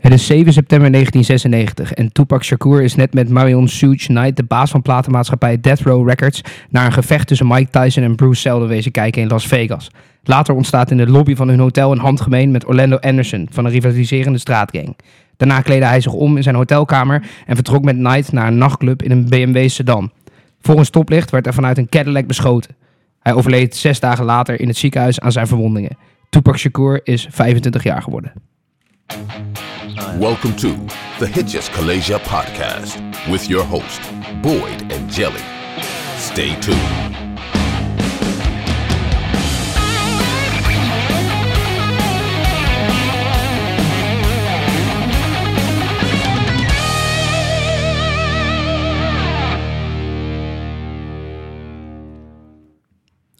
Het 0.00 0.12
is 0.12 0.26
7 0.26 0.52
september 0.52 0.92
1996 0.92 1.92
en 1.92 2.12
Tupac 2.12 2.44
Shakur 2.44 2.82
is 2.82 2.94
net 2.94 3.14
met 3.14 3.28
Marion 3.28 3.68
Suge 3.68 4.06
Knight, 4.06 4.36
de 4.36 4.42
baas 4.42 4.70
van 4.70 4.82
platenmaatschappij 4.82 5.60
Death 5.60 5.80
Row 5.80 6.08
Records, 6.08 6.40
naar 6.70 6.86
een 6.86 6.92
gevecht 6.92 7.26
tussen 7.26 7.46
Mike 7.46 7.70
Tyson 7.70 8.02
en 8.02 8.14
Bruce 8.14 8.40
Seldon 8.40 8.68
wezen 8.68 8.92
kijken 8.92 9.22
in 9.22 9.28
Las 9.28 9.46
Vegas. 9.46 9.90
Later 10.22 10.54
ontstaat 10.54 10.90
in 10.90 10.96
de 10.96 11.06
lobby 11.06 11.34
van 11.34 11.48
hun 11.48 11.58
hotel 11.58 11.92
een 11.92 11.98
handgemeen 11.98 12.50
met 12.50 12.66
Orlando 12.66 12.96
Anderson 12.96 13.48
van 13.50 13.64
een 13.64 13.70
rivaliserende 13.70 14.38
straatgang. 14.38 14.96
Daarna 15.36 15.60
kleedde 15.60 15.86
hij 15.86 16.00
zich 16.00 16.12
om 16.12 16.36
in 16.36 16.42
zijn 16.42 16.54
hotelkamer 16.54 17.22
en 17.46 17.54
vertrok 17.54 17.84
met 17.84 17.96
Knight 17.96 18.32
naar 18.32 18.46
een 18.46 18.58
nachtclub 18.58 19.02
in 19.02 19.10
een 19.10 19.28
BMW 19.28 19.68
sedan. 19.68 20.10
Een 20.62 20.84
stoplicht 20.84 21.30
werd 21.30 21.46
er 21.46 21.54
vanuit 21.54 21.78
een 21.78 21.88
Cadillac 21.88 22.26
beschoten. 22.26 22.76
Hij 23.20 23.34
overleed 23.34 23.76
zes 23.76 24.00
dagen 24.00 24.24
later 24.24 24.60
in 24.60 24.68
het 24.68 24.76
ziekenhuis 24.76 25.20
aan 25.20 25.32
zijn 25.32 25.46
verwondingen. 25.46 25.96
Tupac 26.30 26.58
Shakur 26.58 27.00
is 27.04 27.26
25 27.30 27.82
jaar 27.82 28.02
geworden. 28.02 28.32
Welcome 30.00 30.56
to 30.56 30.72
the 31.18 31.26
Hitches 31.26 31.68
Kalasia 31.68 32.18
podcast 32.20 32.96
with 33.30 33.50
your 33.50 33.62
host, 33.62 34.00
Boyd 34.40 34.90
and 34.90 35.10
Jelly. 35.10 35.42
Stay 36.16 36.58
tuned. 36.58 36.78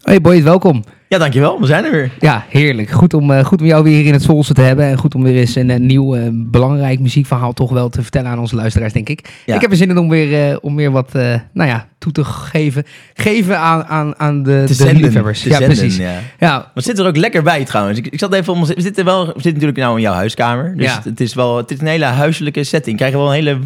Hey 0.06 0.18
boys, 0.18 0.44
welkom. 0.44 0.84
Ja, 1.10 1.18
dankjewel. 1.18 1.60
We 1.60 1.66
zijn 1.66 1.84
er 1.84 1.90
weer. 1.90 2.10
Ja, 2.20 2.44
heerlijk. 2.48 2.90
Goed 2.90 3.14
om, 3.14 3.30
eh, 3.30 3.44
goed 3.44 3.60
om 3.60 3.66
jou 3.66 3.82
weer 3.84 3.96
hier 3.96 4.06
in 4.06 4.12
het 4.12 4.22
Zolse 4.22 4.54
te 4.54 4.60
hebben. 4.60 4.84
En 4.84 4.98
goed 4.98 5.14
om 5.14 5.22
weer 5.22 5.36
eens 5.36 5.54
een, 5.54 5.68
een 5.70 5.86
nieuw 5.86 6.14
eh, 6.16 6.22
belangrijk 6.32 7.00
muziekverhaal 7.00 7.52
toch 7.52 7.70
wel 7.70 7.88
te 7.88 8.02
vertellen 8.02 8.30
aan 8.30 8.38
onze 8.38 8.54
luisteraars, 8.56 8.92
denk 8.92 9.08
ik. 9.08 9.28
Ja. 9.46 9.54
Ik 9.54 9.60
heb 9.60 9.70
er 9.70 9.76
zin 9.76 9.90
in 9.90 9.98
om 9.98 10.08
weer, 10.08 10.50
eh, 10.50 10.56
om 10.60 10.76
weer 10.76 10.90
wat 10.90 11.12
nou 11.12 11.68
ja, 11.68 11.86
toe 11.98 12.12
te 12.12 12.24
geven, 12.24 12.84
geven 13.14 13.58
aan, 13.58 13.84
aan, 13.84 14.18
aan 14.18 14.42
de, 14.42 14.64
de 14.66 14.74
zenden. 14.74 15.02
liefhebbers. 15.02 15.42
Ja, 15.42 15.50
zenden, 15.50 15.68
precies. 15.76 15.96
ja. 15.96 16.12
Ja, 16.38 16.52
Maar 16.56 16.70
het 16.74 16.84
zit 16.84 16.98
er 16.98 17.06
ook 17.06 17.16
lekker 17.16 17.42
bij 17.42 17.64
trouwens. 17.64 17.98
Ik, 17.98 18.06
ik 18.06 18.18
zat 18.18 18.32
even 18.34 18.52
om. 18.52 18.64
We 18.66 18.74
zitten, 18.76 19.04
wel, 19.04 19.20
we 19.26 19.32
zitten 19.32 19.52
natuurlijk 19.52 19.78
nou 19.78 19.96
in 19.96 20.02
jouw 20.02 20.14
huiskamer. 20.14 20.76
Dus 20.76 20.86
Ja. 20.86 20.94
het, 20.94 21.04
het 21.04 21.20
is 21.20 21.34
wel 21.34 21.56
het 21.56 21.70
is 21.70 21.80
een 21.80 21.86
hele 21.86 22.04
huiselijke 22.04 22.64
setting. 22.64 22.96
Krijgen 22.96 23.18
we 23.18 23.24
wel 23.24 23.34
een 23.34 23.44
hele 23.44 23.58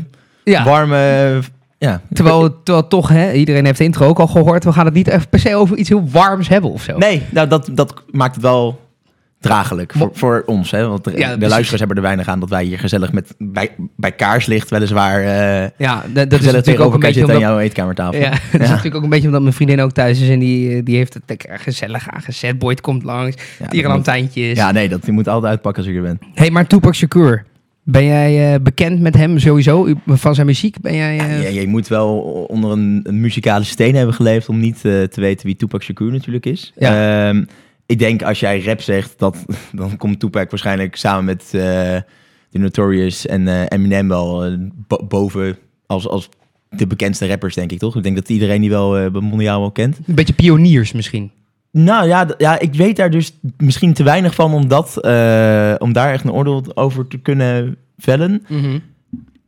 warme. 0.65 1.39
Ja. 1.85 2.01
Terwijl, 2.13 2.63
terwijl 2.63 2.89
toch, 2.89 3.09
hè, 3.09 3.33
iedereen 3.33 3.65
heeft 3.65 3.79
de 3.79 3.85
intro 3.85 4.07
ook 4.07 4.19
al 4.19 4.27
gehoord, 4.27 4.65
we 4.65 4.73
gaan 4.73 4.85
het 4.85 4.95
niet 4.95 5.09
echt 5.09 5.31
per 5.31 5.39
se 5.39 5.57
over 5.57 5.77
iets 5.77 5.89
heel 5.89 6.09
warms 6.11 6.49
hebben 6.49 6.71
of 6.71 6.83
zo. 6.83 6.99
Nee, 6.99 7.23
nou, 7.31 7.49
dat, 7.49 7.69
dat 7.73 7.95
maakt 8.11 8.35
het 8.35 8.45
wel 8.45 8.83
draaglijk 9.41 9.93
voor, 9.97 10.11
voor 10.13 10.43
ons. 10.47 10.71
Hè? 10.71 10.89
Want 10.89 11.05
de, 11.05 11.13
Ja, 11.17 11.37
de 11.37 11.49
luisteraars 11.49 11.79
hebben 11.79 11.97
er 11.97 12.03
weinig 12.03 12.29
aan 12.29 12.41
dat 12.41 12.49
wij 12.49 12.65
hier 12.65 12.79
gezellig 12.79 13.13
met 13.13 13.35
bij, 13.39 13.71
bij 13.97 14.13
kaarslicht 14.13 14.71
weliswaar 14.71 15.21
eh 15.21 15.71
Ja, 15.77 16.03
dat, 16.07 16.15
dat 16.15 16.33
is 16.33 16.37
gezellig 16.37 16.43
natuurlijk 16.43 16.57
ook 16.57 16.65
tegenover 16.65 16.85
een 16.85 16.93
elkaar 16.93 16.99
beetje 17.01 17.19
zitten 17.21 17.35
aan 17.35 17.41
jouw 17.41 17.59
eetkamertafel. 17.59 18.21
Ja, 18.21 18.31
dat 18.53 18.61
is 18.61 18.69
natuurlijk 18.69 18.95
ook 18.95 19.03
een 19.03 19.09
beetje 19.09 19.27
omdat 19.27 19.43
mijn 19.43 19.55
vriendin 19.55 19.81
ook 19.81 19.93
thuis 19.93 20.21
is 20.21 20.29
en 20.29 20.39
die, 20.39 20.77
eh, 20.77 20.85
die 20.85 20.97
heeft 20.97 21.15
het 21.15 21.23
lekker 21.27 21.59
gezellig 21.59 22.11
aangezet. 22.11 22.59
Boyd 22.59 22.81
komt 22.81 23.03
langs, 23.03 23.37
Ja, 23.59 23.67
tierenlantijntjes. 23.67 24.59
Ja, 24.59 24.73
nee, 24.73 24.89
dat, 24.89 25.07
je 25.07 25.13
moet 25.13 25.29
altijd 25.29 25.51
uitpakken 25.51 25.83
als 25.83 25.93
ik 25.93 25.99
er 25.99 26.03
ben. 26.03 26.19
Hey, 26.35 26.51
maar 26.51 26.67
Tupac 26.67 26.95
Shakur, 26.95 27.45
ben 27.85 28.05
jij 28.05 28.55
eh, 28.55 28.61
bekend 28.61 29.01
met 29.01 29.15
hem 29.17 29.39
sowieso, 29.39 29.89
van 30.07 30.35
zijn 30.35 30.47
muziek? 30.47 30.81
Ben 30.81 30.95
jij... 30.95 31.19
eh, 31.19 31.43
Ja, 31.55 31.61
je 31.61 31.67
moet 31.67 31.89
wel 31.89 32.19
onder 32.49 32.71
een, 32.71 33.01
een 33.03 33.21
muzikale 33.21 33.65
steen 33.65 33.95
hebben 33.95 34.15
geleefd 34.15 34.49
om 34.49 34.61
niet 34.61 34.75
eh, 34.77 35.03
te 35.03 35.21
weten 35.21 35.47
wie 35.47 35.57
Tupac 35.57 35.83
Shakur 35.83 36.13
natuurlijk 36.13 36.47
is. 36.47 36.73
Ja. 36.79 37.29
Ehm, 37.29 37.45
ik 37.87 37.99
denk 37.99 38.23
als 38.23 38.41
jij 38.41 38.63
rap 38.63 38.81
zegt, 38.81 39.19
dat, 39.19 39.45
dan 39.73 39.97
komt 39.97 40.21
Tupac 40.21 40.51
waarschijnlijk 40.51 40.97
samen 40.97 41.25
met 41.25 41.43
eh 41.53 41.97
de 42.51 42.59
Notorious 42.61 43.27
en 43.27 43.49
eh, 43.49 43.63
Eminem 43.69 44.09
wel 44.09 44.45
eh, 44.45 44.53
bo- 44.89 45.07
boven 45.09 45.57
als, 45.87 46.09
als 46.09 46.29
de 46.71 46.87
bekendste 46.87 47.27
rappers, 47.29 47.55
denk 47.55 47.73
ik 47.73 47.79
toch? 47.79 47.97
Ik 47.97 48.03
denk 48.03 48.17
dat 48.17 48.29
iedereen 48.29 48.61
die 48.61 48.71
wel 48.71 48.99
eh 48.99 49.11
mondiaal 49.13 49.61
wel 49.61 49.71
kent. 49.73 49.99
Een 50.07 50.15
beetje 50.15 50.33
pioniers 50.35 50.93
misschien. 50.93 51.31
Nou 51.77 52.07
ja, 52.07 52.29
ja, 52.39 52.59
ik 52.59 52.75
weet 52.75 52.97
daar 52.97 53.11
dus 53.11 53.39
misschien 53.57 53.93
te 53.93 54.03
weinig 54.03 54.35
van 54.35 54.53
om, 54.55 54.69
dat, 54.69 55.01
eh, 55.01 55.75
om 55.79 55.93
daar 55.93 56.13
echt 56.13 56.25
een 56.25 56.33
oordeel 56.33 56.65
over 56.75 57.07
te 57.07 57.19
kunnen 57.19 57.77
vellen. 57.99 58.43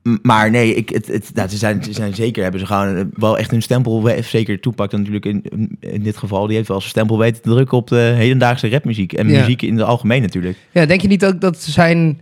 M- 0.03 0.17
Maar 0.23 0.51
nee, 0.51 0.75
ik, 0.75 0.89
het, 0.89 1.07
het, 1.07 1.31
nou, 1.35 1.49
ze, 1.49 1.57
zijn, 1.57 1.83
ze 1.85 1.93
zijn 1.93 2.15
zeker, 2.15 2.43
hebben 2.43 2.61
ze 2.61 2.67
gewoon 2.67 2.97
eh, 2.97 3.03
wel 3.15 3.39
echt 3.39 3.51
hun 3.51 3.63
stempel, 3.63 4.09
zeker 4.23 4.61
Toepak 4.61 4.91
dan 4.91 4.99
natuurlijk 5.01 5.25
in, 5.27 5.45
in 5.81 6.03
dit 6.03 6.17
geval, 6.17 6.47
die 6.47 6.57
heeft 6.57 6.69
wel 6.69 6.79
zijn 6.79 6.91
stempel 6.91 7.19
weten 7.19 7.43
te 7.43 7.51
drukken 7.51 7.79
op 7.79 7.89
de 7.89 7.97
hedendaagse 8.17 8.69
rapmuziek. 8.69 9.13
En 9.13 9.29
Ja. 9.29 9.39
muziek 9.41 9.63
in 9.63 9.77
het 9.77 9.87
algemeen 9.87 10.23
natuurlijk. 10.23 10.59
Ja, 10.73 10.87
denk 10.87 11.01
je 11.01 11.09
niet 11.09 11.25
ook 11.25 11.41
dat 11.41 11.63
zijn, 11.63 12.21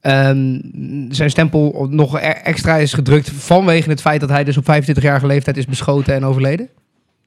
ehm, 0.00 0.58
zijn 1.08 1.30
stempel 1.30 1.86
nog 1.90 2.16
e- 2.18 2.22
extra 2.26 2.76
is 2.76 2.92
gedrukt 2.92 3.30
vanwege 3.30 3.90
het 3.90 4.00
feit 4.00 4.20
dat 4.20 4.30
hij 4.30 4.44
dus 4.44 4.56
op 4.56 4.64
25-jarige 4.64 5.26
leeftijd 5.26 5.56
is 5.56 5.66
beschoten 5.66 6.14
en 6.14 6.24
overleden? 6.24 6.68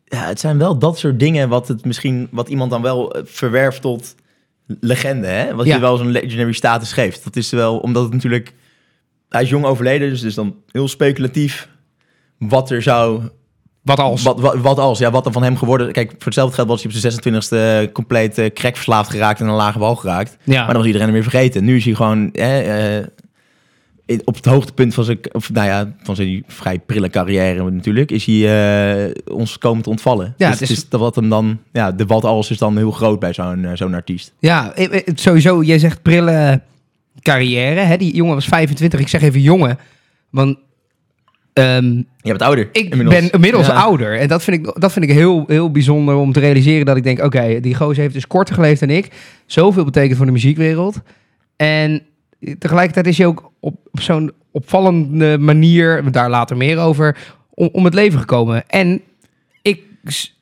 Ja, 0.05 0.25
het 0.27 0.39
zijn 0.39 0.57
wel 0.57 0.77
dat 0.77 0.97
soort 0.97 1.19
dingen 1.19 1.49
wat 1.49 1.67
het 1.67 1.85
misschien, 1.85 2.27
wat 2.31 2.49
iemand 2.49 2.71
dan 2.71 2.81
wel 2.81 3.13
eh, 3.13 3.21
verwerft 3.25 3.81
tot 3.81 4.15
legende, 4.79 5.27
hè? 5.27 5.55
Wat 5.55 5.65
Ja. 5.65 5.75
je 5.75 5.81
wel 5.81 5.97
zo'n 5.97 6.11
legendary 6.11 6.51
status 6.53 6.91
geeft. 6.93 7.23
Dat 7.23 7.35
is 7.35 7.49
wel, 7.49 7.77
omdat 7.77 8.03
het 8.03 8.13
natuurlijk, 8.13 8.53
hij 9.29 9.41
is 9.41 9.49
jong 9.49 9.65
overleden, 9.65 10.09
dus 10.09 10.19
het 10.19 10.29
is 10.29 10.35
dan 10.35 10.55
heel 10.71 10.87
speculatief 10.87 11.69
wat 12.37 12.69
er 12.71 12.81
zou 12.81 13.21
Wat 13.81 13.99
als? 13.99 14.23
Wat, 14.23 14.39
wat, 14.39 14.55
wat 14.57 14.77
als? 14.79 14.99
Ja, 14.99 15.11
wat 15.11 15.25
er 15.25 15.31
van 15.31 15.43
hem 15.43 15.57
geworden... 15.57 15.91
Kijk, 15.91 16.09
voor 16.09 16.25
hetzelfde 16.25 16.55
geld 16.55 16.67
was 16.67 16.83
hij 16.83 16.91
op 16.93 16.97
zijn 16.99 17.87
26e 17.87 17.91
compleet 17.91 18.37
eh 18.37 18.53
crackverslaafd 18.53 19.09
geraakt 19.09 19.39
en 19.39 19.47
een 19.47 19.53
lage 19.53 19.79
wal 19.79 19.95
geraakt. 19.95 20.37
Ja. 20.43 20.57
Maar 20.57 20.67
dan 20.67 20.75
was 20.77 20.85
iedereen 20.85 21.07
hem 21.07 21.15
weer 21.15 21.29
vergeten. 21.29 21.63
Nu 21.63 21.75
is 21.75 21.85
hij 21.85 21.93
gewoon 21.93 22.31
eh, 22.31 22.97
op 24.23 24.35
het 24.35 24.45
hoogtepunt 24.45 24.93
van 24.93 25.03
zijn, 25.03 25.19
of, 25.31 25.51
nou 25.51 25.67
ja, 25.67 25.93
van 26.03 26.15
zijn 26.15 26.43
vrij 26.47 26.79
prille 26.79 27.09
carrière 27.09 27.71
natuurlijk, 27.71 28.11
is 28.11 28.25
hij 28.25 29.05
eh, 29.05 29.11
ons 29.31 29.57
komen 29.57 29.83
te 29.83 29.89
ontvallen. 29.89 30.33
Ja, 30.37 30.49
dus 30.49 30.59
het 30.59 30.69
is- 30.69 30.89
dat 30.89 30.99
wat 30.99 31.15
hem 31.15 31.29
dan... 31.29 31.59
Ja, 31.71 31.91
de 31.91 32.05
wat 32.05 32.23
als 32.23 32.49
is 32.51 32.57
dan 32.57 32.77
heel 32.77 32.91
groot 32.91 33.19
bij 33.19 33.33
zo'n 33.33 33.65
eh, 33.65 33.71
zo'n 33.73 33.93
artiest. 33.93 34.33
Ja, 34.39 34.73
eh, 34.75 35.01
sowieso, 35.15 35.63
jij 35.63 35.79
zegt 35.79 36.01
prille 36.01 36.61
carrière. 37.21 37.79
Hè? 37.79 37.97
Die 37.97 38.15
jongen 38.15 38.33
was 38.35 38.45
25. 38.45 38.99
Ik 38.99 39.07
zeg 39.07 39.21
even 39.21 39.41
jongen, 39.41 39.77
want 40.29 40.57
ehm, 41.53 41.85
Je 41.95 42.05
bent 42.21 42.41
ouder. 42.41 42.69
ik 42.71 42.89
inmiddels. 42.89 43.19
ben 43.19 43.29
inmiddels 43.31 43.67
Ja. 43.67 43.73
ouder. 43.73 44.19
En 44.19 44.27
dat 44.27 44.43
vind 44.43 44.67
ik, 44.67 44.75
dat 44.81 44.91
vind 44.91 45.05
ik 45.05 45.11
heel, 45.11 45.43
heel 45.47 45.71
bijzonder 45.71 46.15
om 46.15 46.31
te 46.31 46.39
realiseren. 46.39 46.85
Dat 46.85 46.97
ik 46.97 47.03
denk, 47.03 47.23
oké, 47.23 47.59
die 47.59 47.75
gozer 47.75 48.01
heeft 48.01 48.13
dus 48.13 48.27
korter 48.27 48.55
geleefd 48.55 48.79
dan 48.79 48.89
ik. 48.89 49.11
Zoveel 49.45 49.83
betekent 49.83 50.17
voor 50.17 50.25
de 50.25 50.31
muziekwereld. 50.31 51.01
En 51.55 52.01
tegelijkertijd 52.59 53.07
is 53.07 53.17
hij 53.17 53.27
ook 53.27 53.51
op, 53.59 53.75
op 53.91 54.01
zo'n 54.01 54.31
opvallende 54.51 55.37
manier, 55.37 56.11
daar 56.11 56.29
later 56.29 56.57
meer 56.57 56.77
over, 56.77 57.17
om, 57.49 57.69
om 57.71 57.85
het 57.85 57.93
leven 57.93 58.19
gekomen. 58.19 58.63
En 58.67 59.01
ik, 59.61 59.81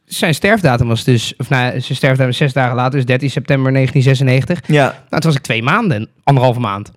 zijn 0.06 0.34
sterfdatum 0.34 0.88
was 0.88 1.04
dus, 1.04 1.34
of 1.38 1.50
nou, 1.50 1.82
zijn 1.82 1.98
sterfdatum 1.98 2.30
is 2.30 2.38
zes 2.38 2.54
dagen 2.54 2.76
later, 2.76 2.92
dus 2.92 3.06
13 3.06 3.30
september 3.30 3.72
1996. 3.74 4.76
Ja. 4.76 4.84
Nou, 4.84 5.22
toen 5.22 5.32
was 5.32 5.36
ik 5.36 5.42
twee 5.42 5.64
maanden, 5.64 6.08
anderhalve 6.24 6.60
maand. 6.60 6.92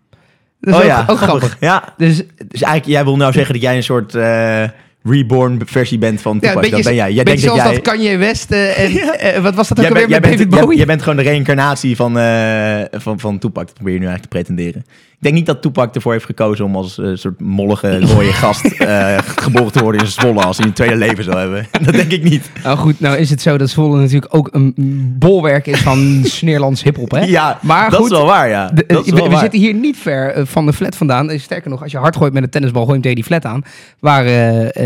Dat 0.61 0.75
is 0.75 0.81
oh 0.81 0.81
ook, 0.81 0.87
ja, 0.87 1.05
ook 1.09 1.19
grappig. 1.19 1.57
Ja, 1.61 1.95
Dus 1.97 2.17
dus 2.17 2.63
eigenlijk, 2.63 2.85
jij 2.85 3.05
wil 3.05 3.17
nou 3.17 3.33
zeggen 3.33 3.53
dat 3.53 3.63
jij 3.63 3.77
een 3.77 3.83
soort 3.83 4.15
eh, 4.15 4.65
reborn 5.05 5.61
versie 5.65 5.99
bent 5.99 6.21
van 6.21 6.39
ja, 6.41 6.41
Tupac. 6.41 6.55
een 6.55 6.61
beetje, 6.61 6.77
dat 6.77 6.85
ben 6.85 6.95
jij. 6.95 7.13
Jij 7.13 7.25
denkt 7.25 7.43
dat 7.43 7.51
zoals 7.51 7.65
jij... 7.65 7.75
dat 7.75 7.83
Kanye 7.83 8.17
West 8.17 8.51
eh, 8.51 8.79
en 8.79 8.91
eh, 9.19 9.43
wat 9.43 9.55
was 9.55 9.69
dat 9.69 9.79
ook 9.79 9.85
Jij, 9.85 9.93
alweer 9.93 10.09
bent, 10.09 10.23
jij, 10.23 10.31
met 10.31 10.39
bent, 10.39 10.51
David 10.51 10.61
Bowie? 10.61 10.77
jij 10.77 10.87
bent 10.87 11.03
gewoon 11.03 11.17
de 11.17 11.23
reïncarnatie 11.23 11.97
van, 11.97 12.19
eh, 12.19 12.81
van, 12.93 13.21
van 13.21 13.39
Tupac. 13.39 13.67
Dat 13.67 13.75
probeer 13.75 13.93
je 13.93 14.01
nu 14.01 14.07
eigenlijk 14.07 14.33
te 14.33 14.39
pretenderen. 14.39 14.85
Ik 15.25 15.31
denk 15.31 15.43
niet 15.43 15.47
dat 15.55 15.63
Tupac 15.63 15.95
ervoor 15.95 16.13
heeft 16.13 16.25
gekozen 16.25 16.65
om 16.65 16.77
als 16.77 16.99
eh, 16.99 17.11
soort 17.15 17.41
mollige, 17.41 18.01
mooie 18.15 18.33
gast 18.43 18.65
eh, 18.65 19.19
geboren 19.19 19.73
te 19.73 19.83
worden 19.83 20.01
in 20.01 20.07
Zwolle 20.07 20.43
als 20.43 20.57
hij 20.57 20.67
een 20.67 20.73
tweede 20.73 20.97
leven 20.97 21.25
zou 21.25 21.39
hebben. 21.39 21.67
dat 21.85 21.95
denk 21.95 22.13
ik 22.13 22.23
niet. 22.23 22.51
Nou 22.63 22.79
goed, 22.79 23.01
nou 23.01 23.17
is 23.17 23.31
het 23.31 23.43
zo 23.43 23.59
dat 23.59 23.71
Zwolle 23.71 24.01
natuurlijk 24.01 24.35
ook 24.35 24.49
een 24.53 24.75
bolwerk 25.19 25.67
is 25.67 25.81
van 25.81 26.21
Sneerlands 26.25 26.83
hiphop, 26.83 27.11
hè? 27.11 27.21
Ja, 27.21 27.59
maar 27.63 27.91
dat 27.91 28.01
goed, 28.01 28.11
is 28.11 28.17
wel 28.17 28.27
waar, 28.27 28.49
ja. 28.49 28.71
de- 28.75 28.85
dat 28.87 29.05
is 29.05 29.11
we, 29.11 29.17
wel 29.17 29.25
we 29.25 29.31
waar. 29.31 29.41
zitten 29.41 29.61
hier 29.61 29.75
niet 29.75 29.97
ver 29.97 30.47
van 30.47 30.67
de 30.67 30.73
flat 30.73 30.97
vandaan. 30.97 31.39
Sterker 31.39 31.71
nog, 31.71 31.83
als 31.83 31.93
je 31.93 31.99
hard 31.99 32.17
gooit 32.17 32.33
met 32.33 32.43
een 32.43 32.51
tennisbal, 32.51 32.85
gooi 32.85 32.99
je 32.99 33.09
hem 33.09 33.15
tegen 33.15 33.29
die 33.29 33.41
flat 33.41 33.53
aan. 33.53 33.63
Waar 34.01 34.25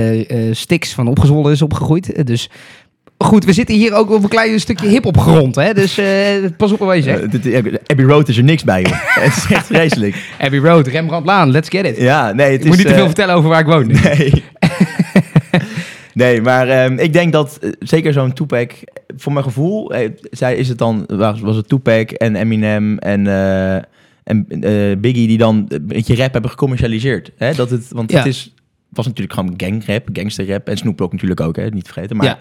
eh 0.09 0.49
eh, 0.49 0.55
Stix 0.55 0.93
van 0.95 1.09
opgezwollen 1.09 1.53
is 1.53 1.63
opgegroeid. 1.63 2.13
Eh, 2.13 2.25
Dus 2.25 2.51
goed, 3.19 3.45
we 3.45 3.53
zitten 3.53 3.75
hier 3.75 3.95
ook 3.95 4.11
op 4.11 4.23
een 4.23 4.29
klein 4.29 4.61
stukje 4.61 4.89
hiphop 4.89 5.19
grond, 5.19 5.55
hè? 5.55 5.75
Dus 5.75 6.01
pas 6.57 6.73
op 6.73 6.79
wat 6.79 6.97
je 6.97 7.03
zegt. 7.03 7.23
Abbey 7.87 8.05
Road 8.05 8.29
is 8.29 8.37
er 8.37 8.45
niks 8.45 8.65
bij, 8.65 8.83
joh. 8.83 8.93
het 9.25 9.37
is 9.37 9.47
echt 9.51 9.67
vreselijk. 9.67 10.17
Abbey 10.39 10.59
Road, 10.59 10.87
Rembrandtlaan, 10.87 11.51
let's 11.51 11.69
get 11.69 11.87
it. 11.87 11.97
Ja, 11.97 12.33
nee, 12.33 12.53
het 12.53 12.61
ik 12.61 12.67
moet 12.67 12.77
is, 12.77 12.79
niet 12.79 12.87
te 12.93 12.95
veel 12.99 13.07
vertellen 13.07 13.35
over 13.35 13.49
waar 13.49 13.61
ik 13.61 13.67
woon. 13.67 13.87
nu. 13.87 13.95
Nee. 14.03 14.45
nee, 16.15 16.41
maar 16.43 16.69
ehm, 16.69 16.99
ik 16.99 17.13
denk 17.13 17.33
dat 17.33 17.59
zeker 17.79 18.13
zo'n 18.13 18.33
Tupac, 18.33 18.71
voor 19.17 19.33
mijn 19.33 19.45
gevoel, 19.45 19.93
zij 20.31 20.57
is 20.57 20.69
het 20.69 20.79
dan, 20.79 21.05
was, 21.07 21.41
was 21.41 21.57
het 21.57 21.69
Tupac 21.69 22.11
en 22.11 22.37
Eminem 22.37 22.99
en, 22.99 23.27
en 24.25 24.47
Biggie 25.01 25.27
die 25.27 25.39
dan 25.39 25.65
een 25.69 25.87
beetje 25.87 26.17
rap 26.17 26.33
hebben 26.33 26.51
gecommercialiseerd. 26.51 27.31
Hè? 27.37 27.55
Dat 27.55 27.71
het, 27.71 27.87
want 27.91 28.11
Ja. 28.11 28.19
het 28.19 28.27
is, 28.27 28.55
was 28.89 29.07
natuurlijk 29.07 29.39
gewoon 29.39 29.55
gangrap, 29.57 30.09
gangsterrap 30.13 30.69
en 30.69 30.77
Snoop 30.77 30.99
Dogg 30.99 31.13
natuurlijk 31.13 31.41
ook, 31.41 31.57
hè? 31.57 31.69
niet 31.69 31.87
vergeten. 31.89 32.17
Maar 32.17 32.27
Ja. 32.27 32.39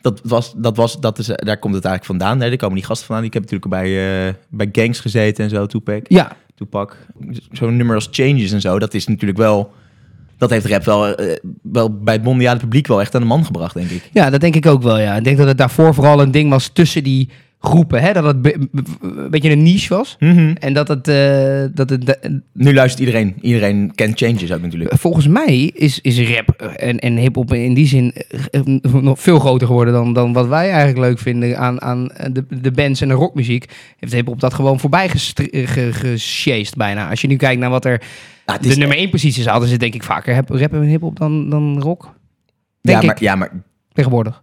dat 0.00 0.20
was, 0.24 0.54
dat 0.56 0.76
was, 0.76 1.00
dat 1.00 1.18
is, 1.18 1.26
daar 1.26 1.58
komt 1.58 1.74
het 1.74 1.84
eigenlijk 1.84 2.04
vandaan. 2.04 2.40
Hè? 2.40 2.48
Daar 2.48 2.56
komen 2.58 2.76
die 2.76 2.84
gasten 2.84 3.06
vandaan. 3.06 3.24
Ik 3.24 3.32
heb 3.34 3.42
natuurlijk 3.42 3.70
bij, 3.70 4.26
eh, 4.28 4.34
bij 4.48 4.68
gangs 4.72 5.00
gezeten 5.00 5.44
en 5.44 5.50
zo, 5.50 5.66
Tupac. 5.66 6.04
Ja, 6.08 6.36
Tupac. 6.54 6.96
Zo'n 7.52 7.76
nummer 7.76 7.94
als 7.94 8.08
Changes 8.10 8.52
en 8.52 8.60
zo, 8.60 8.78
dat 8.78 8.94
is 8.94 9.06
natuurlijk 9.06 9.38
wel... 9.38 9.72
Dat 10.38 10.50
heeft 10.50 10.66
rap 10.66 10.84
wel, 10.84 11.14
eh, 11.14 11.36
wel 11.62 11.98
bij 11.98 12.14
het 12.14 12.22
mondiale 12.22 12.58
publiek 12.58 12.86
wel 12.86 13.00
echt 13.00 13.14
aan 13.14 13.20
de 13.20 13.26
man 13.26 13.44
gebracht, 13.44 13.74
denk 13.74 13.90
ik. 13.90 14.10
Ja, 14.12 14.30
dat 14.30 14.40
denk 14.40 14.54
ik 14.54 14.66
ook 14.66 14.82
wel, 14.82 14.98
ja. 14.98 15.16
Ik 15.16 15.24
denk 15.24 15.36
dat 15.38 15.46
het 15.46 15.58
daarvoor 15.58 15.94
vooral 15.94 16.20
een 16.20 16.30
ding 16.30 16.50
was 16.50 16.68
tussen 16.68 17.02
die 17.04 17.28
groepen. 17.66 18.02
Hè? 18.02 18.12
Dat 18.12 18.24
het 18.24 18.42
be- 18.42 18.68
een 19.00 19.30
beetje 19.30 19.50
een 19.50 19.62
niche 19.62 19.94
was. 19.94 20.16
En 20.58 20.72
dat 20.72 20.88
het... 20.88 21.08
eh, 21.08 21.64
dat 21.74 21.90
het 21.90 22.28
Nu 22.52 22.74
luistert 22.74 23.00
iedereen. 23.06 23.34
Iedereen 23.40 23.92
kent 23.94 24.18
Changes 24.18 24.52
ook 24.52 24.60
natuurlijk. 24.62 24.94
volgens 24.98 25.26
mij 25.28 25.56
is, 25.74 26.00
is 26.00 26.20
rap 26.34 26.48
en, 26.60 26.98
en 26.98 27.16
hip-hop 27.16 27.52
in 27.52 27.74
die 27.74 27.86
zin 27.86 28.12
eh, 28.12 28.60
eh, 28.60 28.80
nog 28.92 29.20
veel 29.20 29.38
groter 29.38 29.66
geworden 29.66 29.94
dan, 29.94 30.12
dan 30.12 30.32
wat 30.32 30.46
wij 30.46 30.68
eigenlijk 30.70 30.98
leuk 30.98 31.18
vinden 31.18 31.58
aan, 31.58 31.82
aan 31.82 32.08
de, 32.32 32.44
de 32.60 32.70
bands 32.70 33.00
en 33.00 33.08
de 33.08 33.14
rockmuziek. 33.14 33.64
Heeft 33.98 34.12
hip-hop 34.12 34.40
dat 34.40 34.54
gewoon 34.54 34.80
voorbij 34.80 35.08
gesjeest 35.90 36.76
bijna. 36.76 37.10
Als 37.10 37.20
je 37.20 37.26
nu 37.28 37.36
kijkt 37.36 37.60
naar 37.60 37.70
wat 37.70 37.84
er 37.84 38.02
het 38.46 38.62
de 38.62 38.68
is- 38.68 38.76
nummer 38.76 38.96
één 38.96 39.10
posities 39.10 39.46
hadden, 39.46 39.68
zit 39.68 39.80
denk 39.80 39.94
ik 39.94 40.02
vaker 40.02 40.34
rap, 40.34 40.48
rap 40.50 40.72
en 40.72 40.82
hip-hop 40.82 41.18
dan, 41.18 41.50
dan 41.50 41.80
rock. 41.80 42.14
Denk 42.80 43.00
ja, 43.00 43.06
maar, 43.06 43.14
ik 43.14 43.20
ja, 43.20 43.34
maar, 43.34 43.50
tegenwoordig. 43.92 44.42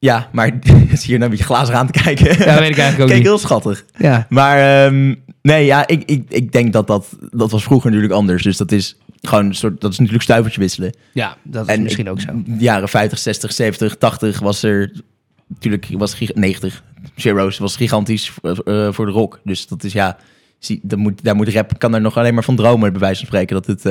Ja, 0.00 0.28
maar 0.32 0.58
is 0.90 1.04
hier 1.06 1.18
nou 1.18 1.22
een 1.24 1.36
beetje 1.36 1.54
glazig 1.54 1.74
aan 1.74 1.86
te 1.90 2.02
kijken. 2.02 2.24
Ja, 2.26 2.32
dat 2.32 2.58
weet 2.58 2.70
ik 2.70 2.78
eigenlijk 2.78 3.00
ook 3.00 3.06
Kijk, 3.06 3.18
niet. 3.18 3.22
heel 3.26 3.38
schattig. 3.38 3.84
Ja. 3.98 4.26
Maar 4.28 4.84
ehm, 4.86 5.14
nee, 5.42 5.64
ja, 5.64 5.86
ik, 5.86 6.02
ik, 6.06 6.24
ik 6.28 6.52
denk 6.52 6.72
dat, 6.72 6.86
dat 6.86 7.16
dat 7.30 7.50
was 7.50 7.62
vroeger 7.62 7.86
natuurlijk 7.90 8.16
anders. 8.18 8.42
Dus 8.42 8.56
dat 8.56 8.72
is 8.72 8.96
gewoon 9.22 9.44
een 9.46 9.54
soort, 9.54 9.80
dat 9.80 9.90
is 9.92 9.96
natuurlijk 9.98 10.24
stuivertje 10.24 10.60
wisselen. 10.60 10.94
ja, 11.12 11.36
dat 11.42 11.68
is 11.68 11.74
En 11.74 11.82
misschien 11.82 12.04
ik- 12.06 12.10
ook 12.10 12.20
zo. 12.20 12.28
De 12.46 12.54
jaren 12.64 12.88
50, 12.88 13.18
60, 13.18 13.52
70, 13.52 13.96
80 13.96 14.38
was 14.40 14.62
er 14.62 14.92
natuurlijk 15.48 15.86
was 15.92 16.14
giga- 16.14 16.32
90. 16.40 16.82
Zero's 17.16 17.58
was 17.58 17.76
gigantisch 17.76 18.32
eh, 18.42 18.50
eh, 18.86 18.92
voor 18.92 19.06
de 19.06 19.12
rock. 19.12 19.40
Dus 19.44 19.66
dat 19.66 19.84
is 19.84 19.92
ja, 19.92 20.16
zie, 20.58 20.80
dat 20.82 20.98
moet, 20.98 21.24
daar 21.24 21.36
moet 21.36 21.48
rap 21.48 21.78
kan 21.78 21.94
er 21.94 22.00
nog 22.00 22.16
alleen 22.16 22.34
maar 22.34 22.44
van 22.44 22.56
dromen 22.56 22.90
bij 22.90 23.00
wijze 23.00 23.16
van 23.18 23.26
spreken 23.26 23.54
dat 23.62 23.66
het 23.66 23.82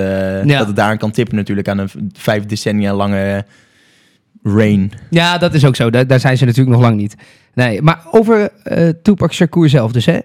Ja. 0.48 0.58
dat 0.58 0.68
het 0.68 0.76
daar 0.76 0.98
kan 0.98 1.12
tippen 1.12 1.36
natuurlijk 1.36 1.68
aan 1.68 1.78
een 1.78 1.90
vijf 2.18 2.46
decennia 2.46 2.94
lange 2.94 3.46
reign. 4.44 4.92
Ja, 5.10 5.38
dat 5.38 5.54
is 5.54 5.66
ook 5.66 5.76
zo. 5.76 5.90
Daar, 5.90 6.20
zijn 6.20 6.38
ze 6.38 6.46
natuurlijk 6.46 6.76
nog 6.76 6.86
lang 6.86 6.96
niet. 6.96 7.16
Nee, 7.54 7.82
maar 7.82 8.02
over 8.12 8.52
eh 8.64 8.90
Tupac 9.02 9.34
Shakur 9.34 9.70
zelf 9.70 9.92
dus, 9.92 10.06
hè. 10.06 10.20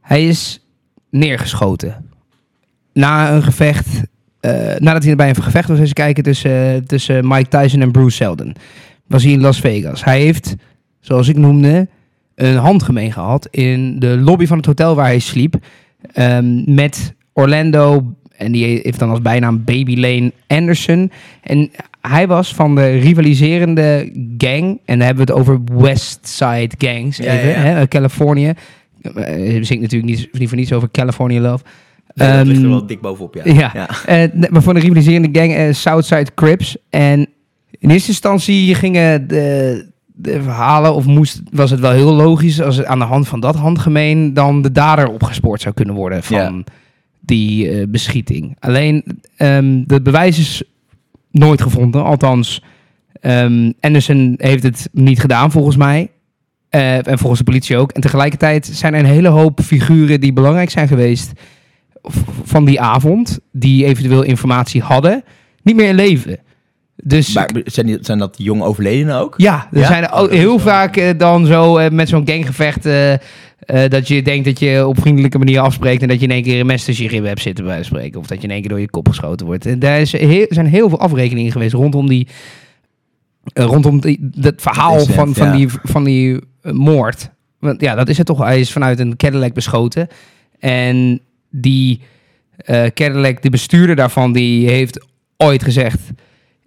Hij 0.00 0.26
is 0.26 0.66
neergeschoten. 1.10 2.10
Na 2.92 3.32
een 3.32 3.42
gevecht, 3.42 4.02
eh, 4.40 4.74
nadat 4.78 5.04
hij 5.04 5.16
bij 5.16 5.28
een 5.28 5.42
gevecht 5.42 5.68
was 5.68 5.78
eens 5.78 5.92
kijken 5.92 6.22
tussen, 6.22 6.86
tussen 6.86 7.28
Mike 7.28 7.48
Tyson 7.48 7.80
en 7.80 7.92
Bruce 7.92 8.16
Seldon. 8.16 8.56
Was 9.06 9.22
hij 9.22 9.32
in 9.32 9.40
Las 9.40 9.60
Vegas. 9.60 10.04
Hij 10.04 10.20
heeft, 10.20 10.54
zoals 11.00 11.28
ik 11.28 11.36
noemde, 11.36 11.88
een 12.34 12.56
handgemeen 12.56 13.12
gehad 13.12 13.48
in 13.50 13.98
de 13.98 14.16
lobby 14.18 14.46
van 14.46 14.56
het 14.56 14.66
hotel 14.66 14.94
waar 14.94 15.06
hij 15.06 15.18
sliep. 15.18 15.54
ehm, 16.12 16.74
met 16.74 17.14
Orlando, 17.32 18.14
en 18.36 18.52
die 18.52 18.80
heeft 18.82 18.98
dan 18.98 19.10
als 19.10 19.22
bijnaam 19.22 19.64
Baby 19.64 19.96
Lane 19.96 20.32
Anderson. 20.46 21.10
En 21.42 21.70
hij 22.08 22.26
was 22.26 22.54
van 22.54 22.74
de 22.74 22.86
rivaliserende 22.86 24.10
gang. 24.38 24.80
En 24.84 24.98
dan 24.98 25.06
hebben 25.06 25.26
we 25.26 25.32
het 25.32 25.40
over 25.40 25.60
West 25.72 26.28
Side 26.28 26.70
Gangs. 26.78 27.16
Ja, 27.16 27.32
even, 27.32 27.48
ja, 27.48 27.54
ja. 27.54 27.60
Hè, 27.60 27.88
Californië. 27.88 28.52
Hij 29.02 29.64
zingt 29.64 29.82
natuurlijk 29.82 30.12
niet, 30.12 30.28
niet 30.32 30.48
voor 30.48 30.58
niets 30.58 30.72
over 30.72 30.90
California 30.90 31.40
Love. 31.40 31.64
Nee, 32.14 32.36
dat 32.36 32.46
ligt 32.46 32.58
er 32.58 32.64
Ehm, 32.64 32.72
wel 32.72 32.86
dik 32.86 33.00
bovenop, 33.00 33.34
ja. 33.44 33.70
ja. 33.74 33.88
Eh, 34.06 34.50
maar 34.50 34.62
van 34.62 34.74
de 34.74 34.80
rivaliserende 34.80 35.40
gang 35.40 35.54
eh, 35.54 35.72
Southside 35.72 36.34
Crips. 36.34 36.76
En 36.90 37.26
in 37.70 37.90
eerste 37.90 38.08
instantie 38.08 38.74
gingen 38.74 39.28
de, 39.28 39.86
de 40.06 40.42
verhalen, 40.42 40.94
of 40.94 41.06
moest, 41.06 41.42
was 41.50 41.70
het 41.70 41.80
wel 41.80 41.90
heel 41.90 42.12
logisch 42.12 42.60
als 42.60 42.76
het 42.76 42.86
aan 42.86 42.98
de 42.98 43.04
hand 43.04 43.28
van 43.28 43.40
dat 43.40 43.54
handgemeen 43.54 44.34
dan 44.34 44.62
de 44.62 44.72
dader 44.72 45.08
opgespoord 45.08 45.60
zou 45.60 45.74
kunnen 45.74 45.94
worden 45.94 46.22
van 46.22 46.64
die 47.20 47.86
beschieting. 47.88 48.56
Alleen 48.58 49.04
ehm 49.36 49.82
de 49.86 50.02
bewijs 50.02 50.38
is 50.38 50.62
nooit 51.32 51.62
gevonden. 51.62 52.04
Althans, 52.04 52.62
ehm, 53.20 53.72
Anderson 53.80 54.34
heeft 54.36 54.62
het 54.62 54.88
niet 54.92 55.20
gedaan 55.20 55.50
volgens 55.50 55.76
mij. 55.76 56.10
Eh, 56.68 57.06
en 57.06 57.18
volgens 57.18 57.38
de 57.38 57.44
politie 57.46 57.76
ook. 57.76 57.90
En 57.92 58.00
tegelijkertijd 58.00 58.66
zijn 58.66 58.94
er 58.94 59.00
een 59.00 59.06
hele 59.06 59.28
hoop 59.28 59.60
figuren 59.62 60.20
die 60.20 60.32
belangrijk 60.32 60.70
zijn 60.70 60.88
geweest 60.88 61.32
van 62.44 62.64
die 62.64 62.80
avond, 62.80 63.38
die 63.52 63.84
eventueel 63.84 64.22
informatie 64.22 64.82
hadden, 64.82 65.24
niet 65.62 65.76
meer 65.76 65.88
in 65.88 65.94
leven. 65.94 66.38
Dus 66.96 67.32
Maar 67.34 67.50
zijn, 67.64 67.86
die- 67.86 67.98
zijn 68.00 68.18
dat 68.18 68.34
jong 68.38 68.62
overledenen 68.62 69.16
ook? 69.16 69.34
ja, 69.36 69.68
er 69.72 69.78
Ja? 69.78 69.86
zijn 69.86 70.02
er 70.02 70.12
Oh, 70.12 70.18
ook 70.20 70.30
heel 70.30 70.58
vaak 70.58 70.96
eh, 70.96 71.18
dan 71.18 71.46
zo 71.46 71.76
eh, 71.76 71.90
met 71.90 72.08
zo'n 72.08 72.28
ganggevecht 72.28 72.86
eh, 73.66 73.88
dat 73.88 74.08
je 74.08 74.22
denkt 74.22 74.44
dat 74.44 74.58
je 74.58 74.86
op 74.86 75.00
vriendelijke 75.00 75.38
manier 75.38 75.60
afspreekt 75.60 76.02
en 76.02 76.08
dat 76.08 76.20
je 76.20 76.26
in 76.26 76.32
één 76.32 76.42
keer 76.42 76.60
een 76.60 76.66
mes 76.66 76.84
tussen 76.84 77.04
je 77.04 77.10
ribben 77.10 77.28
hebt 77.28 77.42
zitten 77.42 77.64
bij 77.64 77.82
spreken. 77.82 78.20
Of 78.20 78.26
dat 78.26 78.38
je 78.38 78.44
in 78.44 78.50
één 78.50 78.60
keer 78.60 78.70
door 78.70 78.80
je 78.80 78.90
kop 78.90 79.08
geschoten 79.08 79.46
wordt. 79.46 79.66
En 79.66 79.78
daar 79.78 80.00
is 80.00 80.12
heel, 80.12 80.46
zijn 80.48 80.66
heel 80.66 80.88
veel 80.88 81.00
afrekeningen 81.00 81.52
geweest 81.52 81.72
rondom 81.72 82.08
die 82.08 82.26
eh, 83.52 83.64
rondom 83.64 84.00
die, 84.00 84.18
dat 84.20 84.54
verhaal 84.56 85.06
van, 85.06 85.34
van 85.34 85.46
ja. 85.46 85.56
die, 85.56 85.68
van 85.82 86.04
die 86.04 86.40
eh, 86.62 86.72
moord. 86.72 87.30
Want 87.58 87.80
ja, 87.80 87.94
dat 87.94 88.08
is 88.08 88.18
het 88.18 88.26
toch. 88.26 88.38
Hij 88.38 88.60
is 88.60 88.72
vanuit 88.72 88.98
een 88.98 89.16
Cadillac 89.16 89.54
beschoten. 89.54 90.08
En 90.58 91.20
die 91.50 92.00
Cadillac, 92.94 93.42
de 93.42 93.50
bestuurder 93.50 93.96
daarvan, 93.96 94.32
die 94.32 94.68
heeft 94.68 95.06
ooit 95.36 95.62
gezegd... 95.62 96.00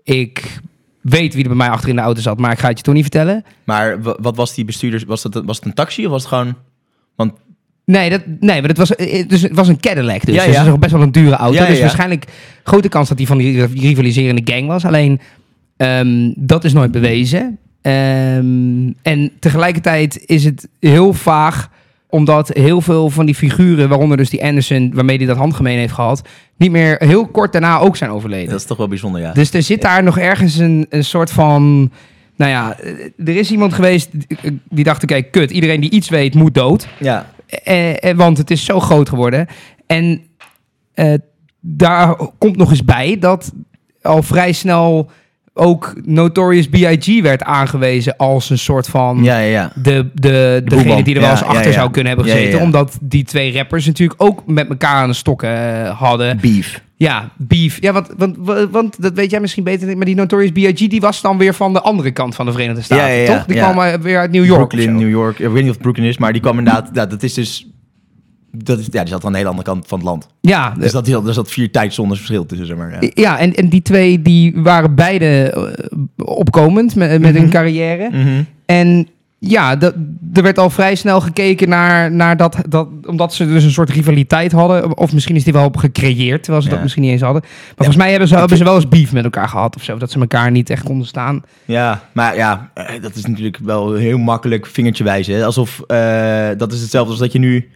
Ik 0.03 0.59
weet 1.01 1.33
wie 1.33 1.44
er 1.44 1.50
bij 1.50 1.57
mij 1.57 1.69
achter 1.69 1.89
in 1.89 1.95
de 1.95 2.01
auto 2.01 2.21
zat, 2.21 2.39
maar 2.39 2.51
ik 2.51 2.59
ga 2.59 2.68
het 2.68 2.77
je 2.77 2.83
toch 2.83 2.94
niet 2.94 3.03
vertellen. 3.03 3.45
Maar 3.63 4.01
wa- 4.01 4.18
wat 4.21 4.36
was 4.36 4.53
die 4.53 4.65
bestuurders? 4.65 5.03
Was, 5.03 5.21
dat, 5.21 5.45
was 5.45 5.56
het 5.56 5.65
een 5.65 5.74
taxi 5.74 6.06
of 6.06 6.12
was 6.12 6.21
het 6.21 6.31
gewoon... 6.31 6.56
Want 7.15 7.33
Nee, 7.85 8.09
dat, 8.09 8.21
nee 8.39 8.59
maar 8.59 8.69
het 8.69 8.77
was, 8.77 8.95
eh, 8.95 9.27
dus 9.27 9.41
het 9.41 9.56
was 9.56 9.67
een 9.67 9.79
Cadillac. 9.79 10.25
Dus, 10.25 10.35
Ja, 10.35 10.45
dus 10.45 10.56
dat 10.56 10.65
is 10.65 10.79
best 10.79 10.91
wel 10.91 11.01
een 11.01 11.12
dure 11.12 11.35
auto. 11.35 11.62
Ja, 11.62 11.67
dus 11.67 11.79
waarschijnlijk 11.79 12.25
grote 12.63 12.89
kans 12.89 13.09
dat 13.09 13.17
hij 13.17 13.27
van 13.27 13.38
die 13.38 13.65
rivaliserende 13.65 14.41
gang 14.53 14.67
was. 14.67 14.85
Alleen, 14.85 15.19
ehm, 15.77 16.31
dat 16.35 16.63
is 16.63 16.73
nooit 16.73 16.91
bewezen. 16.91 17.57
Ehm, 17.81 18.91
en 19.01 19.31
tegelijkertijd 19.39 20.23
is 20.25 20.44
het 20.44 20.67
heel 20.79 21.13
vaag, 21.13 21.69
omdat 22.09 22.47
heel 22.53 22.81
veel 22.81 23.09
van 23.09 23.25
die 23.25 23.35
figuren, 23.35 23.89
waaronder 23.89 24.18
dus 24.18 24.29
die 24.29 24.44
Anderson, 24.44 24.91
waarmee 24.94 25.18
hij 25.18 25.25
dat 25.25 25.38
handgemeen 25.38 25.77
heeft 25.77 25.94
gehad, 25.94 26.27
niet 26.57 26.71
meer 26.71 26.95
heel 26.97 27.27
kort 27.27 27.51
daarna 27.51 27.79
ook 27.79 27.97
zijn 27.97 28.11
overleden. 28.11 28.50
dat 28.50 28.59
is 28.59 28.65
toch 28.65 28.77
wel 28.77 28.88
bijzonder, 28.88 29.21
ja. 29.21 29.31
Dus 29.31 29.53
er 29.53 29.63
zit 29.63 29.81
daar 29.81 30.03
nog 30.03 30.18
ergens 30.18 30.57
een, 30.57 30.85
een 30.89 31.03
soort 31.03 31.31
van. 31.31 31.91
Nou 32.35 32.51
ja, 32.51 32.79
eh, 32.79 32.91
er 33.27 33.35
is 33.35 33.51
iemand 33.51 33.73
geweest 33.73 34.09
die- 34.11 34.59
die 34.69 34.83
dacht: 34.83 35.03
oké, 35.03 35.21
kut, 35.21 35.51
iedereen 35.51 35.81
die 35.81 35.89
iets 35.89 36.09
weet 36.09 36.33
moet 36.35 36.53
dood. 36.53 36.87
ja. 36.99 37.33
Eh, 37.63 38.03
eh, 38.09 38.17
want 38.17 38.37
het 38.37 38.51
is 38.51 38.65
zo 38.65 38.79
groot 38.79 39.09
geworden. 39.09 39.47
En 39.87 40.21
eh, 40.93 41.13
daar 41.59 42.15
komt 42.37 42.57
nog 42.57 42.69
eens 42.69 42.83
bij 42.85 43.19
dat 43.19 43.51
al 44.01 44.23
vrij 44.23 44.51
snel 44.51 45.09
ook 45.57 45.94
Notorious 46.04 46.68
B.I.G. 46.68 47.21
werd 47.21 47.44
aangewezen 47.44 48.18
als 48.18 48.50
een 48.50 48.57
soort 48.57 48.88
van 48.88 49.24
Ja, 49.24 49.38
ja, 49.38 49.50
ja. 49.50 49.71
de, 49.76 50.09
de, 50.14 50.62
degene 50.66 51.04
die 51.04 51.16
er 51.16 51.21
wel 51.21 51.31
eens 51.31 51.44
achter 51.44 51.74
zou 51.74 51.92
kunnen 51.92 52.14
hebben 52.16 52.31
gezeten. 52.31 52.62
Omdat 52.62 52.97
die 53.02 53.24
twee 53.24 53.54
rappers 53.54 53.85
natuurlijk 53.85 54.24
ook 54.24 54.45
met 54.45 54.69
elkaar 54.69 54.95
aan 54.95 55.09
de 55.09 55.16
stokken 55.16 55.83
eh, 55.83 56.00
hadden. 56.00 56.40
Beef. 56.42 56.83
Ja, 56.97 57.30
beef. 57.38 57.78
Ja, 57.81 57.94
want, 57.94 58.07
want, 58.18 58.38
want 58.71 59.02
dat 59.02 59.14
weet 59.14 59.31
jij 59.31 59.40
misschien 59.40 59.64
beter. 59.64 59.97
Maar 59.97 60.06
die 60.06 60.16
Notorious 60.16 60.52
B.I.G. 60.52 60.90
die 60.90 61.02
was 61.02 61.21
dan 61.21 61.38
weer 61.38 61.54
van 61.54 61.74
de 61.74 61.81
andere 61.81 62.12
kant 62.12 62.35
van 62.35 62.45
de 62.45 62.52
Verenigde 62.52 62.81
Staten, 62.81 63.06
Ja, 63.06 63.12
ja, 63.12 63.21
ja. 63.21 63.38
toch? 63.38 63.45
Die 63.45 63.56
kwam 63.56 63.80
eh, 63.80 63.94
weer 63.94 64.19
uit 64.19 64.31
New 64.31 64.45
York. 64.45 64.69
Brooklyn. 64.69 64.95
New 64.95 65.09
York. 65.09 65.40
Ik 65.40 65.47
weet 65.47 65.54
niet 65.54 65.64
of 65.64 65.74
het 65.74 65.81
Brooklyn 65.81 66.07
is, 66.07 66.18
maar 66.18 66.31
die 66.31 66.42
kwam 66.42 66.57
inderdaad... 66.57 66.90
Ja, 66.94 67.06
dat 67.06 67.24
is 67.24 67.33
dus... 67.33 67.68
Dat 68.64 68.80
is, 68.80 68.88
ja, 68.92 69.00
die 69.02 69.14
zat 69.14 69.26
aan 69.26 69.31
de 69.31 69.38
hele 69.38 69.50
andere 69.50 69.68
kant 69.69 69.88
van 69.88 69.97
het 70.00 70.07
land. 70.07 70.28
Ja, 70.42 70.74
Dus 70.80 70.92
dat, 70.92 71.07
er 71.07 71.33
zat 71.33 71.52
vier 71.52 71.71
tijdzones 71.71 72.18
verschil 72.18 72.45
tussen, 72.45 72.68
zeg 72.68 72.78
maar. 72.78 72.92
Ja. 73.04 73.09
ja 73.14 73.40
en, 73.40 73.54
en 73.56 73.69
die 73.69 73.81
twee 73.81 74.21
die 74.21 74.54
waren 74.56 74.95
beide 74.95 75.26
eh, 75.52 75.85
opkomend 76.26 76.95
met, 76.95 77.19
met 77.21 77.33
hun 77.33 77.42
Mhm. 77.44 77.52
carrière. 77.52 78.09
Mhm. 78.12 78.44
En 78.66 79.07
ja, 79.40 79.76
dat, 79.76 79.94
er 80.33 80.44
werd 80.44 80.57
al 80.59 80.69
vrij 80.69 80.95
snel 80.95 81.21
gekeken 81.21 81.69
naar, 81.69 82.12
naar 82.12 82.38
dat, 82.38 82.57
dat, 82.69 82.88
omdat 83.07 83.33
ze 83.33 83.47
dus 83.47 83.64
een 83.64 83.71
soort 83.71 83.90
rivaliteit 83.90 84.52
hadden. 84.52 84.97
Of 84.97 85.14
misschien 85.14 85.35
is 85.35 85.44
die 85.44 85.54
wel 85.54 85.71
gecreëerd, 85.78 86.42
terwijl 86.44 86.64
ze 86.64 86.68
Ja. 86.69 86.74
dat 86.74 86.83
misschien 86.83 87.04
niet 87.04 87.12
eens 87.12 87.21
hadden. 87.21 87.42
Maar 87.42 87.74
volgens 87.76 87.97
mij 87.97 88.09
hebben 88.09 88.28
ze, 88.28 88.35
hebben 88.35 88.57
ze 88.57 88.64
wel 88.64 88.76
eens 88.76 88.88
beef 88.90 89.14
met 89.14 89.24
elkaar 89.24 89.50
gehad 89.50 89.76
of 89.76 89.83
zo. 89.83 89.97
Dat 89.97 90.12
ze 90.12 90.19
elkaar 90.19 90.52
niet 90.52 90.69
echt 90.69 90.83
konden 90.83 91.07
staan. 91.07 91.44
Ja, 91.66 92.02
maar 92.12 92.35
ja, 92.35 92.69
eh, 92.74 93.02
dat 93.02 93.16
is 93.16 93.26
natuurlijk 93.26 93.57
wel 93.64 93.94
heel 93.94 94.18
makkelijk 94.18 94.66
vingertje 94.66 95.04
wijzen. 95.04 95.45
Alsof, 95.45 95.81
eh, 95.88 96.47
dat 96.57 96.74
is 96.74 96.81
hetzelfde 96.81 97.12
als 97.12 97.19
dat 97.19 97.31
je 97.31 97.40
nu 97.40 97.69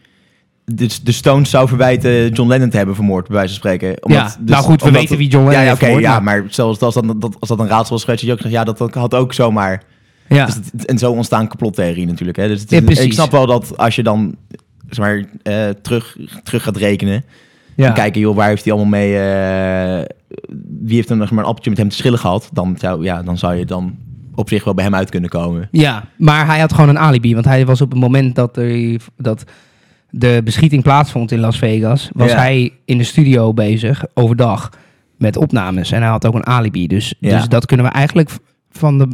de, 0.76 0.90
de 1.04 1.12
Stones 1.12 1.50
zou 1.50 1.68
verwijten 1.68 2.30
John 2.32 2.50
Lennon 2.50 2.70
te 2.70 2.78
hebben 2.78 2.96
vermoord, 2.96 3.28
bij 3.28 3.36
wijze 3.36 3.60
van 3.60 3.60
spreken. 3.72 4.12
Ja, 4.14 4.36
nou 4.46 4.64
goed, 4.64 4.82
we 4.84 4.92
weten 4.92 5.18
wie 5.18 5.30
John 5.30 5.46
Lennon 5.46 5.62
ja, 5.64 5.70
ja, 5.70 5.78
vermoord, 5.78 6.02
ja, 6.04 6.20
maar- 6.20 6.42
maar 6.42 6.52
zelfs 6.54 6.80
als 6.80 6.94
dat, 6.94 7.22
dat, 7.22 7.36
als 7.40 7.50
dat 7.50 7.60
een 7.60 7.68
raadsel 7.68 7.96
was 7.96 8.04
geweest, 8.04 8.24
je 8.24 8.32
ook 8.32 8.38
gezegd, 8.42 8.56
ja, 8.56 8.64
dat 8.74 8.94
had 8.94 9.14
ook 9.16 9.34
zomaar. 9.34 9.84
Ja, 10.30 10.46
Dus 10.46 10.56
het- 10.56 10.86
en 10.86 10.98
zo 10.98 11.12
ontstaan 11.12 11.48
complottheorieën 11.48 12.08
natuurlijk. 12.08 12.38
Hè. 12.38 12.48
Dus 12.48 12.62
het 12.62 12.70
Ja, 12.72 13.02
ik 13.02 13.14
snap 13.14 13.32
wel 13.32 13.46
dat 13.46 13.78
als 13.78 13.96
je 13.96 14.04
dan 14.04 14.36
zeg 14.90 15.06
maar, 15.06 15.26
eh, 15.44 15.70
terug, 15.82 16.18
terug 16.44 16.64
gaat 16.64 16.78
rekenen 16.78 17.24
ja. 17.76 17.88
en 17.88 17.94
kijken, 17.94 18.22
joh, 18.22 18.36
waar 18.36 18.48
heeft 18.48 18.64
hij 18.64 18.74
allemaal 18.74 18.92
mee, 19.00 19.18
eh, 19.20 20.06
wie 20.82 20.96
heeft 20.96 21.10
er 21.10 21.18
nog 21.18 21.30
maar 21.32 21.40
een 21.44 21.46
appeltje 21.50 21.70
met 21.70 21.80
hem 21.80 21.90
te 21.90 21.96
schillen 21.96 22.20
gehad, 22.20 22.50
dan 22.54 22.76
zou, 22.80 23.04
ja, 23.04 23.24
dan 23.24 23.38
zou 23.38 23.56
je 23.56 23.66
dan 23.66 23.96
op 24.36 24.50
zich 24.50 24.64
wel 24.64 24.74
bij 24.74 24.84
hem 24.84 24.96
uit 24.96 25.10
kunnen 25.10 25.30
komen. 25.30 25.68
Ja, 25.72 26.04
maar 26.18 26.46
hij 26.46 26.60
had 26.60 26.74
gewoon 26.74 26.90
een 26.90 27.00
alibi. 27.00 27.34
Want 27.34 27.46
hij 27.46 27.66
was 27.66 27.82
op 27.82 27.90
het 27.92 28.00
moment 28.00 28.36
dat, 28.36 28.58
er, 28.58 29.00
dat 29.18 29.44
de 30.10 30.42
beschieting 30.44 30.84
plaatsvond 30.84 31.32
in 31.32 31.40
Las 31.40 31.58
Vegas, 31.58 32.10
was 32.14 32.30
Ja. 32.32 32.38
hij 32.38 32.72
in 32.86 32.98
de 32.98 33.04
studio 33.04 33.54
bezig 33.54 34.06
overdag 34.14 34.70
met 35.18 35.38
opnames. 35.38 35.92
En 35.92 36.02
hij 36.02 36.10
had 36.10 36.26
ook 36.26 36.34
een 36.34 36.46
alibi. 36.46 36.88
Dus, 36.88 37.14
Ja. 37.20 37.38
dus 37.38 37.48
dat 37.48 37.66
kunnen 37.66 37.86
we 37.86 37.92
eigenlijk 37.92 38.30
van 38.72 38.98
de 38.98 39.08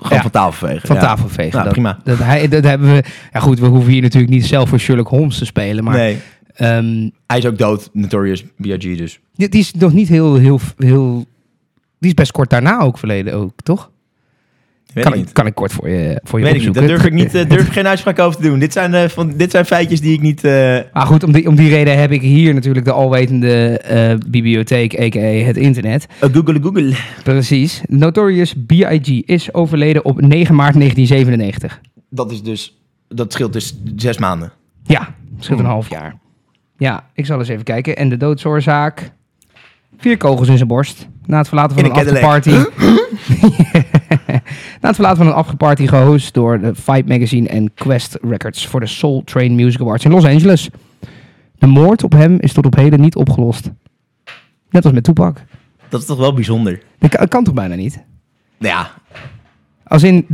Gewoon 0.00 0.16
Ja. 0.16 0.22
van 0.22 0.30
tafel 0.30 0.66
vegen. 0.68 0.86
van 0.86 0.96
ja. 0.96 1.02
tafel 1.02 1.28
vegen. 1.28 1.50
Nou, 1.52 1.64
dat, 1.64 1.72
prima. 1.72 1.98
Dat, 2.04 2.18
hij, 2.18 2.48
dat 2.48 2.64
hebben 2.64 2.92
we. 2.94 3.02
Ja, 3.32 3.40
goed, 3.40 3.58
we 3.58 3.66
hoeven 3.66 3.92
hier 3.92 4.02
natuurlijk 4.02 4.32
niet 4.32 4.46
zelf 4.46 4.68
voor 4.68 4.78
Sherlock 4.78 5.08
Holmes 5.08 5.38
te 5.38 5.44
spelen. 5.44 5.84
Maar 5.84 5.96
nee, 5.96 6.18
ehm, 6.54 7.08
hij 7.26 7.38
is 7.38 7.46
ook 7.46 7.58
dood, 7.58 7.90
Notorious 7.92 8.42
B.I.G. 8.42 8.96
dus. 8.96 9.20
die, 9.34 9.48
die 9.48 9.60
is 9.60 9.72
nog 9.72 9.92
niet 9.92 10.08
heel, 10.08 10.34
heel, 10.34 10.60
heel. 10.76 11.26
Die 11.98 12.08
is 12.08 12.14
best 12.14 12.32
kort 12.32 12.50
daarna 12.50 12.80
ook 12.80 12.98
verleden, 12.98 13.34
ook, 13.34 13.52
toch? 13.62 13.90
Weet 14.94 15.04
Kan 15.04 15.12
ik 15.12 15.18
niet. 15.18 15.32
kan 15.32 15.46
ik 15.46 15.54
kort 15.54 15.72
voor 15.72 15.88
je, 15.88 16.20
voor 16.24 16.38
je 16.38 16.44
Weet 16.44 16.54
ik 16.54 16.60
niet. 16.60 16.68
opzoeken. 16.68 16.80
Daar 16.94 16.98
durf 16.98 17.04
ik, 17.04 17.12
niet, 17.12 17.34
eh, 17.44 17.48
durf 17.48 17.66
ik 17.66 17.72
geen 17.72 17.86
uitspraak 17.86 18.18
over 18.18 18.40
te 18.40 18.48
doen. 18.48 18.58
Dit 18.58 18.72
zijn, 18.72 18.94
eh, 18.94 19.08
van, 19.08 19.32
dit 19.36 19.50
zijn 19.50 19.64
feitjes 19.64 20.00
die 20.00 20.12
ik 20.12 20.20
niet... 20.20 20.44
eh, 20.44 20.52
Maar 20.92 21.06
goed, 21.06 21.22
om 21.24 21.32
die, 21.32 21.48
om 21.48 21.54
die 21.56 21.68
reden 21.68 21.98
heb 21.98 22.10
ik 22.12 22.20
hier 22.22 22.54
natuurlijk 22.54 22.84
de 22.84 22.92
alwetende 22.92 23.78
eh, 23.78 24.14
bibliotheek, 24.30 25.00
a.k.a. 25.00 25.18
het 25.46 25.56
internet. 25.56 26.06
Google, 26.20 26.58
Google. 26.62 26.94
Precies. 27.22 27.80
Notorious 27.88 28.54
B.I.G. 28.66 29.08
is 29.26 29.54
overleden 29.54 30.04
op 30.04 30.20
9 30.20 30.54
maart 30.54 30.74
1997. 30.74 31.80
Dat 32.10 32.30
is 32.32 32.42
dus... 32.42 32.78
Dat 33.08 33.32
scheelt 33.32 33.52
dus 33.52 33.76
zes 33.96 34.18
maanden. 34.18 34.52
Ja, 34.84 35.14
scheelt 35.38 35.58
een 35.58 35.64
Hmm. 35.64 35.74
half 35.74 35.90
jaar. 35.90 36.16
Ja, 36.78 37.04
ik 37.14 37.26
zal 37.26 37.38
eens 37.38 37.48
even 37.48 37.64
kijken. 37.64 37.96
En 37.96 38.08
de 38.08 38.16
doodsoorzaak? 38.16 39.10
Vier 39.98 40.16
kogels 40.16 40.48
in 40.48 40.56
zijn 40.56 40.68
borst. 40.68 41.08
Na 41.26 41.38
het 41.38 41.48
verlaten 41.48 41.76
van 41.76 41.84
In 41.84 41.90
een 41.90 41.96
afterparty. 41.96 42.50
Na 44.80 44.86
het 44.88 44.94
verlaten 44.94 45.18
van 45.18 45.26
een 45.26 45.32
afterparty 45.32 45.86
gehost 45.86 46.34
door 46.34 46.60
de 46.60 46.74
Fight 46.74 47.08
Magazine 47.08 47.48
en 47.48 47.74
Quest 47.74 48.18
Records 48.22 48.66
voor 48.66 48.80
de 48.80 48.86
Soul 48.86 49.22
Train 49.24 49.54
Music 49.54 49.80
Awards 49.80 50.04
in 50.04 50.10
Los 50.10 50.24
Angeles. 50.24 50.68
De 51.58 51.66
moord 51.66 52.04
op 52.04 52.12
hem 52.12 52.36
is 52.40 52.52
tot 52.52 52.66
op 52.66 52.76
heden 52.76 53.00
niet 53.00 53.16
opgelost. 53.16 53.70
Net 54.70 54.84
als 54.84 54.94
met 54.94 55.04
Tupac. 55.04 55.38
Dat 55.88 56.00
is 56.00 56.06
toch 56.06 56.18
wel 56.18 56.34
bijzonder. 56.34 56.82
Dat 56.98 57.10
kan, 57.10 57.28
kan 57.28 57.44
toch 57.44 57.54
bijna 57.54 57.74
niet? 57.74 58.04
Ja, 58.58 58.90
Als 59.84 60.02
in, 60.02 60.26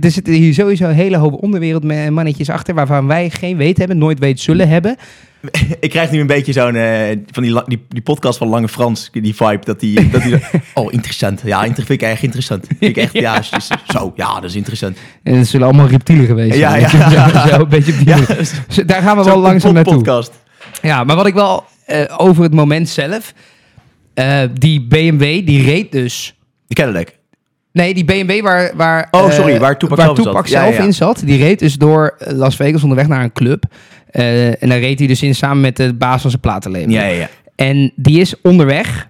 er 0.00 0.10
zitten 0.10 0.32
hier 0.32 0.54
sowieso 0.54 0.88
een 0.88 0.94
hele 0.94 1.16
hoop 1.16 1.42
onderwereldmannetjes 1.42 2.50
achter... 2.50 2.74
waarvan 2.74 3.06
wij 3.06 3.30
geen 3.30 3.56
weet 3.56 3.78
hebben, 3.78 3.98
nooit 3.98 4.18
weet 4.18 4.40
zullen 4.40 4.68
hebben. 4.68 4.96
ik 5.80 5.90
krijg 5.90 6.10
nu 6.10 6.20
een 6.20 6.26
beetje 6.26 6.52
zo'n... 6.52 6.74
eh, 6.74 7.16
van 7.30 7.42
die, 7.42 7.62
die, 7.66 7.84
die 7.88 8.02
podcast 8.02 8.38
van 8.38 8.48
Lange 8.48 8.68
Frans, 8.68 9.10
die 9.12 9.34
vibe. 9.34 9.64
Dat 9.64 9.80
die, 9.80 10.10
dat 10.10 10.22
die 10.22 10.34
oh, 10.74 10.92
interessant. 10.92 11.40
Ja, 11.44 11.62
vind 11.62 11.88
ik 11.88 12.02
echt 12.02 12.22
interessant. 12.22 12.66
Vind 12.66 12.80
ik 12.80 12.96
echt, 12.96 13.12
ja, 13.12 13.38
is- 13.38 13.50
is- 13.56 13.68
zo, 13.88 14.12
ja, 14.16 14.34
dat 14.34 14.44
is 14.44 14.54
interessant. 14.56 14.98
En 15.22 15.34
het 15.34 15.46
zullen 15.48 15.66
allemaal 15.66 15.86
reptielen 15.86 16.26
geweest 16.26 16.56
Ja, 16.56 16.70
zijn. 16.88 17.10
ja. 17.10 17.46
Zo, 17.48 17.60
een 17.60 17.68
beetje 17.68 17.96
die 17.96 18.06
Ja, 18.08 18.18
Daar 18.86 19.02
gaan 19.02 19.16
we 19.16 19.24
wel 19.24 19.38
langzaam 19.38 19.74
naartoe. 19.74 19.94
podcast. 19.94 20.32
Ja, 20.82 21.04
maar 21.04 21.16
wat 21.16 21.26
ik 21.26 21.34
wel 21.34 21.64
eh, 21.86 22.00
over 22.16 22.42
het 22.42 22.54
moment 22.54 22.88
zelf... 22.88 23.34
eh, 24.14 24.40
die 24.54 24.80
BMW, 24.86 25.20
die 25.46 25.62
reed 25.64 25.92
dus... 25.92 26.34
De 26.66 26.74
Cadillac. 26.74 27.08
Nee, 27.72 27.94
die 27.94 28.04
BMW 28.04 28.40
waar, 28.42 28.72
waar, 28.76 29.08
Oh, 29.10 29.30
sorry, 29.30 29.58
waar 29.58 29.78
Tupac 29.78 29.98
zelf 29.98 30.18
in 30.18 30.24
zat. 30.24 30.34
Ja, 30.48 30.60
zelf 30.60 30.72
ja, 30.74 30.78
ja. 30.80 30.84
in 30.86 30.94
zat. 30.94 31.22
Die 31.24 31.38
reed 31.38 31.58
dus 31.58 31.74
door 31.74 32.14
Las 32.18 32.56
Vegas 32.56 32.82
onderweg 32.82 33.08
naar 33.08 33.22
een 33.22 33.32
club. 33.32 33.64
Eh, 34.10 34.62
en 34.62 34.68
daar 34.68 34.78
reed 34.78 34.98
hij 34.98 35.08
dus 35.08 35.22
in 35.22 35.34
samen 35.34 35.60
met 35.60 35.76
de 35.76 35.94
baas 35.94 36.20
van 36.20 36.30
zijn 36.30 36.42
platenlabel. 36.42 36.90
Ja, 36.90 37.02
ja, 37.02 37.18
ja. 37.18 37.28
En 37.54 37.92
die 37.96 38.20
is 38.20 38.40
onderweg, 38.40 39.08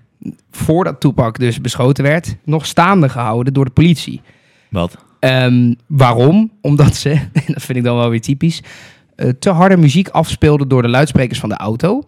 voordat 0.51 1.01
Tupac 1.01 1.39
dus 1.39 1.61
beschoten 1.61 2.05
werd, 2.05 2.37
nog 2.45 2.67
staande 2.67 3.09
gehouden 3.09 3.53
door 3.53 3.65
de 3.65 3.71
politie. 3.71 4.21
Wat? 4.69 4.97
Ehm, 5.19 5.75
waarom? 5.87 6.51
Omdat 6.61 6.97
ze, 6.97 7.11
en 7.33 7.43
dat 7.47 7.63
vind 7.63 7.79
ik 7.79 7.85
dan 7.85 7.97
wel 7.97 8.11
weer 8.11 8.21
typisch, 8.21 8.63
eh, 9.17 9.29
te 9.39 9.51
harde 9.51 9.77
muziek 9.77 10.09
afspeelden 10.09 10.69
door 10.69 10.83
de 10.83 10.89
luidsprekers 10.89 11.41
van 11.41 11.49
de 11.49 11.57
auto. 11.57 12.03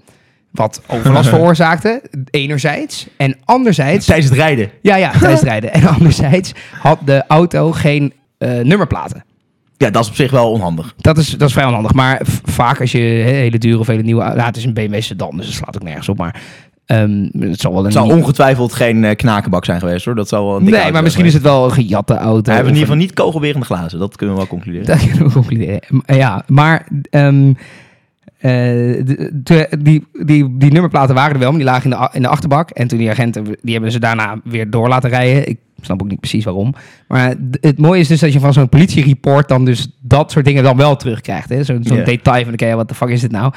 Wat 0.51 0.83
overlast 0.87 1.29
veroorzaakte, 1.37 2.03
enerzijds. 2.31 3.07
En 3.17 3.37
anderzijds... 3.45 4.07
Tijdens 4.07 4.29
het 4.29 4.39
rijden. 4.39 4.71
Ja, 4.83 4.97
ja, 4.97 5.11
tijdens 5.11 5.41
het 5.41 5.49
rijden. 5.49 5.73
En 5.73 5.87
anderzijds 5.97 6.53
had 6.81 6.99
de 7.05 7.25
auto 7.27 7.73
geen 7.73 8.13
eh, 8.39 8.61
nummerplaten. 8.61 9.25
Ja, 9.83 9.91
dat 9.91 10.03
is 10.03 10.09
op 10.09 10.15
zich 10.15 10.31
wel 10.31 10.51
onhandig. 10.51 10.95
Dat 10.97 11.19
is, 11.19 11.29
dat 11.31 11.49
is 11.49 11.55
vrij 11.55 11.67
onhandig. 11.67 11.93
Maar 11.93 12.21
vaak 12.45 12.81
als 12.81 12.93
je 12.93 12.99
hele 12.99 13.59
dure 13.59 13.79
of 13.79 13.87
hele 13.87 14.03
nieuwe... 14.03 14.23
Nou, 14.23 14.41
het 14.41 14.57
is 14.57 14.65
een 14.65 14.75
BMW 14.75 15.03
sedan, 15.03 15.37
dus 15.37 15.47
het 15.47 15.55
slaat 15.55 15.77
ook 15.77 15.83
nergens 15.83 16.09
op. 16.09 16.19
Maar 16.19 16.43
ehm, 16.87 17.29
het 17.39 17.61
zal 17.61 17.71
wel 17.71 17.79
een... 17.79 17.85
Het 17.85 17.95
zal 17.95 18.09
ongetwijfeld 18.09 18.73
geen 18.73 19.05
eh, 19.05 19.17
knakenbak 19.17 19.65
zijn 19.65 19.81
geweest 19.81 20.05
hoor. 20.05 20.15
Dat 20.15 20.29
zal 20.29 20.47
wel 20.47 20.57
een 20.57 20.65
Nee, 20.65 20.93
maar 20.93 21.03
misschien 21.03 21.25
is 21.25 21.35
het 21.35 21.43
wel 21.43 21.65
een 21.65 21.73
gejatte 21.73 22.15
auto. 22.15 22.51
Hij 22.51 22.55
heeft 22.55 22.69
in 22.69 22.75
ieder 22.75 22.89
geval 22.89 23.03
niet 23.03 23.13
kogelwerende 23.13 23.67
glazen. 23.67 23.99
Dat 23.99 24.17
kunnen 24.17 24.35
we 24.35 24.41
wel 24.41 24.51
concluderen. 24.51 24.87
Dat 24.87 25.07
kunnen 25.07 25.27
we 25.27 25.33
concluderen. 25.33 25.81
Ja, 26.07 26.45
maar 26.47 26.87
ehm, 27.11 27.49
eh, 27.49 27.55
de- 28.43 29.31
de- 29.43 29.69
die, 29.79 30.07
die, 30.25 30.57
die 30.59 30.71
nummerplaten 30.73 31.15
waren 31.15 31.33
er 31.33 31.39
wel, 31.39 31.49
maar 31.49 31.59
die 31.59 31.69
lagen 31.69 31.91
in 31.93 31.99
de, 31.99 32.09
in 32.13 32.23
de 32.23 32.29
achterbak. 32.29 32.71
En 32.71 32.89
toen 32.89 32.99
die 32.99 33.11
agenten, 33.11 33.45
die 33.63 33.73
hebben 33.73 33.93
ze 33.93 33.99
daarna 34.01 34.41
weer 34.45 34.71
door 34.71 34.89
laten 34.89 35.11
rijden. 35.11 35.49
Ik 35.49 35.59
snap 35.81 36.03
ook 36.03 36.09
niet 36.09 36.21
precies 36.21 36.45
waarom. 36.45 36.75
Maar 37.09 37.35
het 37.61 37.79
mooie 37.79 38.01
is 38.01 38.09
dus 38.09 38.21
dat 38.21 38.33
je 38.33 38.41
van 38.41 38.53
zo'n 38.53 38.69
politiereport 38.69 39.49
dan 39.49 39.65
dus 39.65 39.89
dat 40.01 40.31
soort 40.31 40.45
dingen 40.45 40.63
dan 40.63 40.77
wel 40.77 40.97
terugkrijgt. 40.97 41.49
Zo'n 41.49 41.65
zo'n 41.83 41.97
Ja. 41.97 42.05
detail 42.05 42.45
van, 42.45 42.53
oké, 42.53 42.75
wat 42.75 42.89
de 42.89 42.95
fuck 42.95 43.09
is 43.09 43.21
dit 43.21 43.31
nou? 43.31 43.53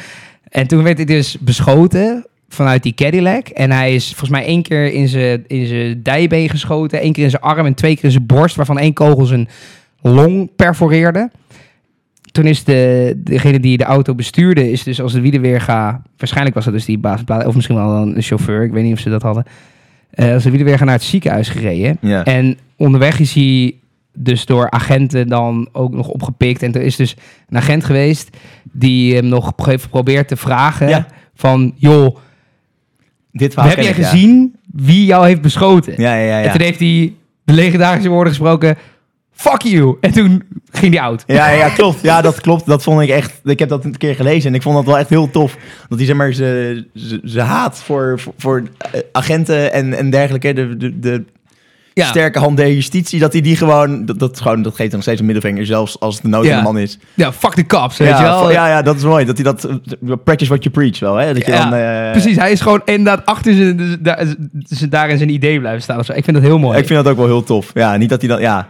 En 0.49 0.67
toen 0.67 0.83
werd 0.83 0.97
hij 0.97 1.05
dus 1.05 1.37
beschoten 1.39 2.25
vanuit 2.49 2.83
die 2.83 2.93
Cadillac. 2.93 3.47
En 3.47 3.71
hij 3.71 3.95
is 3.95 4.07
volgens 4.07 4.29
mij 4.29 4.45
één 4.45 4.61
keer 4.61 4.93
in 4.93 5.07
zijn, 5.07 5.43
in 5.47 5.65
zijn 5.67 6.03
dijbeen 6.03 6.49
geschoten, 6.49 7.01
één 7.01 7.13
keer 7.13 7.23
in 7.23 7.29
zijn 7.29 7.41
arm 7.41 7.65
en 7.65 7.73
twee 7.73 7.95
keer 7.95 8.03
in 8.03 8.11
zijn 8.11 8.25
borst, 8.25 8.55
waarvan 8.55 8.79
één 8.79 8.93
kogel 8.93 9.25
zijn 9.25 9.47
long 10.01 10.49
perforeerde. 10.55 11.29
Toen 12.35 12.45
is 12.45 12.63
de, 12.63 13.13
degene 13.17 13.59
die 13.59 13.77
de 13.77 13.83
auto 13.83 14.15
bestuurde, 14.15 14.71
is 14.71 14.83
dus 14.83 15.01
als 15.01 15.13
de 15.13 15.21
wielenweerga... 15.21 16.01
Waarschijnlijk 16.17 16.55
was 16.55 16.65
dat 16.65 16.73
dus 16.73 16.85
die 16.85 16.97
baas, 16.97 17.21
of 17.45 17.55
misschien 17.55 17.75
wel 17.75 17.95
een 17.95 18.21
chauffeur. 18.21 18.63
Ik 18.63 18.71
weet 18.71 18.83
niet 18.83 18.93
of 18.93 18.99
ze 18.99 19.09
dat 19.09 19.21
hadden. 19.21 19.43
Eh, 20.09 20.33
als 20.33 20.43
de 20.43 20.49
wielenweerga 20.49 20.83
naar 20.83 20.93
het 20.93 21.03
ziekenhuis 21.03 21.49
gereden. 21.49 21.97
Ja. 22.01 22.23
En 22.23 22.57
onderweg 22.75 23.19
is 23.19 23.33
hij 23.33 23.75
dus 24.13 24.45
door 24.45 24.71
agenten 24.71 25.27
dan 25.27 25.69
ook 25.71 25.93
nog 25.93 26.07
opgepikt. 26.07 26.63
En 26.63 26.73
er 26.73 26.81
is 26.81 26.95
dus 26.95 27.15
een 27.49 27.57
agent 27.57 27.85
geweest 27.85 28.37
die 28.71 29.15
hem 29.15 29.25
nog 29.25 29.53
heeft 29.65 29.83
geprobeerd 29.83 30.27
te 30.27 30.35
vragen... 30.35 30.87
Ja. 30.87 31.07
van, 31.33 31.73
joh, 31.75 32.17
Dit 33.31 33.55
heb 33.55 33.75
jij 33.75 33.85
ja. 33.85 33.93
gezien 33.93 34.55
wie 34.71 35.05
jou 35.05 35.27
heeft 35.27 35.41
beschoten? 35.41 35.93
Ja, 35.97 36.15
ja, 36.15 36.39
ja. 36.39 36.43
En 36.43 36.51
toen 36.51 36.61
heeft 36.61 36.79
hij 36.79 37.13
de 37.43 37.53
legendarische 37.53 38.09
woorden 38.09 38.33
gesproken... 38.33 38.77
Fuck 39.35 39.61
you! 39.61 39.97
En 40.01 40.11
toen 40.11 40.43
ging 40.71 40.93
hij 40.93 41.03
out. 41.03 41.23
Ja, 41.27 41.49
ja, 41.49 41.69
klopt. 41.69 42.01
Ja, 42.01 42.21
dat 42.21 42.41
klopt. 42.41 42.65
Dat 42.65 42.83
vond 42.83 43.01
ik 43.01 43.09
echt. 43.09 43.39
Ik 43.43 43.59
heb 43.59 43.69
dat 43.69 43.85
een 43.85 43.97
keer 43.97 44.15
gelezen 44.15 44.49
en 44.49 44.55
ik 44.55 44.61
vond 44.61 44.75
dat 44.75 44.85
wel 44.85 44.97
echt 44.97 45.09
heel 45.09 45.29
tof. 45.29 45.57
Dat 45.89 45.97
hij 45.97 46.07
zeg 46.07 46.15
maar 46.15 46.33
ze, 46.33 46.85
ze, 46.95 47.21
ze 47.25 47.41
haat 47.41 47.77
voor, 47.79 48.19
voor, 48.19 48.33
voor 48.37 48.63
eh, 48.91 48.99
agenten 49.11 49.73
en, 49.73 49.93
en 49.93 50.09
dergelijke. 50.09 50.53
De, 50.53 50.77
de, 50.77 50.99
de 50.99 51.23
Ja. 51.93 52.05
sterke 52.05 52.39
hand 52.39 52.57
der 52.57 52.73
justitie. 52.73 53.19
Dat 53.19 53.31
hij 53.31 53.41
die 53.41 53.55
gewoon. 53.55 54.05
Dat, 54.05 54.19
dat, 54.19 54.41
gewoon, 54.41 54.61
dat 54.61 54.71
geeft 54.75 54.81
hem 54.87 54.91
nog 54.91 55.01
steeds 55.01 55.19
een 55.19 55.25
middelvinger, 55.25 55.65
zelfs 55.65 55.99
als 55.99 56.13
het 56.13 56.23
de 56.23 56.29
nood 56.29 56.45
Ja. 56.45 56.61
man 56.61 56.77
is. 56.77 56.97
Ja, 57.13 57.33
fuck 57.33 57.55
de 57.55 57.65
cops, 57.65 57.97
weet 57.97 58.07
ja, 58.07 58.17
je 58.17 58.23
wel? 58.23 58.51
ja, 58.51 58.67
ja, 58.67 58.81
dat 58.81 58.95
is 58.95 59.03
mooi. 59.03 59.25
Dat 59.25 59.35
hij 59.35 59.43
dat. 59.45 59.63
eh, 59.63 59.75
Practice 60.23 60.49
what 60.49 60.63
you 60.63 60.75
preach 60.75 60.99
wel, 60.99 61.15
hè? 61.15 61.33
Dat 61.33 61.45
je 61.45 61.51
dan. 61.51 61.73
eh, 61.73 62.11
Precies, 62.11 62.35
hij 62.37 62.51
is 62.51 62.61
gewoon 62.61 62.81
inderdaad 62.85 63.25
achter 63.25 63.53
zijn, 63.53 63.97
daar, 64.01 64.25
daar 64.89 65.09
in 65.09 65.17
zijn 65.17 65.29
idee 65.29 65.59
blijven 65.59 65.81
staan. 65.81 65.99
Of 65.99 66.05
zo. 66.05 66.13
Ik 66.13 66.23
vind 66.23 66.35
dat 66.37 66.45
heel 66.45 66.59
mooi. 66.59 66.77
Ik 66.79 66.85
vind 66.87 67.03
dat 67.03 67.11
ook 67.11 67.17
wel 67.17 67.27
heel 67.27 67.43
tof. 67.43 67.71
Ja, 67.73 67.97
niet 67.97 68.09
dat 68.09 68.19
hij 68.21 68.29
dan. 68.29 68.41
Ja. 68.41 68.69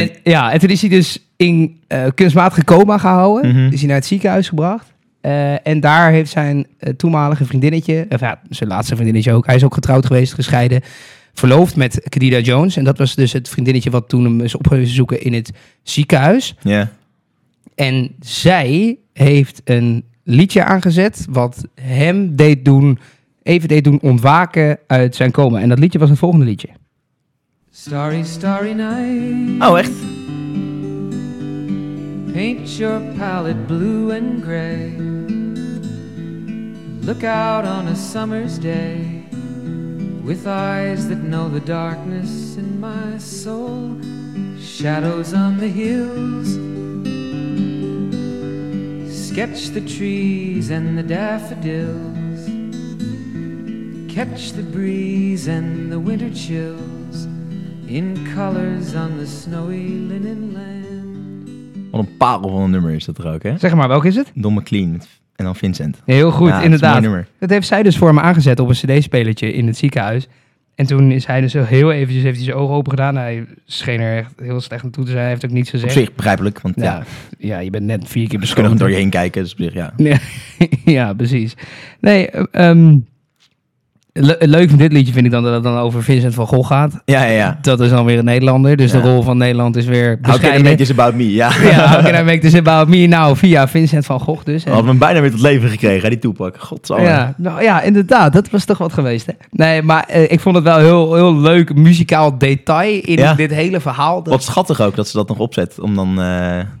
En, 0.00 0.10
ja, 0.22 0.52
en 0.52 0.58
toen 0.58 0.68
is 0.68 0.80
hij 0.80 0.90
dus 0.90 1.18
in 1.36 1.80
eh, 1.86 2.04
kunstmatige 2.14 2.64
coma 2.64 2.98
gehouden. 2.98 3.50
Mhm. 3.50 3.72
Is 3.72 3.78
hij 3.78 3.88
naar 3.88 3.96
het 3.96 4.06
ziekenhuis 4.06 4.48
gebracht. 4.48 4.92
Eh, 5.20 5.66
en 5.66 5.80
daar 5.80 6.10
heeft 6.10 6.30
zijn 6.30 6.66
eh, 6.78 6.92
toenmalige 6.92 7.44
vriendinnetje, 7.44 8.06
of 8.08 8.20
ja, 8.20 8.40
zijn 8.48 8.68
laatste 8.68 8.94
vriendinnetje 8.94 9.32
ook, 9.32 9.46
hij 9.46 9.54
is 9.54 9.64
ook 9.64 9.74
getrouwd 9.74 10.06
geweest, 10.06 10.34
gescheiden, 10.34 10.80
verloofd 11.32 11.76
met 11.76 12.00
Khadija 12.08 12.38
Jones. 12.38 12.76
En 12.76 12.84
dat 12.84 12.98
was 12.98 13.14
dus 13.14 13.32
het 13.32 13.48
vriendinnetje 13.48 13.90
wat 13.90 14.08
toen 14.08 14.24
hem 14.24 14.40
is 14.40 14.54
opgewezen 14.54 14.94
zoeken 14.94 15.22
in 15.22 15.32
het 15.32 15.52
ziekenhuis. 15.82 16.54
Ja. 16.60 16.90
En 17.74 18.14
zij 18.20 18.98
heeft 19.12 19.60
een 19.64 20.04
liedje 20.24 20.64
aangezet 20.64 21.26
wat 21.30 21.66
hem 21.80 22.36
deed 22.36 22.64
doen, 22.64 22.98
even 23.42 23.68
deed 23.68 23.84
doen 23.84 24.00
ontwaken 24.00 24.78
uit 24.86 25.16
zijn 25.16 25.30
coma. 25.30 25.60
En 25.60 25.68
dat 25.68 25.78
liedje 25.78 25.98
was 25.98 26.10
het 26.10 26.18
volgende 26.18 26.44
liedje. 26.44 26.68
Starry, 27.74 28.22
starry 28.22 28.74
night. 28.74 29.58
Oh, 29.62 29.76
echt? 29.76 29.96
Paint 32.34 32.68
your 32.78 33.00
palette 33.16 33.66
blue 33.66 34.10
and 34.10 34.42
gray. 34.42 34.90
Look 37.00 37.24
out 37.24 37.64
on 37.64 37.88
a 37.88 37.96
summer's 37.96 38.58
day 38.58 39.24
with 40.22 40.46
eyes 40.46 41.08
that 41.08 41.22
know 41.22 41.48
the 41.48 41.60
darkness 41.60 42.58
in 42.58 42.78
my 42.78 43.16
soul. 43.16 43.96
Shadows 44.60 45.32
on 45.32 45.56
the 45.56 45.68
hills. 45.68 46.48
Sketch 49.30 49.68
the 49.68 49.80
trees 49.80 50.68
and 50.68 50.98
the 50.98 51.02
daffodils. 51.02 52.44
Catch 54.14 54.52
the 54.52 54.62
breeze 54.62 55.48
and 55.48 55.90
the 55.90 55.98
winter 55.98 56.28
chills 56.34 57.01
in 57.92 58.16
colors 58.34 58.94
on 58.94 59.10
the 59.18 59.26
snowy 59.26 60.06
linen 60.08 60.52
land. 60.52 61.90
Wat 61.90 62.00
een 62.00 62.16
parel 62.16 62.50
van 62.50 62.62
een 62.62 62.70
nummer 62.70 62.92
is 62.92 63.04
dat 63.04 63.18
er 63.18 63.32
ook, 63.32 63.42
hè? 63.42 63.58
Zeg 63.58 63.74
maar, 63.74 63.88
welke 63.88 64.06
is 64.08 64.16
het? 64.16 64.32
Don 64.34 64.54
McLean. 64.54 65.00
En 65.36 65.44
dan 65.44 65.56
Vincent. 65.56 66.00
Heel 66.04 66.30
goed, 66.30 66.48
Ja, 66.48 66.62
inderdaad. 66.62 67.24
Dat 67.38 67.50
heeft 67.50 67.66
zij 67.66 67.82
dus 67.82 67.96
voor 67.96 68.14
me 68.14 68.20
aangezet 68.20 68.60
op 68.60 68.68
een 68.68 68.74
cd-spelertje 68.74 69.52
in 69.52 69.66
het 69.66 69.76
ziekenhuis. 69.76 70.28
En 70.74 70.86
toen 70.86 71.10
is 71.10 71.26
hij 71.26 71.40
dus 71.40 71.52
heel 71.52 71.92
eventjes 71.92 72.22
heeft 72.22 72.36
hij 72.36 72.44
zijn 72.44 72.56
ogen 72.56 72.74
open 72.74 72.90
gedaan. 72.90 73.16
Hij 73.16 73.46
scheen 73.66 74.00
er 74.00 74.16
echt 74.16 74.32
heel 74.42 74.60
slecht 74.60 74.84
aan 74.84 74.90
toe 74.90 75.04
te 75.04 75.10
zijn. 75.10 75.22
Hij 75.22 75.30
heeft 75.30 75.44
ook 75.44 75.50
niets 75.50 75.68
Op 75.68 75.74
gezegd. 75.74 75.92
zich 75.92 76.14
begrijpelijk, 76.14 76.60
want 76.60 76.74
ja, 76.76 76.82
ja, 76.84 77.04
ja, 77.38 77.58
je 77.58 77.70
bent 77.70 77.84
net 77.84 78.08
vier 78.08 78.28
keer 78.28 78.46
ze 78.46 78.54
kunnen 78.54 78.72
beschoten. 78.72 78.78
door 78.78 78.90
je 78.90 78.96
heen 78.96 79.10
kijken. 79.10 79.42
Dus 79.42 79.52
op 79.52 79.58
zich, 79.58 79.72
ja. 79.72 79.92
Ja, 79.96 80.18
ja, 80.98 81.14
precies. 81.14 81.54
Nee, 82.00 82.30
ehm, 82.30 82.96
le- 84.12 84.36
leuk 84.38 84.68
van 84.68 84.78
dit 84.78 84.92
liedje 84.92 85.12
vind 85.12 85.24
ik 85.26 85.30
dan 85.32 85.42
dat 85.42 85.52
het 85.54 85.62
dan 85.62 85.76
over 85.78 86.02
Vincent 86.02 86.34
van 86.34 86.46
Gogh 86.46 86.66
gaat. 86.68 87.00
Ja, 87.04 87.22
ja, 87.24 87.30
ja. 87.32 87.58
Dat 87.62 87.80
is 87.80 87.90
dan 87.90 88.04
weer 88.04 88.18
een 88.18 88.24
Nederlander. 88.24 88.76
Dus 88.76 88.92
Ja. 88.92 89.00
de 89.00 89.10
rol 89.10 89.22
van 89.22 89.36
Nederland 89.36 89.76
is 89.76 89.84
weer 89.84 90.08
How 90.08 90.20
can 90.22 90.30
I 90.30 90.36
bescheiden. 90.38 90.62
make 90.64 90.76
this 90.76 90.90
about 90.90 91.14
me? 91.14 91.32
Ja. 91.32 91.50
Ja, 91.62 91.88
how 91.88 92.04
can 92.04 92.14
I 92.20 92.22
make 92.32 92.38
this 92.38 92.54
about 92.54 92.88
me 92.88 93.06
now? 93.06 93.36
Via 93.36 93.68
Vincent 93.68 94.04
van 94.06 94.20
Gogh 94.20 94.44
dus. 94.44 94.64
We 94.64 94.70
hadden 94.70 94.88
hem 94.88 94.98
bijna 94.98 95.20
weer 95.20 95.30
tot 95.30 95.40
leven 95.40 95.68
gekregen, 95.68 96.02
hè, 96.02 96.08
die 96.08 96.18
toepak. 96.18 96.56
Godsamme. 96.58 97.06
Ja, 97.06 97.34
nou 97.36 97.62
ja, 97.62 97.82
inderdaad. 97.82 98.32
Dat 98.32 98.50
was 98.50 98.64
toch 98.64 98.78
wat 98.78 98.92
geweest, 98.92 99.26
hè? 99.26 99.32
Nee, 99.50 99.82
maar 99.82 100.04
eh, 100.08 100.30
ik 100.32 100.40
vond 100.40 100.54
het 100.54 100.64
wel 100.64 100.78
heel, 100.78 101.14
heel 101.14 101.36
leuk 101.36 101.74
muzikaal 101.74 102.38
detail 102.38 103.00
in 103.02 103.16
Ja. 103.16 103.34
dit 103.34 103.50
hele 103.50 103.80
verhaal. 103.80 104.22
Dat- 104.22 104.32
Wat 104.32 104.42
schattig 104.42 104.80
ook 104.80 104.96
dat 104.96 105.08
ze 105.08 105.16
dat 105.16 105.28
nog 105.28 105.38
opzet. 105.38 105.80
Om 105.80 105.94
dan, 105.94 106.08
eh, 106.08 106.24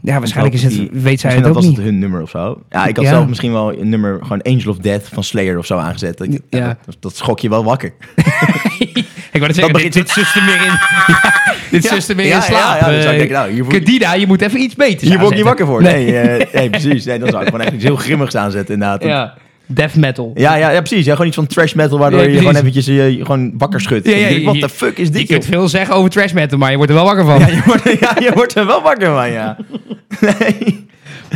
ja, 0.00 0.18
waarschijnlijk 0.18 0.54
is 0.54 0.62
het, 0.62 0.72
die- 0.72 0.90
weet 0.92 1.20
zij 1.20 1.34
het 1.34 1.46
ook 1.46 1.54
was 1.54 1.64
niet. 1.66 1.76
het 1.76 1.84
hun 1.84 1.98
nummer 1.98 2.22
of 2.22 2.30
zo. 2.30 2.60
Ja, 2.70 2.86
ik 2.86 2.96
had 2.96 3.06
zelf 3.06 3.26
misschien 3.26 3.52
wel 3.52 3.78
een 3.78 3.88
nummer, 3.88 4.18
gewoon 4.22 4.42
Angel 4.42 4.70
of 4.70 4.76
Death 4.78 5.08
van 5.12 5.24
Slayer 5.24 5.58
of 5.58 5.66
zo 5.66 5.76
aangezet. 5.78 6.18
Dat, 6.18 6.26
ja. 6.32 6.38
Ja. 6.50 6.76
dat, 6.84 6.96
dat 7.00 7.21
schok 7.22 7.40
je 7.40 7.48
wel 7.48 7.64
wakker. 7.64 7.92
Ik 9.32 9.40
wou 9.40 9.52
zeggen, 9.52 9.74
dit, 9.74 9.92
dit 9.92 10.08
zust 10.10 10.36
er 10.36 10.42
meer 10.50 10.54
in, 10.54 10.72
ja, 11.06 11.34
dit 11.70 11.84
zust 11.84 12.08
er 12.08 12.16
meer 12.16 12.26
Ja, 12.26 12.34
in 12.34 12.40
ja, 12.40 12.46
slaap. 12.46 12.80
ja, 12.80 12.90
dan 12.90 13.02
zou 13.02 13.14
ik 13.14 13.20
Eh, 13.22 13.28
denken, 13.38 13.56
nou, 13.58 13.66
Kedida, 13.78 14.14
je 14.14 14.26
moet 14.26 14.40
even 14.42 14.60
iets 14.60 14.74
beters 14.74 15.08
Hier 15.10 15.18
word 15.18 15.34
niet 15.34 15.44
wakker 15.44 15.66
voor. 15.66 15.82
Nee, 15.82 16.18
eh, 16.18 16.46
nee 16.54 16.70
precies. 16.70 17.04
Nee, 17.04 17.18
dan 17.18 17.28
zou 17.28 17.42
ik 17.42 17.48
gewoon 17.48 17.64
echt 17.64 17.72
iets 17.74 17.84
heel 17.84 17.96
grimmigs 17.96 18.36
aanzetten 18.36 18.74
inderdaad. 18.74 19.02
Ja. 19.02 19.08
Ja, 19.08 19.34
death 19.66 19.94
metal. 19.96 20.30
Ja, 20.34 20.54
ja, 20.54 20.80
precies. 20.80 21.04
Ja, 21.04 21.12
gewoon 21.12 21.26
iets 21.26 21.36
van 21.36 21.46
trash 21.46 21.72
metal 21.72 21.98
waardoor 21.98 22.20
Ja, 22.20 22.28
je 22.28 22.38
gewoon 22.38 22.54
eventjes 22.56 22.86
je, 22.86 22.92
je 23.18 23.24
gewoon 23.24 23.52
wakker 23.58 23.80
schudt. 23.80 24.06
Ja, 24.08 24.16
ja, 24.16 24.28
Je 24.28 24.44
Wat 24.44 24.54
je- 24.54 24.60
de 24.60 24.68
fuck 24.68 24.98
is 24.98 25.06
Je 25.06 25.12
dit, 25.12 25.26
kunt 25.26 25.44
joh? 25.44 25.52
veel 25.52 25.68
zeggen 25.68 25.94
over 25.94 26.10
trash 26.10 26.32
metal, 26.32 26.58
maar 26.58 26.70
je 26.70 26.76
wordt 26.76 26.90
er 26.90 26.96
wel 26.96 27.06
wakker 27.06 27.24
van. 27.24 27.38
Ja, 27.38 27.46
je 27.46 27.62
wordt, 27.66 27.82
ja, 28.00 28.16
je 28.18 28.30
wordt 28.34 28.54
er 28.54 28.66
wel 28.66 28.82
wakker 28.82 29.06
van, 29.14 29.30
ja. 29.32 29.56
Nee. 30.20 30.86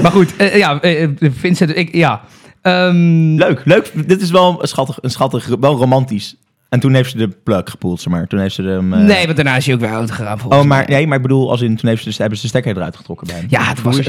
Maar 0.03 0.11
goed, 0.11 0.37
eh, 0.37 0.57
ja, 0.57 0.81
eh, 0.81 1.09
Vincent, 1.39 1.77
ik, 1.77 1.95
ja. 1.95 2.21
Ehm, 2.67 3.35
Leuk, 3.35 3.63
leuk. 3.65 4.09
Dit 4.09 4.21
is 4.23 4.31
wel 4.31 4.63
een 4.63 4.69
schattig, 4.69 4.99
een 5.01 5.11
schattig, 5.11 5.47
wel 5.61 5.77
romantisch. 5.77 6.37
En 6.69 6.81
toen 6.81 6.95
heeft 6.95 7.11
ze 7.11 7.17
de 7.17 7.29
plug 7.29 7.63
gepoeld, 7.71 8.01
zeg 8.01 8.13
maar. 8.13 8.27
Toen 8.27 8.39
heeft 8.39 8.55
ze 8.55 8.63
hem... 8.63 8.93
eh, 8.93 9.01
Nee, 9.01 9.25
want 9.25 9.37
daarna 9.37 9.57
is 9.57 9.67
hij 9.67 9.75
ook 9.75 9.81
weer 9.81 9.91
uitgegaan 9.95 10.39
volgens 10.39 10.63
Oh, 10.63 10.69
maar, 10.69 10.85
mij. 10.87 10.97
nee, 10.97 11.07
maar 11.07 11.17
ik 11.17 11.23
bedoel, 11.23 11.51
als 11.51 11.61
in, 11.61 11.77
toen 11.77 11.89
heeft 11.89 12.03
ze, 12.03 12.09
dus- 12.09 12.19
hebben 12.19 12.37
ze 12.37 12.43
de 12.43 12.49
stekker 12.49 12.77
eruit 12.77 12.97
getrokken 12.97 13.27
bij 13.27 13.37
hem. 13.37 13.47
Ja, 13.49 13.63
het 13.63 13.83
was, 13.83 14.01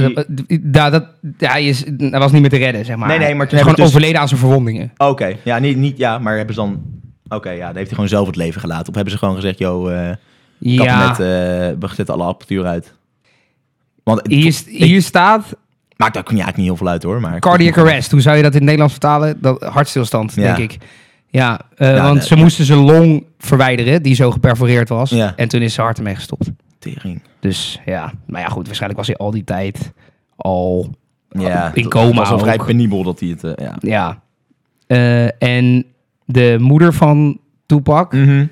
da- 0.62 0.90
dat, 0.90 1.06
ja, 1.38 1.52
hij, 1.52 1.66
is, 1.66 1.84
hij 1.98 2.20
was 2.20 2.32
niet 2.32 2.42
meer 2.42 2.50
te 2.50 2.58
redden, 2.58 2.86
zeg 2.86 2.96
maar. 2.96 3.08
Nee, 3.08 3.18
nee, 3.20 3.36
maar 3.36 3.48
toen 3.48 3.60
gewoon 3.60 3.76
dus- 3.76 3.86
overleden 3.86 4.22
aan 4.22 4.28
zijn 4.28 4.40
verwondingen. 4.40 4.92
Oké, 4.98 5.36
ja, 5.44 5.60
niet, 5.60 5.78
niet, 5.78 5.98
ja, 5.98 6.18
maar 6.20 6.38
hebben 6.38 6.56
ze 6.56 6.62
dan... 6.62 6.82
Oké, 7.30 7.50
ja, 7.50 7.66
dan 7.66 7.76
heeft 7.76 7.86
hij 7.88 7.94
gewoon 7.94 8.08
zelf 8.08 8.28
het 8.28 8.36
leven 8.36 8.62
gelaten. 8.62 8.88
Of 8.90 8.96
hebben 8.96 9.14
ze 9.14 9.20
gewoon 9.20 9.36
gezegd, 9.36 9.60
yo, 9.60 9.88
eh 9.88 10.10
Ja, 10.58 10.86
kabinet, 10.86 11.20
eh 11.20 11.26
we 11.80 11.96
zetten 11.96 12.14
alle 12.16 12.24
apparatuur 12.24 12.66
uit. 12.66 12.94
Want 14.04 14.28
hier, 14.28 14.62
hier 14.66 15.02
staat 15.02 15.56
maakt 15.98 16.18
ook 16.18 16.32
niet, 16.32 16.42
eigenlijk 16.42 16.58
niet 16.58 16.66
heel 16.66 16.76
veel 16.76 16.88
uit, 16.88 17.04
hoor. 17.04 17.20
Maar 17.22 17.40
cardiac 17.40 17.78
arrest. 17.78 18.12
Hoe 18.12 18.22
zou 18.22 18.36
je 18.38 18.42
dat 18.42 18.52
in 18.52 18.56
het 18.58 18.66
Nederlands 18.66 18.94
vertalen? 18.94 19.38
Dat, 19.42 19.64
hartstilstand, 19.64 20.34
Ja. 20.36 20.56
denk 20.56 20.72
ik. 20.72 20.82
Ja, 21.30 21.60
eh, 21.76 21.96
Ja, 21.96 22.04
want 22.04 22.24
ze 22.24 22.36
moesten 22.36 22.66
zijn 22.66 22.80
long 22.80 23.26
verwijderen, 23.40 24.04
die 24.04 24.16
zo 24.16 24.32
geperforeerd 24.32 24.90
was. 24.90 25.10
Ja. 25.10 25.34
En 25.36 25.48
toen 25.48 25.62
is 25.62 25.74
zijn 25.74 25.86
hart 25.86 25.98
ermee 25.98 26.16
gestopt. 26.16 26.52
Tering. 26.80 27.22
Dus 27.40 27.80
ja, 27.86 28.14
maar 28.26 28.42
ja 28.42 28.48
goed, 28.48 28.66
waarschijnlijk 28.66 29.00
was 29.00 29.08
hij 29.08 29.18
al 29.18 29.32
die 29.32 29.44
tijd 29.44 29.92
al 30.36 30.96
Ja, 31.30 31.72
in 31.74 31.82
het 31.84 31.92
coma 31.92 32.14
was 32.16 32.30
wel 32.30 32.40
vrij 32.40 32.58
penibel 32.58 33.04
dat 33.04 33.20
hij 33.20 33.30
het... 33.30 33.44
eh, 33.44 33.66
ja. 33.66 33.76
Ja. 33.80 34.22
Eh, 34.88 35.42
en 35.42 35.86
de 36.26 36.56
moeder 36.60 36.94
van 36.94 37.40
Tupac, 37.66 38.14
Mhm. 38.14 38.46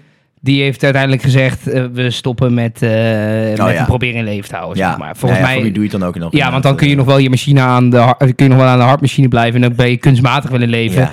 Die 0.46 0.62
heeft 0.62 0.84
uiteindelijk 0.84 1.22
gezegd: 1.22 1.68
eh, 1.68 1.86
we 1.94 2.12
stoppen 2.12 2.53
met, 2.53 2.81
eh 2.81 2.90
met 2.90 3.58
ja. 3.58 3.68
het 3.68 3.86
proberen 3.86 4.16
in 4.16 4.24
leven 4.24 4.50
te 4.50 4.55
houden. 4.55 4.77
Ja, 4.77 4.90
zeg 4.90 4.98
maar. 4.98 5.16
Volgens 5.18 5.42
ja, 5.42 5.48
mij. 5.48 5.55
voor 5.55 5.64
doe 5.64 5.84
je 5.84 5.90
het 5.90 6.00
dan 6.00 6.03
ook 6.03 6.16
nog? 6.16 6.31
ja, 6.31 6.51
want 6.51 6.64
dan 6.64 6.75
kun 6.75 6.90
je 6.90 6.96
nog 6.96 7.05
wel 7.05 7.18
je 7.18 7.29
machine 7.29 7.62
aan 7.62 7.90
de, 7.90 8.16
kun 8.18 8.46
je 8.46 8.48
nog 8.48 8.58
wel 8.58 8.68
aan 8.68 8.77
de 8.77 8.84
hartmachine 8.84 9.27
blijven 9.27 9.55
en 9.55 9.68
dan 9.68 9.75
ben 9.75 9.90
je 9.90 9.98
kunstmatig 9.98 10.50
willen 10.50 10.70
leven. 10.70 11.10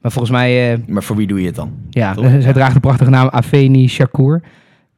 Maar 0.00 0.12
volgens 0.12 0.32
mij, 0.32 0.72
eh, 0.72 0.78
maar 0.86 1.02
voor 1.02 1.16
wie 1.16 1.26
doe 1.26 1.40
je 1.40 1.46
het 1.46 1.54
dan? 1.54 1.70
ja, 1.90 2.14
Toch? 2.14 2.26
zij 2.40 2.52
draagt 2.52 2.74
de 2.74 2.80
prachtige 2.80 3.10
naam 3.10 3.28
Afeni 3.28 3.88
Shakur. 3.88 4.42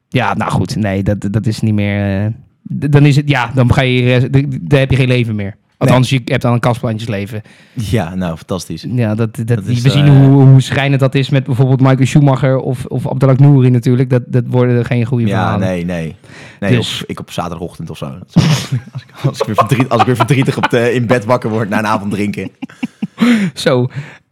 Ja, 0.09 0.33
nou 0.33 0.51
goed, 0.51 0.75
nee, 0.75 1.03
dat, 1.03 1.27
dat 1.31 1.45
is 1.45 1.59
niet 1.59 1.73
meer. 1.73 2.31
dan 2.63 3.05
is 3.05 3.15
het, 3.15 3.29
ja, 3.29 3.51
dan 3.53 3.73
ga 3.73 3.81
je, 3.81 4.29
dan 4.61 4.79
heb 4.79 4.89
je 4.89 4.95
geen 4.95 5.07
leven 5.07 5.35
meer. 5.35 5.55
Althans, 5.79 6.09
je 6.09 6.21
hebt 6.25 6.41
dan 6.41 6.53
een 6.53 6.59
kastplantjesleven. 6.59 7.41
Ja, 7.73 8.15
nou, 8.15 8.37
fantastisch. 8.37 8.85
Ja, 8.89 9.15
dat, 9.15 9.35
dat, 9.35 9.47
Dat 9.47 9.65
die- 9.65 9.75
is, 9.75 9.81
we 9.81 9.89
zien 9.89 10.05
eh, 10.05 10.11
hoe, 10.11 10.27
hoe 10.45 10.61
schrijnend 10.61 10.99
dat 10.99 11.15
is 11.15 11.29
met 11.29 11.43
bijvoorbeeld 11.43 11.81
Michael 11.81 12.05
Schumacher 12.05 12.57
of, 12.57 12.85
of 12.85 13.07
Abdelak 13.09 13.39
Nouri 13.39 13.69
natuurlijk. 13.69 14.09
Dat, 14.09 14.21
dat 14.27 14.43
worden 14.47 14.85
geen 14.85 15.05
goede 15.05 15.25
Ja, 15.25 15.29
verhalen. 15.41 15.67
nee, 15.67 15.85
nee. 15.85 16.15
Nee, 16.59 16.71
Dus- 16.75 17.01
of 17.01 17.03
ik 17.07 17.19
op 17.19 17.31
zaterdagochtend 17.31 17.89
of 17.89 17.97
zo. 17.97 18.05
Als 18.35 18.71
ik, 18.71 18.79
als 19.25 19.39
ik, 19.39 19.45
weer, 19.45 19.55
verdriet, 19.55 19.89
als 19.89 19.99
ik 20.01 20.05
weer 20.07 20.15
verdrietig 20.15 20.57
op 20.57 20.69
de, 20.69 20.93
in 20.93 21.05
bed 21.07 21.25
wakker 21.25 21.49
word 21.49 21.69
na 21.69 21.77
een 21.77 21.87
avond 21.87 22.11
drinken. 22.11 22.49
Zo, 23.53 23.87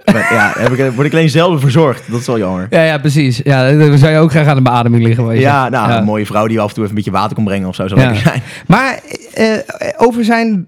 Maar 0.06 0.34
ja, 0.34 0.54
heb 0.58 0.72
ik, 0.72 0.92
word 0.92 1.08
ik 1.08 1.14
alleen 1.14 1.30
zelden 1.30 1.60
verzorgd. 1.60 2.12
Dat 2.12 2.20
is 2.20 2.26
wel 2.28 2.38
jammer. 2.38 2.68
ja, 2.70 2.84
ja, 2.84 2.98
precies. 2.98 3.38
Ja, 3.44 3.72
dan 3.72 3.98
zou 3.98 4.12
je 4.12 4.18
ook 4.18 4.32
graag 4.32 4.48
aan 4.48 4.56
de 4.56 4.62
beademing 4.62 5.04
liggen. 5.04 5.40
Ja, 5.40 5.70
nou, 5.70 5.90
Ja. 5.90 5.98
een 5.98 6.04
mooie 6.04 6.26
vrouw 6.26 6.48
die 6.48 6.60
af 6.60 6.68
en 6.68 6.74
toe 6.74 6.84
even 6.84 6.98
een 6.98 7.04
beetje 7.04 7.20
water 7.20 7.36
kon 7.36 7.44
brengen 7.46 7.68
of 7.68 7.76
zo. 7.76 7.88
Zou 7.88 8.00
Ja. 8.02 8.06
lekker 8.06 8.28
zijn. 8.28 8.42
Maar 8.68 9.00
eh, 9.34 9.58
over 9.98 10.24
zijn... 10.26 10.66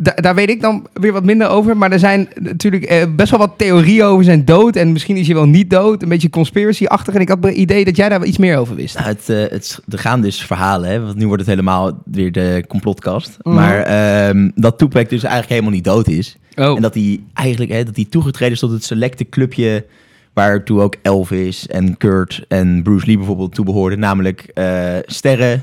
da- 0.00 0.14
daar 0.14 0.34
weet 0.34 0.48
ik 0.50 0.60
dan 0.60 0.86
weer 0.92 1.12
wat 1.12 1.24
minder 1.24 1.48
over. 1.48 1.76
Maar 1.76 1.92
er 1.92 1.98
zijn 1.98 2.28
natuurlijk 2.40 2.84
eh, 2.84 3.04
best 3.16 3.30
wel 3.30 3.40
wat 3.40 3.54
theorieën 3.56 4.04
over 4.04 4.24
zijn 4.24 4.44
dood. 4.44 4.76
En 4.76 4.92
misschien 4.92 5.16
is 5.16 5.26
hij 5.26 5.34
wel 5.36 5.46
niet 5.46 5.70
dood. 5.70 6.02
Een 6.02 6.08
beetje 6.08 6.30
conspiracy-achtig. 6.30 7.14
En 7.14 7.20
ik 7.20 7.28
had 7.28 7.44
het 7.44 7.54
idee 7.54 7.84
dat 7.84 7.96
jij 7.96 8.08
daar 8.08 8.18
wel 8.18 8.28
iets 8.28 8.38
meer 8.38 8.56
over 8.56 8.74
wist. 8.74 8.94
Nou, 8.98 9.08
het, 9.08 9.28
eh, 9.28 9.36
het, 9.36 9.80
er 9.88 9.98
gaan 9.98 10.20
dus 10.20 10.42
verhalen, 10.42 10.90
hè, 10.90 11.00
want 11.00 11.16
nu 11.16 11.26
wordt 11.26 11.40
het 11.42 11.50
helemaal 11.50 12.02
weer 12.04 12.32
de 12.32 12.64
complotkast. 12.68 13.36
Mhm. 13.42 13.54
Maar 13.54 13.78
ehm, 13.78 14.50
dat 14.54 14.78
Tupac 14.78 15.08
dus 15.08 15.22
eigenlijk 15.22 15.52
helemaal 15.52 15.72
niet 15.72 15.84
dood 15.84 16.08
is. 16.08 16.36
Oh, 16.56 16.76
En 16.76 16.82
dat 16.82 16.94
hij 16.94 17.20
eigenlijk 17.34 17.72
hè, 17.72 17.84
dat 17.84 17.96
hij 17.96 18.06
toegetreden 18.10 18.54
is 18.54 18.60
tot 18.60 18.70
het 18.70 18.84
selecte 18.84 19.28
clubje 19.28 19.86
waartoe 20.32 20.80
ook 20.80 20.94
Elvis 21.02 21.66
en 21.66 21.96
Kurt 21.96 22.44
en 22.48 22.82
Bruce 22.82 23.06
Lee 23.06 23.16
bijvoorbeeld 23.16 23.54
toe 23.54 23.64
behoorden. 23.64 23.98
Namelijk 23.98 24.40
eh, 24.54 24.94
sterren, 25.06 25.62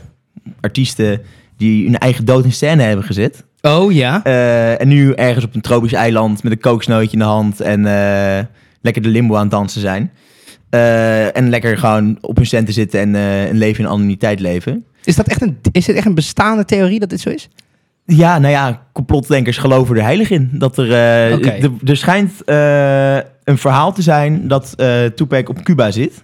artiesten 0.62 1.22
die 1.58 1.86
hun 1.86 1.98
eigen 1.98 2.26
dood 2.26 2.44
in 2.46 2.52
scène 2.52 2.84
hebben 2.84 3.06
gezet. 3.06 3.44
Oh 3.66 3.92
ja. 3.92 4.24
Eh, 4.24 4.82
en 4.82 4.88
nu 4.88 5.14
ergens 5.14 5.46
op 5.46 5.56
een 5.56 5.62
tropisch 5.62 5.94
eiland 5.94 6.44
met 6.44 6.52
een 6.52 6.60
kooksnootje 6.60 7.12
in 7.12 7.20
de 7.20 7.26
hand 7.26 7.62
en 7.62 7.86
eh, 7.86 8.46
lekker 8.82 9.02
de 9.02 9.10
limbo 9.10 9.36
aan 9.36 9.42
het 9.42 9.52
dansen 9.52 9.82
zijn. 9.82 10.12
Eh, 10.70 11.38
en 11.38 11.50
lekker 11.50 11.78
gewoon 11.78 12.18
op 12.22 12.36
hun 12.36 12.46
centen 12.46 12.74
zitten 12.74 13.00
en 13.00 13.16
eh, 13.16 13.48
een 13.50 13.58
leven 13.58 13.84
in 13.84 13.90
anonimiteit 13.90 14.40
leven. 14.40 14.86
Is, 15.04 15.16
dat 15.16 15.28
echt 15.28 15.42
een, 15.42 15.58
is 15.72 15.86
dit 15.86 15.96
echt 15.96 16.06
een 16.06 16.16
bestaande 16.16 16.66
theorie 16.66 17.00
dat 17.00 17.10
dit 17.10 17.20
zo 17.20 17.30
is? 17.30 17.50
Ja, 18.06 18.40
nou 18.40 18.54
ja, 18.54 18.82
complotdenkers 18.92 19.58
geloven 19.58 19.96
er 19.96 20.04
heilig 20.04 20.30
in. 20.30 20.50
Dat 20.54 20.78
er, 20.78 20.92
eh, 20.92 21.64
er, 21.64 21.98
schijnt 21.98 22.44
eh, 22.44 23.16
een 23.44 23.58
verhaal 23.58 23.94
te 23.94 24.02
zijn 24.02 24.48
dat 24.48 24.74
eh 24.76 25.06
Tupac 25.06 25.50
op 25.50 25.64
Cuba 25.64 25.92
zit. 25.92 26.24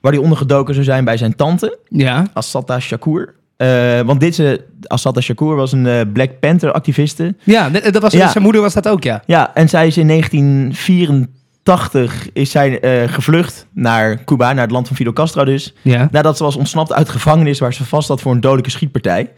Waar 0.00 0.12
hij 0.12 0.20
ondergedoken 0.20 0.74
zou 0.74 0.86
zijn 0.86 1.04
bij 1.04 1.16
zijn 1.16 1.36
tante, 1.36 1.78
Ja. 1.88 2.26
Assata 2.32 2.80
Shakur. 2.80 3.34
Eh, 3.62 4.00
want 4.00 4.20
deze 4.20 4.64
Assata 4.86 5.20
Shakur 5.20 5.56
was 5.56 5.72
een 5.72 5.86
eh, 5.86 6.00
Black 6.12 6.30
Panther 6.40 6.72
activiste. 6.72 7.34
Ja, 7.42 7.68
dat 7.70 8.02
was, 8.02 8.12
Ja. 8.12 8.30
zijn 8.30 8.42
moeder 8.44 8.60
was 8.60 8.74
dat 8.74 8.88
ook, 8.88 9.02
ja. 9.02 9.22
Ja, 9.26 9.54
en 9.54 9.68
zij 9.68 9.86
is 9.86 9.96
in 9.96 10.06
1984 10.06 12.28
is 12.32 12.50
zij, 12.50 12.80
eh, 12.80 13.08
gevlucht 13.12 13.66
naar 13.72 14.24
Cuba, 14.24 14.52
naar 14.52 14.62
het 14.62 14.70
land 14.70 14.86
van 14.86 14.96
Fidel 14.96 15.12
Castro 15.12 15.44
dus. 15.44 15.74
Ja. 15.82 16.08
Nadat 16.10 16.36
ze 16.36 16.44
was 16.44 16.56
ontsnapt 16.56 16.92
uit 16.92 17.08
gevangenis 17.08 17.58
waar 17.58 17.74
ze 17.74 17.84
vast 17.84 18.06
zat 18.06 18.20
voor 18.20 18.32
een 18.32 18.40
dodelijke 18.40 18.70
schietpartij. 18.70 19.30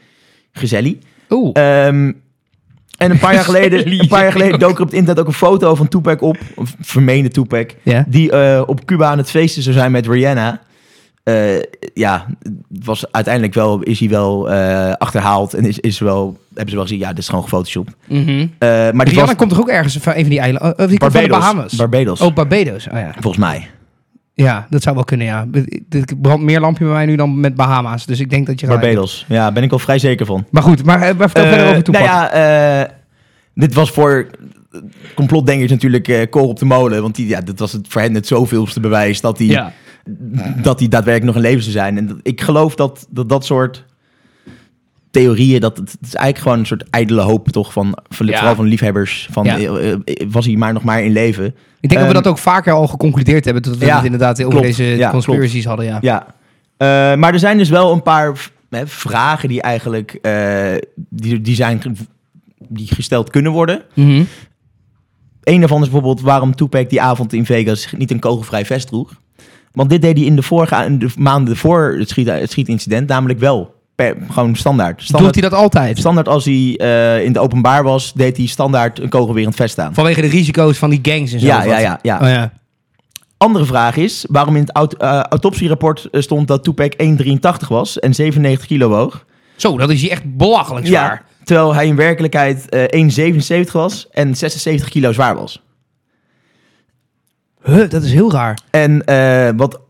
Gezellig. 0.53 0.95
Oeh. 1.31 1.51
Ehm, 1.53 2.13
en 2.99 3.11
een 3.11 3.19
paar 3.19 3.35
jaar 3.35 3.45
geleden, 3.51 4.01
een 4.01 4.09
paar 4.09 4.23
jaar 4.23 4.33
geleden 4.33 4.59
dook 4.59 4.77
er 4.77 4.81
op 4.83 4.87
het 4.87 4.95
internet 4.97 5.21
ook 5.21 5.27
een 5.27 5.33
foto 5.33 5.75
van 5.75 5.89
Tupac 5.89 6.23
op, 6.23 6.37
vermeende 6.81 7.29
Tupac, 7.29 7.71
ja. 7.83 8.05
die 8.09 8.31
eh, 8.31 8.63
op 8.67 8.85
Cuba 8.85 9.11
aan 9.11 9.19
het 9.19 9.31
feesten 9.31 9.63
zou 9.63 9.75
zijn 9.77 9.93
met 9.93 10.07
Rihanna. 10.07 10.61
Eh, 11.25 11.61
ja, 11.95 12.27
was 12.69 13.13
uiteindelijk 13.13 13.55
wel, 13.55 13.83
is 13.83 14.01
hij 14.01 14.09
wel 14.09 14.51
eh, 14.51 14.93
achterhaald 14.93 15.55
en 15.55 15.65
is, 15.65 15.79
is 15.79 15.99
wel, 15.99 16.39
hebben 16.49 16.69
ze 16.69 16.75
wel 16.75 16.85
gezien, 16.85 16.99
ja, 16.99 17.09
dit 17.09 17.19
is 17.19 17.29
gewoon 17.29 17.43
gefotoshopt. 17.43 17.95
Mhm. 18.09 18.47
Eh, 18.59 18.69
maar 18.69 18.93
dit 18.93 19.09
Rihanna 19.09 19.27
was 19.27 19.35
komt 19.35 19.51
toch 19.51 19.61
ook 19.61 19.69
ergens 19.69 19.97
van 19.97 20.13
een 20.15 20.21
van 20.21 20.31
die 20.31 20.41
eilanden? 20.41 20.79
Oh, 20.79 20.89
die 20.89 20.99
van 20.99 21.11
de 21.13 21.29
Bahamas. 21.29 21.75
Barbados, 21.75 22.21
oh, 22.21 22.35
Barbados. 22.35 22.87
Oh 22.87 22.99
ja. 22.99 23.13
volgens 23.13 23.45
mij. 23.45 23.69
Ja, 24.35 24.67
dat 24.71 24.83
zou 24.83 24.95
wel 24.95 25.05
kunnen, 25.05 25.27
ja. 25.27 25.47
Het 25.89 26.23
brandt 26.23 26.43
meer 26.43 26.61
lampje 26.61 26.85
bij 26.85 26.93
mij 26.93 27.07
nu 27.07 27.17
dan 27.17 27.41
met 27.41 27.55
Bahama's. 27.55 28.07
Dus 28.07 28.21
ik 28.21 28.31
denk 28.31 28.47
dat 28.47 28.61
je. 28.61 28.67
Barbados, 28.67 29.25
ja, 29.29 29.53
ben 29.53 29.63
ik 29.63 29.71
wel 29.71 29.79
vrij 29.79 29.99
zeker 29.99 30.27
van. 30.27 30.47
Maar 30.51 30.63
goed, 30.63 30.85
maar, 30.85 30.99
maar 30.99 31.31
vertel 31.31 31.47
verder 31.47 31.69
over 31.69 31.83
Tupac. 31.83 32.03
Nou 32.03 32.15
ja, 32.15 32.91
dit 33.55 33.75
was 33.75 33.91
voor 33.91 34.27
complotdenkers 35.15 35.71
natuurlijk 35.71 36.31
kool 36.31 36.49
op 36.49 36.59
de 36.59 36.65
molen. 36.65 37.03
Want 37.03 37.15
die, 37.15 37.29
ja, 37.29 37.41
dit 37.41 37.59
was 37.59 37.73
het 37.73 37.87
voor 37.89 38.01
hen 38.01 38.15
het 38.15 38.27
zoveelste 38.27 38.81
bewijs 38.81 39.21
dat 39.21 39.39
hij, 39.39 39.47
ja. 39.47 39.73
dat 40.63 40.79
hij 40.79 40.89
daadwerkelijk 40.89 41.25
nog 41.25 41.45
in 41.45 41.49
leven 41.51 41.63
zou 41.63 41.73
zijn. 41.73 41.97
En 41.99 42.07
dat- 42.07 42.19
ik 42.23 42.41
geloof 42.41 42.75
dat, 42.75 43.07
dat 43.11 43.29
dat 43.29 43.45
soort 43.45 43.85
theorieën 45.11 45.61
dat 45.61 45.77
het, 45.77 45.93
het 45.93 46.07
is 46.07 46.15
eigenlijk 46.15 46.39
gewoon 46.45 46.59
een 46.59 46.67
soort 46.67 46.91
ijdele 46.91 47.21
hoop 47.21 47.49
toch 47.49 47.73
van, 47.73 47.99
van 48.09 48.27
Ja. 48.27 48.37
vooral 48.39 48.55
van 48.55 48.65
liefhebbers 48.67 49.29
van 49.31 49.45
Ja. 49.45 49.59
eh, 49.59 49.93
eh, 49.93 49.99
was 50.29 50.47
hij 50.47 50.57
maar 50.57 50.73
nog 50.73 50.85
maar 50.85 51.03
in 51.03 51.13
leven. 51.13 51.45
Ik 51.47 51.55
denk 51.91 51.93
dat 51.93 52.01
we 52.01 52.07
Ehm, 52.07 52.23
dat 52.23 52.27
ook 52.33 52.39
vaker 52.39 52.73
al 52.73 52.87
geconcludeerd 52.89 53.45
hebben. 53.45 53.63
Dat 53.63 53.77
we 53.77 53.85
ja, 53.87 53.97
het 53.97 54.05
inderdaad 54.05 54.39
over 54.39 54.51
klopt. 54.51 54.67
deze 54.67 54.85
Ja, 54.85 55.11
conspiracies 55.11 55.65
hadden. 55.65 55.87
Ja. 55.87 55.99
Ja. 56.01 56.27
Eh, 56.77 57.19
maar 57.19 57.33
er 57.33 57.39
zijn 57.39 57.59
dus 57.59 57.69
wel 57.69 57.93
een 57.93 58.03
paar 58.03 58.51
hè, 58.71 58.87
vragen 58.87 59.49
die 59.49 59.63
eigenlijk 59.63 60.19
eh, 60.23 60.73
die, 60.97 61.41
die 61.41 61.55
zijn 61.55 61.83
die 62.69 62.87
gesteld 62.95 63.31
kunnen 63.31 63.53
worden. 63.53 63.83
Mhm. 63.95 64.23
Een 65.43 65.59
daarvan 65.61 65.83
is 65.83 65.89
bijvoorbeeld 65.91 66.21
waarom 66.21 66.55
Tupac 66.55 66.91
die 66.91 67.01
avond 67.03 67.33
in 67.33 67.45
Vegas 67.47 67.93
niet 67.97 68.11
een 68.11 68.19
kogelvrij 68.19 68.65
vest 68.65 68.89
droeg. 68.89 69.15
Want 69.75 69.91
dit 69.91 70.03
deed 70.03 70.17
hij 70.17 70.27
in 70.27 70.37
de 70.37 70.43
vorige 70.43 70.85
in 70.85 70.99
de 70.99 71.09
maanden 71.19 71.57
voor 71.57 71.95
het, 71.99 72.09
schiet, 72.09 72.27
het 72.29 72.51
schietincident 72.51 73.09
namelijk 73.09 73.39
wel. 73.39 73.75
Per, 73.95 74.17
gewoon 74.31 74.57
standaard. 74.57 74.99
Doet 74.99 75.07
Standaard, 75.07 75.35
hij 75.35 75.43
dat 75.43 75.53
altijd? 75.53 75.99
standaard 75.99 76.29
als 76.29 76.45
hij 76.45 76.75
eh, 76.77 77.25
in 77.25 77.33
de 77.33 77.39
openbaar 77.39 77.83
was, 77.83 78.13
deed 78.13 78.37
hij 78.37 78.47
standaard 78.47 78.99
een 79.01 79.09
kogelwerend 79.09 79.55
vest 79.55 79.79
aan. 79.79 79.95
Vanwege 79.95 80.21
de 80.21 80.27
risico's 80.27 80.79
van 80.79 80.91
die 80.91 80.99
gangs 81.03 81.33
en 81.33 81.41
zo. 81.41 81.47
Ja, 81.47 81.65
ja, 81.65 81.79
ja, 81.79 81.99
ja. 82.03 82.19
Oh, 82.23 82.29
ja. 82.29 82.53
Andere 83.37 83.65
vraag 83.65 83.97
is 83.97 84.27
waarom 84.31 84.55
in 84.57 84.61
het 84.63 84.73
aut- 84.73 84.97
eh, 84.97 85.21
autopsierapport 85.21 86.09
eh, 86.11 86.21
stond 86.21 86.49
dat 86.49 86.65
Tupac 86.65 86.93
1,83 87.03 87.69
was 87.69 87.99
en 87.99 88.15
97 88.15 88.67
kilo 88.67 88.89
woog. 88.89 89.25
Zo, 89.57 89.79
dat 89.79 89.91
is 89.91 90.01
hier 90.01 90.11
echt 90.11 90.37
belachelijk 90.37 90.87
zwaar. 90.87 91.25
terwijl 91.45 91.75
hij 91.75 91.87
in 91.87 91.97
werkelijkheid 91.97 92.69
eh 92.69 93.01
1,77 93.67 93.73
was 93.73 94.09
en 94.11 94.37
76 94.37 94.89
kilo 94.89 95.13
zwaar 95.13 95.35
was. 95.35 95.63
Huh, 97.65 97.89
dat 97.91 98.03
is 98.03 98.13
heel 98.13 98.33
raar. 98.33 98.59
En 98.71 99.05
eh, 99.05 99.49
wat 99.57 99.81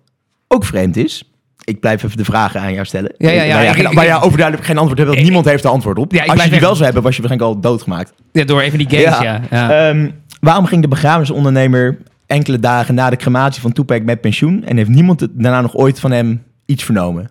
ook 0.49 0.65
vreemd 0.65 0.97
is, 0.97 1.31
ik 1.65 1.81
blijf 1.81 2.03
even 2.03 2.17
de 2.17 2.25
vragen 2.25 2.61
aan 2.61 2.73
jou 2.73 2.87
stellen. 2.87 3.15
Ja, 3.19 3.31
ja, 3.31 3.43
ja, 3.43 3.75
ik- 3.75 3.93
waar 3.93 4.05
jij 4.05 4.21
overduidelijk 4.21 4.67
geen 4.67 4.79
antwoord 4.79 4.99
hebt, 4.99 5.11
want 5.11 5.23
niemand 5.23 5.45
heeft 5.47 5.65
er 5.65 5.71
antwoord 5.71 5.99
op. 5.99 6.13
Ja, 6.13 6.25
Als 6.25 6.45
je 6.45 6.51
die 6.51 6.61
wel 6.61 6.73
zou 6.73 6.85
hebben, 6.85 7.03
was 7.03 7.17
je 7.17 7.23
waarschijnlijk 7.23 7.55
al 7.57 7.61
doodgemaakt. 7.71 8.13
Ja, 8.33 8.45
door 8.45 8.61
even 8.61 8.79
die 8.79 8.89
gangs, 8.91 9.21
ja. 9.23 9.41
ja. 9.51 9.89
Ehm, 9.89 10.11
waarom 10.41 10.67
ging 10.67 10.83
de 10.83 10.89
begrafenisondernemer 10.89 11.99
enkele 12.27 12.59
dagen 12.61 12.95
na 12.95 13.11
de 13.11 13.17
crematie 13.17 13.61
van 13.63 13.73
Tupac 13.73 14.03
met 14.03 14.21
pensioen 14.21 14.65
en 14.65 14.77
heeft 14.77 14.89
niemand 14.89 15.21
het 15.21 15.31
daarna 15.35 15.61
nog 15.61 15.75
ooit 15.75 16.01
van 16.01 16.11
hem 16.11 16.43
iets 16.67 16.85
vernomen? 16.85 17.31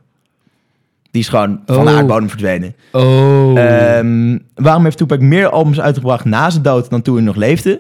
Die 1.11 1.21
is 1.21 1.27
gewoon 1.29 1.59
van 1.65 1.85
de 1.85 1.91
Oh. 1.91 1.97
aardbodem 1.97 2.29
verdwenen. 2.29 2.75
oh, 2.91 3.59
Ehm, 3.59 4.37
waarom 4.55 4.83
heeft 4.83 4.97
Tupac 4.97 5.19
meer 5.19 5.49
albums 5.49 5.79
uitgebracht 5.81 6.25
na 6.25 6.49
zijn 6.49 6.63
dood 6.63 6.89
dan 6.89 7.01
toen 7.01 7.15
hij 7.15 7.23
nog 7.23 7.35
leefde? 7.35 7.79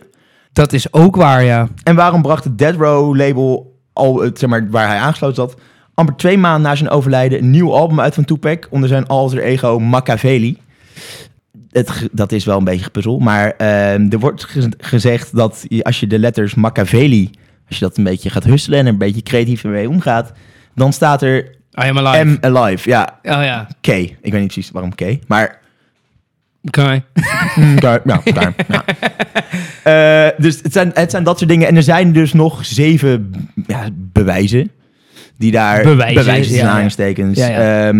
Dat 0.53 0.73
is 0.73 0.93
ook 0.93 1.15
waar, 1.15 1.43
ja. 1.43 1.67
En 1.83 1.95
waarom 1.95 2.21
bracht 2.21 2.43
het 2.43 2.57
Dead 2.57 2.75
Row 2.75 3.15
label, 3.15 3.79
al, 3.93 4.21
het, 4.21 4.39
zeg 4.39 4.49
maar, 4.49 4.69
waar 4.69 4.87
hij 4.87 4.97
aangesloten 4.97 5.35
zat, 5.35 5.55
amper 5.93 6.15
twee 6.15 6.37
maanden 6.37 6.61
na 6.61 6.75
zijn 6.75 6.89
overlijden 6.89 7.39
een 7.39 7.49
nieuw 7.49 7.73
album 7.73 7.99
uit 7.99 8.13
van 8.13 8.25
Tupac 8.25 8.67
onder 8.69 8.89
zijn 8.89 9.07
alter 9.07 9.43
ego 9.43 9.79
Machiavelli? 9.79 10.57
Het, 11.71 12.07
dat 12.11 12.31
is 12.31 12.45
wel 12.45 12.57
een 12.57 12.63
beetje 12.63 12.83
gepuzzel, 12.83 13.19
maar 13.19 13.51
ehm, 13.57 14.07
er 14.09 14.19
wordt 14.19 14.43
ge- 14.43 14.71
gezegd 14.77 15.35
dat 15.35 15.65
als 15.81 15.99
je 15.99 16.07
de 16.07 16.19
letters 16.19 16.55
Machiavelli, 16.55 17.29
als 17.67 17.77
je 17.79 17.85
dat 17.85 17.97
een 17.97 18.03
beetje 18.03 18.29
gaat 18.29 18.43
husselen 18.43 18.79
en 18.79 18.85
er 18.85 18.91
een 18.91 18.97
beetje 18.97 19.23
creatief 19.23 19.63
mee 19.63 19.89
omgaat, 19.89 20.31
dan 20.75 20.93
staat 20.93 21.21
er 21.21 21.37
I 21.83 21.89
am 21.89 21.97
alive. 21.99 22.25
M 22.25 22.55
alive. 22.55 22.89
Ja, 22.89 23.19
oh 23.23 23.43
ja. 23.43 23.67
K. 23.81 23.87
Ik 23.87 24.17
weet 24.21 24.33
niet 24.33 24.51
precies 24.53 24.71
waarom 24.71 24.95
K, 24.95 25.01
maar 25.27 25.59
Oké. 26.67 27.03
Daar, 27.79 28.01
ja, 28.05 28.21
daar. 28.33 28.53
ja. 28.67 28.83
Eh, 29.83 30.39
dus 30.39 30.59
het 30.61 30.73
zijn, 30.73 30.91
het 30.93 31.11
zijn 31.11 31.23
dat 31.23 31.37
soort 31.37 31.49
dingen. 31.49 31.67
En 31.67 31.75
er 31.75 31.83
zijn 31.83 32.11
dus 32.11 32.33
nog 32.33 32.65
zeven 32.65 33.31
ja, 33.67 33.89
bewijzen. 33.95 34.71
Die 35.37 35.51
daar... 35.51 35.83
Bewijzen, 35.83 36.15
bewijzen 36.15 36.55
ja, 36.55 36.81
aanstekens. 36.81 37.37
Ja, 37.37 37.47
ja. 37.47 37.93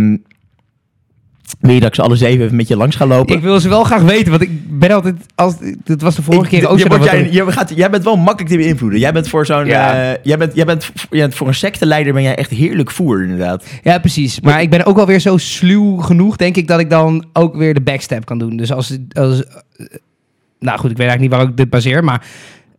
Wil 1.59 1.73
je 1.73 1.79
dat 1.79 1.89
ik 1.89 1.95
ze 1.95 2.01
alle 2.01 2.15
zeven 2.15 2.43
even 2.45 2.55
met 2.55 2.67
je 2.67 2.77
langs 2.77 2.95
ga 2.95 3.05
lopen? 3.05 3.35
Ik 3.35 3.41
wil 3.41 3.59
ze 3.59 3.69
wel 3.69 3.83
graag 3.83 4.01
weten, 4.01 4.29
want 4.29 4.41
ik 4.43 4.79
ben 4.79 4.91
altijd... 4.91 5.15
Als, 5.35 5.55
dat 5.83 6.01
was 6.01 6.15
de 6.15 6.21
vorige 6.21 6.43
Ik- 6.43 6.49
keer 6.61 6.69
ook 6.69 6.79
zo. 6.79 7.03
jij, 7.03 7.29
jij, 7.29 7.45
gaat, 7.45 7.71
jij 7.75 7.89
bent 7.89 8.03
wel 8.03 8.15
makkelijk 8.15 8.49
te 8.51 8.57
beïnvloeden. 8.57 8.99
Jij 8.99 9.13
bent 9.13 9.27
voor 9.29 9.45
zo'n... 9.45 9.65
Ja. 9.65 10.11
eh, 10.11 10.17
jij 10.23 10.37
bent, 10.37 10.55
jij 10.55 10.65
bent, 10.65 10.91
jij 11.09 11.19
bent 11.19 11.35
voor 11.35 11.47
een 11.47 11.55
secteleider 11.55 12.13
ben 12.13 12.23
jij 12.23 12.35
echt 12.35 12.49
heerlijk 12.49 12.91
voer, 12.91 13.21
inderdaad. 13.23 13.65
Ja, 13.83 13.99
precies. 13.99 14.39
Maar 14.39 14.61
ik 14.61 14.69
ben 14.69 14.85
ook 14.85 14.95
wel 14.95 15.05
weer 15.05 15.19
zo 15.19 15.37
sluw 15.37 15.97
genoeg, 15.97 16.35
denk 16.35 16.55
ik, 16.57 16.67
dat 16.67 16.79
ik 16.79 16.89
dan 16.89 17.25
ook 17.33 17.55
weer 17.55 17.73
de 17.73 17.81
backstep 17.81 18.25
kan 18.25 18.37
doen. 18.37 18.57
Dus 18.57 18.71
als... 18.71 18.97
als 19.13 19.43
eh, 19.45 19.85
nou 20.59 20.79
goed, 20.79 20.91
ik 20.91 20.97
weet 20.97 21.07
eigenlijk 21.07 21.19
niet 21.19 21.31
waar 21.31 21.49
ik 21.49 21.57
dit 21.57 21.69
baseer, 21.69 22.03
maar 22.03 22.25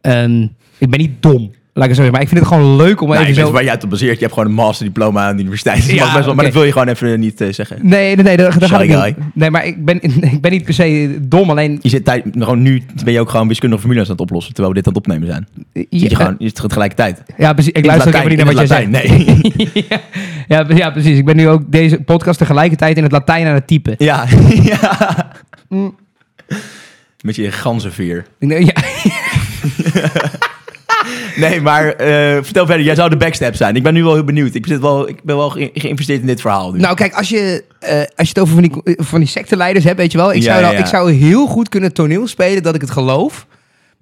ehm, 0.00 0.42
ik 0.78 0.90
ben 0.90 1.00
niet 1.00 1.22
dom. 1.22 1.50
Laat 1.76 1.84
ik 1.84 1.90
het 1.90 2.04
zo 2.04 2.04
zeggen. 2.04 2.12
Maar 2.12 2.20
ik 2.20 2.28
vind 2.28 2.40
het 2.40 2.48
gewoon 2.48 2.76
leuk 2.76 3.00
om 3.00 3.08
Nee, 3.08 3.18
even 3.18 3.34
zo... 3.34 3.50
waar 3.50 3.62
jij 3.62 3.72
het 3.72 3.84
op 3.84 3.90
baseert. 3.90 4.14
Je 4.14 4.20
hebt 4.20 4.32
gewoon 4.32 4.48
een 4.48 4.54
masterdiploma 4.54 5.26
aan 5.26 5.34
de 5.34 5.40
universiteit. 5.40 5.84
Ja, 5.84 6.12
best 6.14 6.24
wel. 6.24 6.34
Maar 6.34 6.44
dat 6.44 6.54
wil 6.54 6.64
je 6.64 6.72
gewoon 6.72 6.88
even 6.88 7.20
niet 7.20 7.40
eh, 7.40 7.52
zeggen. 7.52 7.78
Nee, 7.82 8.16
nee, 8.16 8.24
nee, 8.24 8.36
dat, 8.36 8.52
Shy 8.68 8.74
ik 8.74 9.04
niet. 9.06 9.16
Nee, 9.34 9.50
maar 9.50 9.66
ik 9.66 9.84
ben, 9.84 10.02
ik 10.32 10.40
ben 10.40 10.50
niet 10.50 10.64
per 10.64 10.74
se 10.74 11.18
dom, 11.22 11.50
alleen... 11.50 11.78
Je 11.82 11.88
zit 11.88 12.04
tijd, 12.04 12.24
gewoon 12.38 12.62
nu 12.62 12.82
ben 13.04 13.12
je 13.12 13.20
ook 13.20 13.30
gewoon 13.30 13.48
wiskundige 13.48 13.80
formules 13.80 14.06
aan 14.06 14.12
het 14.12 14.20
oplossen, 14.20 14.54
terwijl 14.54 14.74
we 14.74 14.80
dit 14.80 14.88
aan 14.88 14.94
het 14.94 15.06
opnemen 15.06 15.28
zijn. 15.28 15.48
Zit 15.72 15.86
je 15.88 16.08
Ja, 16.10 16.16
gewoon, 16.16 16.34
je 16.38 16.44
zit 16.44 16.54
tegelijkertijd. 16.54 17.22
Ja, 17.36 17.52
precies. 17.52 17.72
Ik 17.72 17.86
luister 17.86 18.08
ook 18.08 18.14
even 18.14 18.28
niet 18.28 18.44
naar 18.44 18.54
wat 18.54 18.68
jij 18.68 18.86
Latijn, 18.86 18.94
zegt. 18.94 19.64
Nee. 19.64 19.84
ja, 20.48 20.66
ja, 20.68 20.90
precies. 20.90 21.18
Ik 21.18 21.24
ben 21.24 21.36
nu 21.36 21.48
ook 21.48 21.62
deze 21.66 22.00
podcast 22.00 22.38
tegelijkertijd 22.38 22.96
in 22.96 23.02
het 23.02 23.12
Latijn 23.12 23.46
aan 23.46 23.54
het 23.54 23.66
typen. 23.66 23.94
ja. 23.98 24.26
ja. 24.62 25.32
Met 27.20 27.36
je 27.36 27.52
ganzenveer. 27.52 28.26
Denk, 28.38 28.78
Ja, 29.92 30.12
Nee, 31.36 31.60
maar 31.60 31.88
eh, 31.88 32.06
vertel 32.42 32.66
verder. 32.66 32.84
Jij 32.84 32.94
zou 32.94 33.10
de 33.10 33.16
backstep 33.16 33.54
zijn. 33.54 33.76
Ik 33.76 33.82
ben 33.82 33.94
nu 33.94 34.02
wel 34.04 34.14
heel 34.14 34.24
benieuwd. 34.24 34.54
Ik, 34.54 34.66
zit 34.66 34.80
wel, 34.80 35.08
ik 35.08 35.22
ben 35.22 35.36
wel 35.36 35.50
ge- 35.50 35.70
geïnvesteerd 35.74 36.20
in 36.20 36.26
dit 36.26 36.40
verhaal. 36.40 36.72
Nu. 36.72 36.78
nou, 36.78 36.94
kijk, 36.96 37.14
als 37.14 37.28
je, 37.28 37.64
eh, 37.80 37.96
als 37.98 38.06
je 38.16 38.28
het 38.28 38.38
over 38.38 38.54
van 38.54 38.62
die, 38.62 38.96
van 38.96 39.18
die 39.20 39.28
secteleiders 39.28 39.84
hebt, 39.84 39.98
weet 39.98 40.12
je 40.12 40.18
wel. 40.18 40.32
Ik, 40.32 40.42
Ja, 40.42 40.50
zou, 40.52 40.62
dan- 40.64 40.72
ja, 40.72 40.78
ik 40.78 40.86
zou 40.86 41.12
heel 41.12 41.46
goed 41.46 41.68
kunnen 41.68 41.92
toneel 41.92 42.26
spelen 42.26 42.62
dat 42.62 42.74
ik 42.74 42.80
het 42.80 42.90
geloof. 42.90 43.46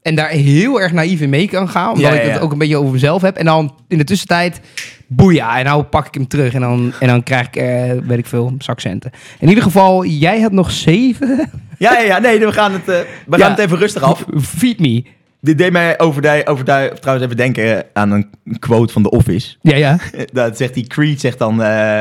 En 0.03 0.15
daar 0.15 0.29
heel 0.29 0.81
erg 0.81 0.93
naïef 0.93 1.21
in 1.21 1.31
mee 1.31 1.49
kan 1.49 1.69
gaan. 1.69 1.89
Omdat 1.89 2.03
Ja, 2.13 2.21
ik 2.21 2.33
het 2.33 2.41
ook 2.41 2.53
een 2.53 2.59
beetje 2.59 2.77
over 2.77 2.93
mezelf 2.93 3.23
heb. 3.23 3.37
En 3.37 3.45
dan 3.45 3.75
in 3.89 3.99
de 3.99 4.05
tussentijd, 4.05 4.61
boeia. 5.07 5.59
En 5.59 5.65
nou 5.65 5.83
pak 5.83 6.07
ik 6.07 6.15
hem 6.15 6.27
terug. 6.29 6.55
En 6.55 6.61
dan, 6.61 6.93
en 7.01 7.07
dan 7.09 7.23
krijg 7.23 7.47
ik, 7.47 7.57
eh, 7.57 7.91
weet 8.07 8.19
ik 8.19 8.27
veel, 8.27 8.55
zakcenten. 8.59 9.11
In 9.39 9.49
ieder 9.49 9.63
geval, 9.65 10.05
jij 10.05 10.41
had 10.41 10.53
nog 10.53 10.71
zeven. 10.71 11.51
Ja, 11.79 11.93
ja, 11.93 12.01
ja. 12.01 12.19
Nee, 12.19 12.39
we 12.39 12.53
gaan 12.53 12.73
het, 12.73 12.89
eh, 12.89 12.97
we 13.27 13.39
gaan 13.39 13.51
het 13.51 13.59
even 13.61 13.79
rustig 13.79 14.03
af. 14.03 14.25
Feed 14.41 14.79
me. 14.81 15.05
Dit 15.45 15.59
deed 15.59 15.73
mij 15.73 15.99
over, 15.99 16.47
over, 16.47 16.65
trouwens 16.65 17.25
even 17.25 17.37
denken 17.37 17.85
aan 17.93 18.11
een 18.11 18.31
quote 18.59 18.93
van 18.93 19.03
The 19.03 19.11
Office. 19.11 19.57
Ja, 19.63 19.77
ja. 19.77 19.99
Dat 20.33 20.57
zegt 20.57 20.75
die 20.75 20.87
Creed 20.87 21.21
zegt 21.21 21.39
dan... 21.39 21.63
eh, 21.63 22.01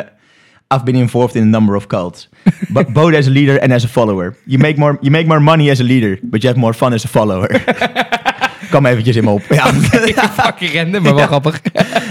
I've 0.73 0.83
been 0.85 0.95
involved 0.95 1.35
in 1.35 1.41
a 1.43 1.45
number 1.45 1.75
of 1.75 1.87
cults. 1.87 2.29
But 2.69 2.93
both 3.01 3.13
as 3.13 3.27
a 3.27 3.29
leader 3.29 3.61
and 3.61 3.71
as 3.71 3.83
a 3.83 3.87
follower. 3.87 4.35
You 4.45 4.57
make 4.57 4.77
more, 4.77 4.97
you 5.01 5.11
make 5.11 5.27
more 5.27 5.41
money 5.41 5.69
as 5.69 5.79
a 5.79 5.83
leader, 5.83 6.17
but 6.21 6.41
you 6.43 6.49
have 6.49 6.59
more 6.59 6.73
fun 6.73 6.93
as 6.93 7.03
a 7.03 7.07
follower. 7.07 7.49
Kwam 8.71 8.85
eventjes 8.85 9.15
in 9.15 9.23
me 9.23 9.29
op. 9.29 9.41
Ja, 9.49 9.65
Fucking 10.43 10.73
random, 10.73 11.03
maar 11.03 11.15
wel 11.15 11.25
grappig. 11.25 11.61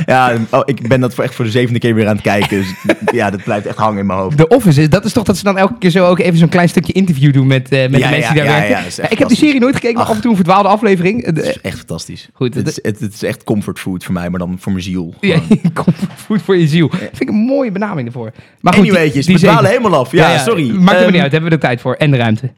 ja 0.06 0.32
oh, 0.50 0.60
ik 0.64 0.88
ben 0.88 1.00
dat 1.00 1.14
voor 1.14 1.24
echt 1.24 1.34
voor 1.34 1.44
de 1.44 1.50
zevende 1.50 1.78
keer 1.78 1.94
weer 1.94 2.06
aan 2.08 2.14
het 2.14 2.22
kijken. 2.24 2.48
Dus 2.58 2.74
ja, 3.12 3.30
dat 3.30 3.44
blijft 3.44 3.66
echt 3.66 3.76
hangen 3.76 3.98
in 3.98 4.06
mijn 4.06 4.18
hoofd. 4.18 4.36
De 4.38 4.48
Office, 4.48 4.80
is, 4.82 4.88
dat 4.88 5.04
is 5.04 5.12
toch 5.12 5.24
dat 5.24 5.36
ze 5.36 5.44
dan 5.44 5.58
elke 5.58 5.74
keer 5.78 5.90
zo 5.90 6.06
ook 6.06 6.18
even 6.18 6.38
zo'n 6.38 6.48
klein 6.48 6.68
stukje 6.68 6.92
interview 6.92 7.32
doen 7.32 7.46
met, 7.46 7.68
eh, 7.72 7.88
met 7.88 8.00
Ja, 8.00 8.06
de 8.10 8.16
mensen 8.16 8.34
die 8.34 8.42
daar 8.42 8.52
werken. 8.68 8.84
dat 8.96 9.10
ik 9.12 9.18
heb 9.18 9.28
die 9.28 9.36
serie 9.36 9.60
nooit 9.60 9.74
gekeken, 9.74 9.94
maar 9.96 10.04
Ach. 10.04 10.10
af 10.10 10.16
en 10.16 10.22
toe 10.22 10.30
een 10.30 10.36
verdwaalde 10.36 10.68
aflevering. 10.68 11.24
Het 11.24 11.38
is 11.38 11.60
echt 11.60 11.76
fantastisch. 11.78 12.28
Goed, 12.32 12.54
het 12.54 12.66
is, 12.68 12.78
het, 12.82 13.00
het 13.00 13.14
is 13.14 13.22
echt 13.22 13.44
comfortfood 13.44 14.04
voor 14.04 14.14
mij, 14.14 14.30
maar 14.30 14.38
dan 14.38 14.56
voor 14.60 14.72
mijn 14.72 14.84
ziel. 14.84 15.14
Ja, 15.20 15.38
gewoon. 15.38 15.72
comfortfood 15.84 16.42
voor 16.42 16.56
je 16.56 16.66
ziel. 16.68 16.88
Vind 16.90 17.20
ik 17.20 17.28
een 17.28 17.34
mooie 17.34 17.70
benaming 17.72 18.06
ervoor. 18.06 18.32
Maar 18.60 18.72
goed, 18.74 18.86
zeven- 19.12 19.34
dwalen 19.36 19.70
helemaal 19.70 19.94
af. 20.00 20.12
Ja, 20.12 20.38
sorry. 20.38 20.70
Maakt 20.70 20.98
er 20.98 21.04
Ehm, 21.04 21.12
niet 21.12 21.22
uit, 21.22 21.32
hebben 21.32 21.50
we 21.50 21.56
de 21.56 21.62
tijd 21.62 21.80
voor 21.80 21.94
en 21.94 22.10
de 22.10 22.16
ruimte. 22.16 22.50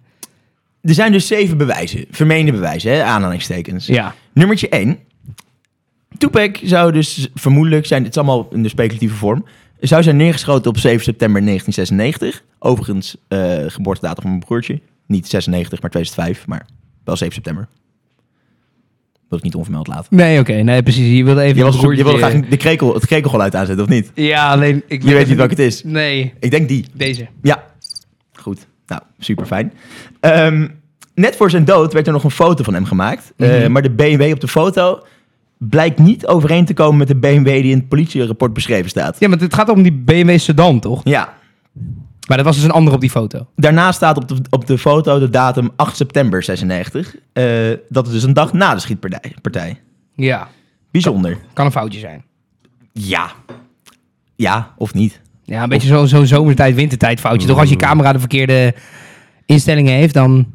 Er 0.82 0.94
zijn 0.94 1.12
dus 1.12 1.26
zeven 1.26 1.56
bewijzen. 1.56 2.04
Vermeende 2.10 2.52
bewijzen, 2.52 2.92
hè, 2.92 3.02
aanhalingstekens. 3.02 3.86
Ja. 3.86 4.14
Nummertje 4.32 4.68
1. 4.68 4.98
Tupac 6.18 6.58
zou 6.62 6.92
dus 6.92 7.28
vermoedelijk 7.34 7.86
zijn, 7.86 8.02
het 8.02 8.10
is 8.10 8.16
allemaal 8.16 8.48
in 8.52 8.62
de 8.62 8.68
speculatieve 8.68 9.14
vorm, 9.14 9.44
zou 9.80 10.02
zijn 10.02 10.16
neergeschoten 10.16 10.70
op 10.70 10.78
7 10.78 11.02
september 11.04 11.42
1996. 11.44 12.44
Overigens, 12.58 13.16
eh 13.28 13.64
geboortedatum 13.66 14.22
van 14.22 14.30
mijn 14.30 14.44
broertje. 14.44 14.80
Niet 15.06 15.28
96, 15.28 15.80
maar 15.80 15.90
2005, 15.90 16.46
maar 16.46 16.66
wel 17.04 17.16
7 17.16 17.34
september. 17.34 17.68
Wil 19.28 19.38
ik 19.38 19.44
niet 19.44 19.54
onvermeld 19.54 19.86
laten. 19.86 20.16
Nee, 20.16 20.40
oké. 20.40 20.52
nee, 20.52 20.82
precies. 20.82 21.16
Je 21.16 21.24
wilde 21.24 21.40
even... 21.40 21.56
Je 21.56 21.62
wilde, 21.70 21.96
je 21.96 22.02
wilde 22.04 22.18
graag 22.18 22.40
de 22.48 22.56
krekel, 22.56 22.94
het 22.94 23.06
krekelgeluid 23.06 23.54
aanzetten, 23.54 23.84
of 23.84 23.90
niet? 23.90 24.10
Ja, 24.14 24.50
alleen... 24.50 24.82
Ik 24.86 25.02
Je 25.02 25.14
weet 25.14 25.26
niet 25.26 25.36
welke 25.36 25.52
het 25.52 25.62
is. 25.62 25.84
Nee, 25.84 26.32
Ik 26.40 26.50
denk 26.50 26.68
die. 26.68 26.84
deze. 26.92 27.26
Ja. 27.42 27.71
Nou, 28.92 29.02
super 29.18 29.46
fijn. 29.46 29.72
net 31.14 31.36
voor 31.36 31.50
zijn 31.50 31.64
dood 31.64 31.92
werd 31.92 32.06
er 32.06 32.12
nog 32.12 32.24
een 32.24 32.30
foto 32.30 32.64
van 32.64 32.74
hem 32.74 32.84
gemaakt. 32.84 33.32
Eh, 33.36 33.48
Mhm. 33.60 33.72
maar 33.72 33.82
de 33.82 33.90
BMW 33.90 34.32
op 34.32 34.40
de 34.40 34.48
foto 34.48 35.02
blijkt 35.58 35.98
niet 35.98 36.26
overeen 36.26 36.64
te 36.64 36.74
komen 36.74 36.96
met 36.98 37.08
de 37.08 37.16
BMW 37.16 37.44
die 37.46 37.70
in 37.72 37.78
het 37.78 37.88
politierapport 37.88 38.52
beschreven 38.52 38.90
staat. 38.90 39.16
Ja, 39.20 39.28
maar 39.28 39.38
het 39.38 39.54
gaat 39.54 39.68
om 39.68 39.82
die 39.82 39.92
BMW 39.92 40.38
sedan, 40.38 40.80
toch? 40.80 41.00
Ja. 41.04 41.34
Maar 42.28 42.36
dat 42.36 42.46
was 42.46 42.56
dus 42.56 42.64
een 42.64 42.70
andere 42.70 42.94
op 42.94 43.00
die 43.00 43.10
foto. 43.10 43.46
Daarna 43.56 43.92
staat 43.92 44.16
op 44.16 44.28
de, 44.28 44.36
op 44.50 44.66
de 44.66 44.78
foto 44.78 45.18
de 45.18 45.30
datum 45.30 45.70
8 45.76 45.96
september 45.96 46.42
96. 46.42 47.14
Eh, 47.32 47.44
dat 47.88 48.06
is 48.06 48.12
dus 48.12 48.22
een 48.22 48.32
dag 48.32 48.52
na 48.52 48.74
de 48.74 48.80
schietpartij. 48.80 49.34
partij. 49.42 49.80
Ja. 50.14 50.48
Bijzonder. 50.90 51.38
Kan 51.52 51.66
een 51.66 51.72
foutje 51.72 51.98
zijn. 51.98 52.24
Ja. 52.92 53.30
Ja, 54.36 54.74
of 54.76 54.94
niet. 54.94 55.20
Ja, 55.52 55.62
een 55.62 55.68
beetje 55.68 55.88
zo'n 55.88 56.08
zo 56.08 56.24
zomertijd, 56.24 56.74
wintertijd 56.74 57.20
foutje. 57.20 57.48
Toch 57.48 57.58
als 57.58 57.68
je 57.68 57.76
camera 57.76 58.12
de 58.12 58.18
verkeerde 58.18 58.74
instellingen 59.46 59.94
heeft, 59.94 60.14
dan... 60.14 60.46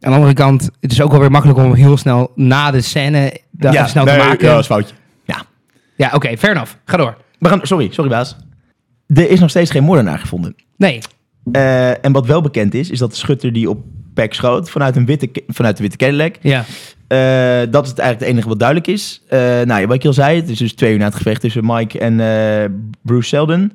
Aan 0.00 0.10
de 0.10 0.16
andere 0.16 0.34
kant, 0.34 0.70
het 0.80 0.92
is 0.92 1.00
ook 1.00 1.10
wel 1.10 1.20
weer 1.20 1.30
makkelijk 1.30 1.58
om 1.58 1.74
heel 1.74 1.96
snel 1.96 2.32
na 2.34 2.70
de 2.70 2.80
scène 2.80 3.40
dat 3.50 3.74
even 3.74 3.88
snel 3.88 4.04
nee, 4.04 4.18
te 4.18 4.24
maken. 4.24 4.38
Ja, 4.40 4.46
Ja, 4.46 4.52
dat 4.52 4.60
is 4.60 4.66
foutje. 4.66 4.94
Ja. 5.96 6.10
oké, 6.14 6.36
fair 6.36 6.52
enough. 6.54 6.72
Ga 6.84 6.96
door. 6.96 7.16
We 7.38 7.48
gaan, 7.48 7.60
sorry, 7.62 7.88
sorry 7.90 8.10
baas. 8.10 8.36
Er 9.06 9.30
is 9.30 9.40
nog 9.40 9.50
steeds 9.50 9.70
geen 9.70 9.82
moordenaar 9.82 10.18
gevonden. 10.18 10.54
Nee. 10.76 10.98
Eh, 11.52 12.04
en 12.04 12.12
wat 12.12 12.26
wel 12.26 12.40
bekend 12.40 12.74
is, 12.74 12.90
is 12.90 12.98
dat 12.98 13.10
de 13.10 13.16
schutter 13.16 13.52
die 13.52 13.70
op 13.70 13.84
Peck 14.14 14.34
schoot 14.34 14.70
vanuit, 14.70 14.96
een 14.96 15.06
witte, 15.06 15.30
vanuit 15.46 15.76
de 15.76 15.82
witte 15.82 15.96
Cadillac. 15.96 16.36
Ja. 16.40 16.64
eh, 17.08 17.70
dat 17.70 17.84
is 17.84 17.90
het 17.90 17.98
eigenlijk 17.98 18.20
het 18.20 18.22
enige 18.22 18.48
wat 18.48 18.58
duidelijk 18.58 18.88
is. 18.88 19.22
Eh, 19.28 19.38
nou 19.38 19.80
ja, 19.80 19.86
wat 19.86 19.96
ik 19.96 20.04
al 20.04 20.12
zei, 20.12 20.40
het 20.40 20.48
is 20.48 20.58
dus 20.58 20.74
twee 20.74 20.92
uur 20.92 20.98
na 20.98 21.04
het 21.04 21.14
gevecht 21.14 21.40
tussen 21.40 21.62
Mike 21.66 21.98
en 21.98 22.16
Bruce 23.02 23.28
Selden. 23.28 23.72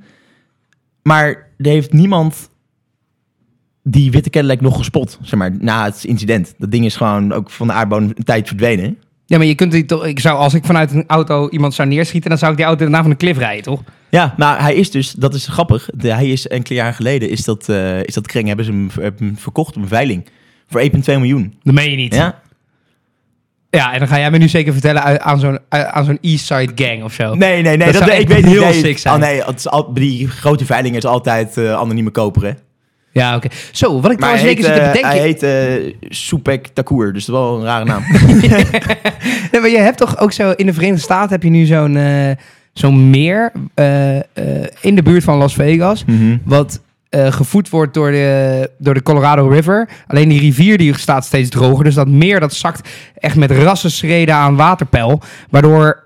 Maar 1.08 1.48
er 1.58 1.70
heeft 1.70 1.94
niemand 1.94 2.50
die 3.84 4.12
witte 4.12 4.30
Cadillac 4.30 4.62
nog 4.62 4.78
gespot, 4.78 5.20
zeg 5.22 5.40
maar, 5.40 5.52
na 5.60 5.86
het 5.86 6.04
incident. 6.04 6.54
Dat 6.58 6.72
ding 6.72 6.86
is 6.86 6.96
gewoon 6.96 7.34
ook 7.34 7.50
van 7.50 7.68
de 7.68 7.74
aardbodem 7.74 8.12
een 8.16 8.24
tijd 8.24 8.48
verdwenen. 8.48 8.98
Ja, 9.26 9.38
maar 9.38 9.46
je 9.46 9.56
kunt 9.56 9.72
die 9.72 9.86
toch... 9.86 10.06
Ik 10.06 10.20
zou, 10.20 10.38
als 10.38 10.54
ik 10.54 10.66
vanuit 10.66 10.92
een 10.92 11.04
auto 11.08 11.50
iemand 11.50 11.74
zou 11.74 11.88
neerschieten, 11.88 12.30
dan 12.30 12.40
zou 12.40 12.52
ik 12.52 12.58
die 12.58 12.66
auto 12.66 12.82
daarna 12.82 13.02
van 13.02 13.10
de 13.10 13.18
cliff 13.18 13.40
rijden, 13.40 13.64
toch? 13.64 13.84
Ja, 14.10 14.34
maar 14.38 14.62
hij 14.62 14.76
is 14.76 14.92
dus, 14.92 15.12
dat 15.12 15.34
is 15.34 15.48
grappig. 15.48 15.90
De, 15.94 16.14
hij 16.14 16.32
is 16.32 16.48
enkele 16.48 16.76
jaar 16.76 16.94
geleden, 16.94 17.30
is 17.30 17.44
dat, 17.44 17.70
eh, 17.70 18.04
is 18.04 18.14
dat 18.14 18.28
kring, 18.28 18.48
hebben 18.48 18.66
ze 18.66 18.72
hem, 18.72 18.90
hebben 19.00 19.26
hem 19.26 19.38
verkocht 19.38 19.76
op 19.76 19.82
een 19.82 19.88
veiling. 19.88 20.26
Voor 20.68 20.82
1,2 20.82 20.90
miljoen. 21.06 21.54
Dat 21.64 21.74
meen 21.74 21.92
je 21.92 21.98
niet. 21.98 22.16
Ja, 22.16 22.42
Ja? 23.70 23.94
en 23.94 24.00
dan 24.00 24.08
ga 24.08 24.20
jij 24.20 24.32
me 24.32 24.38
nu 24.38 24.48
zeker 24.48 24.74
vertellen 24.74 25.22
aan 25.24 25.40
zo'n 25.40 25.60
aan 25.70 26.06
zo'n 26.06 26.18
East 26.22 26.46
Side 26.46 26.72
gang 26.76 27.04
of 27.04 27.14
zo. 27.14 27.36
Nee, 27.36 27.62
nee, 27.62 27.78
nee. 27.78 27.92
Dat 27.92 27.94
Dat, 27.94 28.08
zou 28.10 28.22
ik 28.22 28.28
weet 28.28 28.46
niet. 28.46 28.54
heel 28.54 28.64
nee, 28.64 28.74
sick 28.74 28.98
zijn. 28.98 29.14
Oh 29.16 29.20
nee, 29.20 29.44
het 29.44 29.60
is 29.60 29.68
al, 29.68 29.94
die 29.94 30.28
grote 30.28 30.66
veiling 30.66 30.96
is 30.96 31.06
altijd 31.06 31.58
eh, 31.58 31.74
anonieme 31.74 32.10
koper, 32.10 32.44
hè? 32.44 32.52
Ja, 33.12 33.36
oké. 33.36 33.48
Zo, 33.72 34.02
wat 34.02 34.12
ik 34.12 34.20
Maar 34.20 34.38
trouwens 34.38 34.44
zeker 34.44 34.64
zit 34.64 34.74
te 34.74 34.80
eh, 34.80 34.88
bedenken... 34.88 35.10
hij 35.12 35.20
heet 35.20 35.44
eh 35.44 35.94
Soepek 36.10 36.68
Takour, 36.68 37.14
dus 37.14 37.26
dat 37.26 37.36
is 37.36 37.42
wel 37.42 37.58
een 37.60 37.66
rare 37.66 37.86
naam. 37.86 38.04
Nee, 39.52 39.62
maar 39.62 39.70
je 39.70 39.78
hebt 39.78 39.98
toch 39.98 40.20
ook 40.20 40.32
zo... 40.32 40.52
In 40.52 40.66
de 40.66 40.74
Verenigde 40.74 41.02
Staten 41.02 41.30
heb 41.32 41.44
je 41.44 41.50
nu 41.50 41.66
zo'n 41.66 41.98
eh, 41.98 42.32
zo'n 42.74 43.10
meer 43.10 43.52
eh, 43.74 44.18
eh, 44.18 44.24
in 44.82 44.96
de 44.96 45.04
buurt 45.04 45.24
van 45.24 45.38
Las 45.38 45.54
Vegas... 45.54 46.06
Mhm. 46.06 46.38
wat 46.44 46.82
eh, 47.10 47.32
gevoed 47.32 47.70
wordt 47.70 47.94
door 47.94 48.12
de, 48.12 48.70
door 48.78 48.94
de 48.94 49.04
Colorado 49.04 49.48
River. 49.48 49.90
Alleen 50.08 50.30
die 50.30 50.40
rivier 50.40 50.78
die 50.78 50.98
staat 50.98 51.26
steeds 51.26 51.50
droger. 51.50 51.84
Dus 51.84 51.96
dat 51.96 52.08
meer 52.08 52.40
dat 52.40 52.54
zakt 52.54 52.90
echt 53.16 53.36
met 53.36 53.52
rassenschreden 53.52 54.36
aan 54.36 54.56
waterpeil. 54.56 55.22
Waardoor 55.50 56.06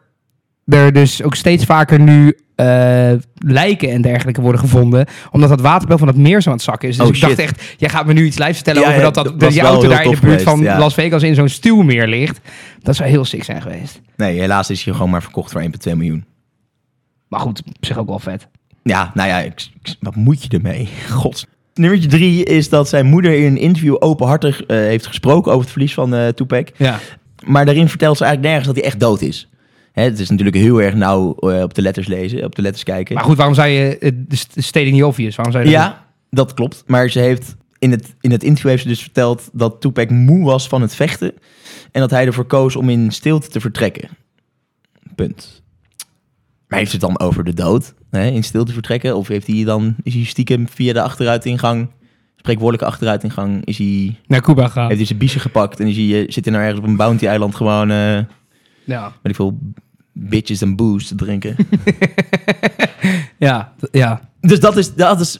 er 0.65 0.93
dus 0.93 1.23
ook 1.23 1.35
steeds 1.35 1.65
vaker 1.65 1.99
nu 1.99 2.37
eh, 2.55 3.11
lijken 3.37 3.89
en 3.89 4.01
dergelijke 4.01 4.41
worden 4.41 4.61
gevonden. 4.61 5.05
Omdat 5.31 5.49
dat 5.49 5.61
waterpeil 5.61 5.97
van 5.97 6.07
het 6.07 6.17
meer 6.17 6.41
zo 6.41 6.49
aan 6.49 6.55
het 6.55 6.63
zakken 6.63 6.89
is. 6.89 6.97
Dus 6.97 7.07
Oh, 7.07 7.15
ik 7.15 7.21
dacht 7.21 7.39
echt, 7.39 7.63
jij 7.77 7.89
gaat 7.89 8.05
me 8.05 8.13
nu 8.13 8.25
iets 8.25 8.37
live 8.37 8.53
vertellen 8.53 8.81
Ja, 8.81 8.89
over 8.89 9.01
dat, 9.01 9.13
dat, 9.13 9.39
dat 9.39 9.53
wel 9.53 9.65
auto 9.65 9.87
daar 9.87 10.03
in 10.05 10.11
de 10.11 10.17
buurt 10.21 10.41
van 10.41 10.59
ja. 10.59 10.79
Las 10.79 10.93
Vegas 10.93 11.23
in 11.23 11.35
zo'n 11.35 11.49
stuwmeer 11.49 12.07
ligt. 12.07 12.39
Dat 12.81 12.95
zou 12.95 13.09
heel 13.09 13.25
sick 13.25 13.43
zijn 13.43 13.61
geweest. 13.61 14.01
Nee, 14.15 14.39
helaas 14.39 14.69
is 14.69 14.83
hij 14.83 14.93
gewoon 14.93 15.09
maar 15.09 15.21
verkocht 15.21 15.51
voor 15.51 15.61
1,2 15.61 15.69
miljoen. 15.83 16.25
Maar 17.27 17.39
goed, 17.39 17.63
op 17.65 17.85
zich 17.85 17.97
ook 17.97 18.07
wel 18.07 18.19
vet. 18.19 18.47
Ja, 18.83 19.11
nou 19.13 19.29
ja, 19.29 19.39
ik, 19.39 19.67
ik- 19.83 19.95
wat 19.99 20.15
moet 20.15 20.43
je 20.43 20.49
ermee? 20.49 20.89
God. 21.09 21.47
Nummertje 21.73 22.09
drie 22.09 22.43
is 22.45 22.69
dat 22.69 22.89
zijn 22.89 23.05
moeder 23.05 23.33
in 23.33 23.45
een 23.45 23.57
interview 23.57 23.95
openhartig 23.99 24.63
eh, 24.63 24.77
heeft 24.77 25.05
gesproken 25.07 25.49
over 25.51 25.63
het 25.63 25.71
verlies 25.71 25.93
van 25.93 26.13
eh 26.13 26.27
Tupac. 26.27 26.67
Ja. 26.77 26.99
Maar 27.45 27.65
daarin 27.65 27.89
vertelt 27.89 28.17
ze 28.17 28.23
eigenlijk 28.23 28.53
nergens 28.53 28.73
dat 28.73 28.83
hij 28.83 28.91
echt 28.91 28.99
dood 29.01 29.21
is. 29.21 29.49
Hè, 29.91 30.03
het 30.03 30.19
is 30.19 30.29
natuurlijk 30.29 30.57
heel 30.57 30.81
erg 30.81 30.93
nauw 30.93 31.35
eh, 31.35 31.61
op 31.61 31.73
de 31.73 31.81
letters 31.81 32.07
lezen, 32.07 32.43
op 32.43 32.55
de 32.55 32.61
letters 32.61 32.83
kijken. 32.83 33.15
Maar 33.15 33.23
goed, 33.23 33.37
waarom 33.37 33.55
zou 33.55 33.67
je... 33.67 33.97
De 34.27 34.35
st- 34.35 34.53
stating 34.55 34.91
niet 34.93 35.03
obvious. 35.03 35.35
Waarom 35.35 35.53
zou 35.53 35.65
je 35.65 35.71
dat? 35.71 35.79
Ja, 35.81 36.05
dat 36.29 36.53
klopt. 36.53 36.83
Maar 36.87 37.09
ze 37.09 37.19
heeft 37.19 37.55
in 37.79 37.91
het, 37.91 38.15
in 38.21 38.31
het 38.31 38.43
interview 38.43 38.69
heeft 38.69 38.81
ze 38.83 38.87
dus 38.87 39.01
verteld 39.01 39.49
dat 39.53 39.81
Tupac 39.81 40.09
moe 40.09 40.43
was 40.45 40.67
van 40.67 40.81
het 40.81 40.95
vechten. 40.95 41.33
En 41.91 42.01
dat 42.01 42.09
hij 42.11 42.25
ervoor 42.25 42.45
koos 42.45 42.75
om 42.75 42.89
in 42.89 43.11
stilte 43.11 43.47
te 43.47 43.59
vertrekken. 43.59 44.09
Punt. 45.15 45.60
Maar 46.71 46.79
heeft 46.79 46.91
het 46.91 47.01
dan 47.01 47.19
over 47.19 47.43
de 47.43 47.53
dood? 47.53 47.93
Hè, 48.09 48.25
in 48.27 48.43
stilte 48.43 48.73
vertrekken? 48.73 49.15
Of 49.15 49.27
heeft 49.27 49.47
hij 49.47 49.63
dan, 49.63 49.95
is 50.03 50.13
hij 50.13 50.23
stiekem 50.23 50.67
via 50.69 50.93
de 50.93 51.01
achteruitingang, 51.01 51.89
spreekwoordelijke 52.35 52.91
achteruitingang, 52.91 53.65
is 53.65 53.77
hij, 53.77 54.15
Naar 54.27 54.41
Cuba 54.41 54.67
gaan. 54.67 54.85
heeft 54.85 54.97
hij 54.97 55.05
zijn 55.05 55.19
biezen 55.19 55.41
gepakt 55.41 55.79
en 55.79 55.87
is 55.87 55.95
hij, 55.95 56.05
eh, 56.21 56.31
zit 56.31 56.45
hij 56.45 56.53
nou 56.53 56.65
ergens 56.65 56.81
op 56.83 56.87
een 56.89 56.95
bounty-eiland 56.95 57.55
gewoon, 57.55 57.91
eh 57.91 58.19
Ja. 58.83 59.03
weet 59.03 59.31
ik 59.31 59.35
veel, 59.35 59.57
bitches 60.13 60.61
en 60.61 60.75
booze 60.75 61.07
te 61.07 61.15
drinken? 61.15 61.55
Ja, 63.37 63.73
ja. 63.91 64.21
Dus 64.41 64.59
dat 64.59 64.77
is, 64.77 64.93
dat 64.93 65.19
is 65.19 65.39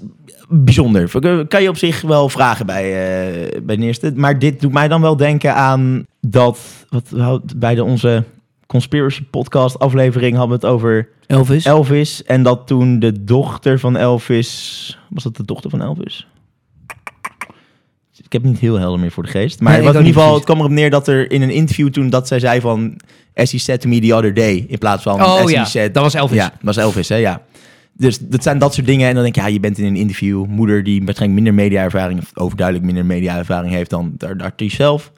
bijzonder. 0.50 1.10
Kan 1.48 1.62
je 1.62 1.70
op 1.70 1.78
zich 1.78 2.02
wel 2.02 2.30
vragen 2.30 2.66
bij, 2.66 2.84
eh, 2.84 3.62
bij 3.64 3.76
de 3.76 3.86
eerste. 3.86 4.12
Maar 4.16 4.40
dit 4.40 4.62
doet 4.62 4.74
mij 4.74 4.88
dan 4.88 5.02
wel 5.02 5.16
denken 5.18 5.56
aan 5.56 6.06
dat... 6.22 6.60
Wat, 6.90 7.44
bij 7.58 7.76
de, 7.76 7.84
onze 7.84 8.24
Conspiracy 8.72 9.24
Podcast 9.24 9.80
aflevering 9.80 10.36
hadden 10.36 10.60
we 10.60 10.66
het 10.66 10.74
over 10.74 11.10
Elvis. 11.28 11.66
Elvis. 11.66 12.24
En 12.24 12.44
dat 12.44 12.68
toen 12.68 13.00
de 13.00 13.24
dochter 13.24 13.80
van 13.80 13.98
Elvis... 13.98 15.00
Was 15.10 15.24
dat 15.24 15.36
de 15.36 15.46
dochter 15.46 15.70
van 15.70 15.82
Elvis? 15.82 16.28
Ik 18.24 18.34
heb 18.34 18.44
niet 18.44 18.60
heel 18.60 18.80
helder 18.80 19.00
meer 19.00 19.12
voor 19.12 19.24
de 19.24 19.30
geest. 19.30 19.60
Maar 19.60 19.72
Nee, 19.72 19.88
ik 19.88 19.94
in 19.94 20.06
ieder 20.06 20.22
geval, 20.22 20.34
het 20.34 20.44
kwam 20.44 20.58
erop 20.58 20.72
neer 20.72 20.90
dat 20.90 21.08
er 21.08 21.32
in 21.32 21.42
een 21.42 21.50
interview 21.50 21.90
toen 21.90 22.10
dat 22.10 22.28
zij 22.28 22.40
zei 22.40 22.62
van... 22.62 23.00
As 23.36 23.52
he 23.52 23.58
said 23.58 23.82
to 23.82 23.90
me 23.90 24.00
the 24.00 24.16
other 24.16 24.34
day. 24.34 24.66
In 24.68 24.78
plaats 24.78 25.04
van 25.04 25.22
oh 25.22 25.50
ja, 25.50 25.66
said... 25.66 25.94
dat 25.94 26.04
was 26.04 26.14
Elvis. 26.14 26.38
Ja, 26.38 26.50
dat 26.50 26.76
was 26.76 26.78
Elvis, 26.78 27.10
hè, 27.10 27.16
ja. 27.16 27.42
Dus 27.94 28.20
dat 28.20 28.44
zijn 28.44 28.58
dat 28.58 28.74
soort 28.74 28.88
dingen. 28.88 29.08
En 29.08 29.14
dan 29.14 29.24
denk 29.24 29.36
je, 29.36 29.42
ja, 29.42 29.48
je 29.48 29.60
bent 29.60 29.78
in 29.78 29.86
een 29.86 29.96
interview. 29.96 30.46
Moeder 30.46 30.84
die 30.84 31.04
waarschijnlijk 31.06 31.44
minder 31.44 31.64
media-ervaring... 31.64 32.20
of 32.20 32.32
overduidelijk 32.34 32.86
minder 32.86 33.06
media-ervaring 33.06 33.74
heeft 33.74 33.90
dan 33.90 34.14
de, 34.18 34.36
de 34.36 34.44
artiest 34.44 34.76
zelf. 34.76 35.12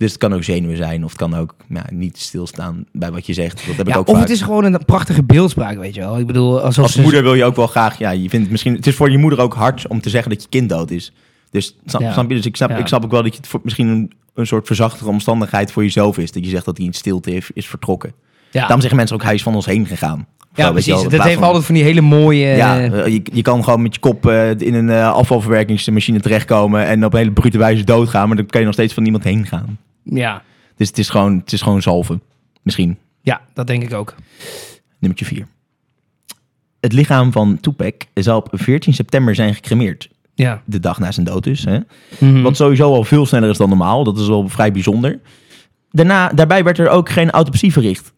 Dus 0.00 0.10
het 0.10 0.20
kan 0.20 0.34
ook 0.34 0.44
zenuwen 0.44 0.76
zijn. 0.76 1.04
Of 1.04 1.10
het 1.10 1.18
kan 1.20 1.34
ook 1.34 1.54
ja, 1.68 1.84
niet 1.90 2.18
stilstaan 2.18 2.84
bij 2.92 3.10
wat 3.10 3.26
je 3.26 3.32
zegt. 3.32 3.66
Dat 3.66 3.76
heb 3.76 3.88
ik 3.88 3.96
ook 3.96 4.08
of 4.08 4.12
vaak. 4.14 4.22
het 4.22 4.30
is 4.30 4.42
gewoon 4.42 4.64
een 4.64 4.84
prachtige 4.84 5.22
beeldspraak, 5.22 5.78
weet 5.78 5.94
je 5.94 6.00
wel. 6.00 6.18
Ik 6.18 6.26
bedoel, 6.26 6.60
alsof 6.60 6.84
Als 6.84 6.96
moeder 6.96 7.22
wil 7.22 7.34
je 7.34 7.44
ook 7.44 7.56
wel 7.56 7.66
graag... 7.66 7.98
Ja, 7.98 8.10
je 8.10 8.18
vindt 8.18 8.34
het 8.34 8.50
misschien... 8.50 8.74
Het 8.74 8.86
is 8.86 8.94
voor 8.94 9.10
je 9.10 9.18
moeder 9.18 9.40
ook 9.40 9.54
hard 9.54 9.88
om 9.88 10.00
te 10.00 10.10
zeggen 10.10 10.30
dat 10.30 10.42
je 10.42 10.48
kind 10.48 10.68
dood 10.68 10.90
is. 10.90 11.12
Dus 11.50 11.76
snap, 11.86 12.00
Ja. 12.00 12.12
snap 12.12 12.28
je? 12.28 12.36
Dus 12.36 12.46
ik 12.46 12.56
snap, 12.56 12.70
ik 12.70 12.86
snap 12.86 13.04
ook 13.04 13.10
wel 13.10 13.22
dat 13.22 13.32
je 13.32 13.38
het 13.38 13.48
voor, 13.48 13.60
misschien 13.62 13.88
een, 13.88 14.12
een 14.34 14.46
soort 14.46 14.66
verzachtige 14.66 15.08
omstandigheid 15.08 15.72
voor 15.72 15.82
jezelf 15.82 16.18
is. 16.18 16.32
Dat 16.32 16.44
je 16.44 16.50
zegt 16.50 16.64
dat 16.64 16.76
hij 16.76 16.86
in 16.86 16.92
stilte 16.92 17.30
heeft, 17.30 17.50
is 17.54 17.66
vertrokken. 17.66 18.12
Ja, 18.50 18.60
Daarom 18.60 18.80
zeggen 18.80 18.96
mensen 18.96 19.16
ook, 19.16 19.22
hij 19.22 19.34
is 19.34 19.42
van 19.42 19.54
ons 19.54 19.66
heen 19.66 19.86
gegaan. 19.86 20.26
Ja 20.54 20.66
zo, 20.66 20.72
precies. 20.72 20.92
wel, 20.92 21.08
Dat 21.08 21.22
heeft 21.22 21.34
van- 21.34 21.44
altijd 21.44 21.64
van 21.64 21.74
die 21.74 21.84
hele 21.84 22.00
mooie... 22.00 22.46
Ja, 22.46 22.80
eh, 22.80 23.06
je, 23.06 23.22
je 23.32 23.42
kan 23.42 23.64
gewoon 23.64 23.82
met 23.82 23.94
je 23.94 24.00
kop 24.00 24.26
eh, 24.26 24.50
in 24.50 24.74
een 24.74 24.90
eh, 24.90 25.12
afvalverwerkingsmachine 25.12 26.20
terechtkomen 26.20 26.86
en 26.86 27.04
op 27.04 27.12
een 27.12 27.18
hele 27.18 27.32
brute 27.32 27.58
wijze 27.58 27.84
doodgaan, 27.84 28.28
maar 28.28 28.36
dan 28.36 28.46
kan 28.46 28.60
je 28.60 28.66
nog 28.66 28.74
steeds 28.74 28.94
van 28.94 29.02
niemand 29.02 29.24
heen 29.24 29.46
gaan. 29.46 29.78
Ja. 30.02 30.42
Dus 30.76 30.88
het 30.88 30.98
is 30.98 31.08
gewoon, 31.08 31.38
het 31.38 31.52
is 31.52 31.62
gewoon 31.62 31.82
zalven. 31.82 32.22
Misschien. 32.62 32.98
ja, 33.22 33.40
dat 33.54 33.66
denk 33.66 33.82
ik 33.82 33.92
ook. 33.92 34.14
Nummertje 34.98 35.26
4. 35.26 35.46
Het 36.80 36.92
lichaam 36.92 37.32
van 37.32 37.60
Tupac 37.60 37.94
zal 38.14 38.38
op 38.38 38.48
14 38.52 38.94
september 38.94 39.34
zijn 39.34 39.54
gecremeerd. 39.54 40.10
Ja. 40.34 40.62
De 40.64 40.80
dag 40.80 40.98
na 40.98 41.12
zijn 41.12 41.26
dood 41.26 41.44
dus. 41.44 41.64
Hè? 41.64 41.78
Mhm. 42.18 42.42
Wat 42.42 42.56
sowieso 42.56 42.94
al 42.94 43.04
veel 43.04 43.26
sneller 43.26 43.50
is 43.50 43.56
dan 43.56 43.68
normaal. 43.68 44.04
Dat 44.04 44.18
is 44.18 44.26
wel 44.26 44.48
vrij 44.48 44.72
bijzonder. 44.72 45.20
Daarna, 45.90 46.28
daarbij 46.28 46.64
werd 46.64 46.78
er 46.78 46.88
ook 46.88 47.08
geen 47.08 47.30
autopsie 47.30 47.72
verricht. 47.72 48.12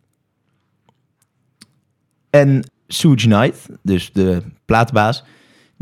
En 2.31 2.71
Suge 2.87 3.14
Knight, 3.16 3.68
dus 3.83 4.12
de 4.12 4.42
plaatbaas, 4.64 5.25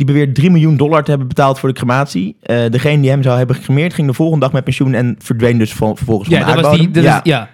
die 0.01 0.09
beweert 0.09 0.35
3 0.35 0.51
miljoen 0.51 0.77
dollar 0.77 1.03
te 1.05 1.11
hebben 1.11 1.29
betaald 1.29 1.59
voor 1.59 1.69
de 1.69 1.75
crematie. 1.75 2.37
Eh, 2.43 2.71
degene 2.71 3.01
die 3.01 3.11
hem 3.11 3.23
zou 3.23 3.39
hebben 3.39 3.57
gecremeerd 3.57 3.95
ging 3.95 4.07
de 4.09 4.15
volgende 4.15 4.45
dag 4.45 4.53
met 4.53 4.65
pensioen 4.65 4.95
en 4.95 5.17
verdween 5.19 5.59
dus 5.59 5.73
van, 5.75 5.97
vervolgens 5.97 6.29
ja, 6.29 6.39
van 6.39 6.49
de 6.49 6.55
dat 6.55 6.65
was 6.71 6.79
die... 6.79 6.91
Dat 6.91 7.03
ja. 7.05 7.17
is- 7.23 7.31
ja. 7.31 7.49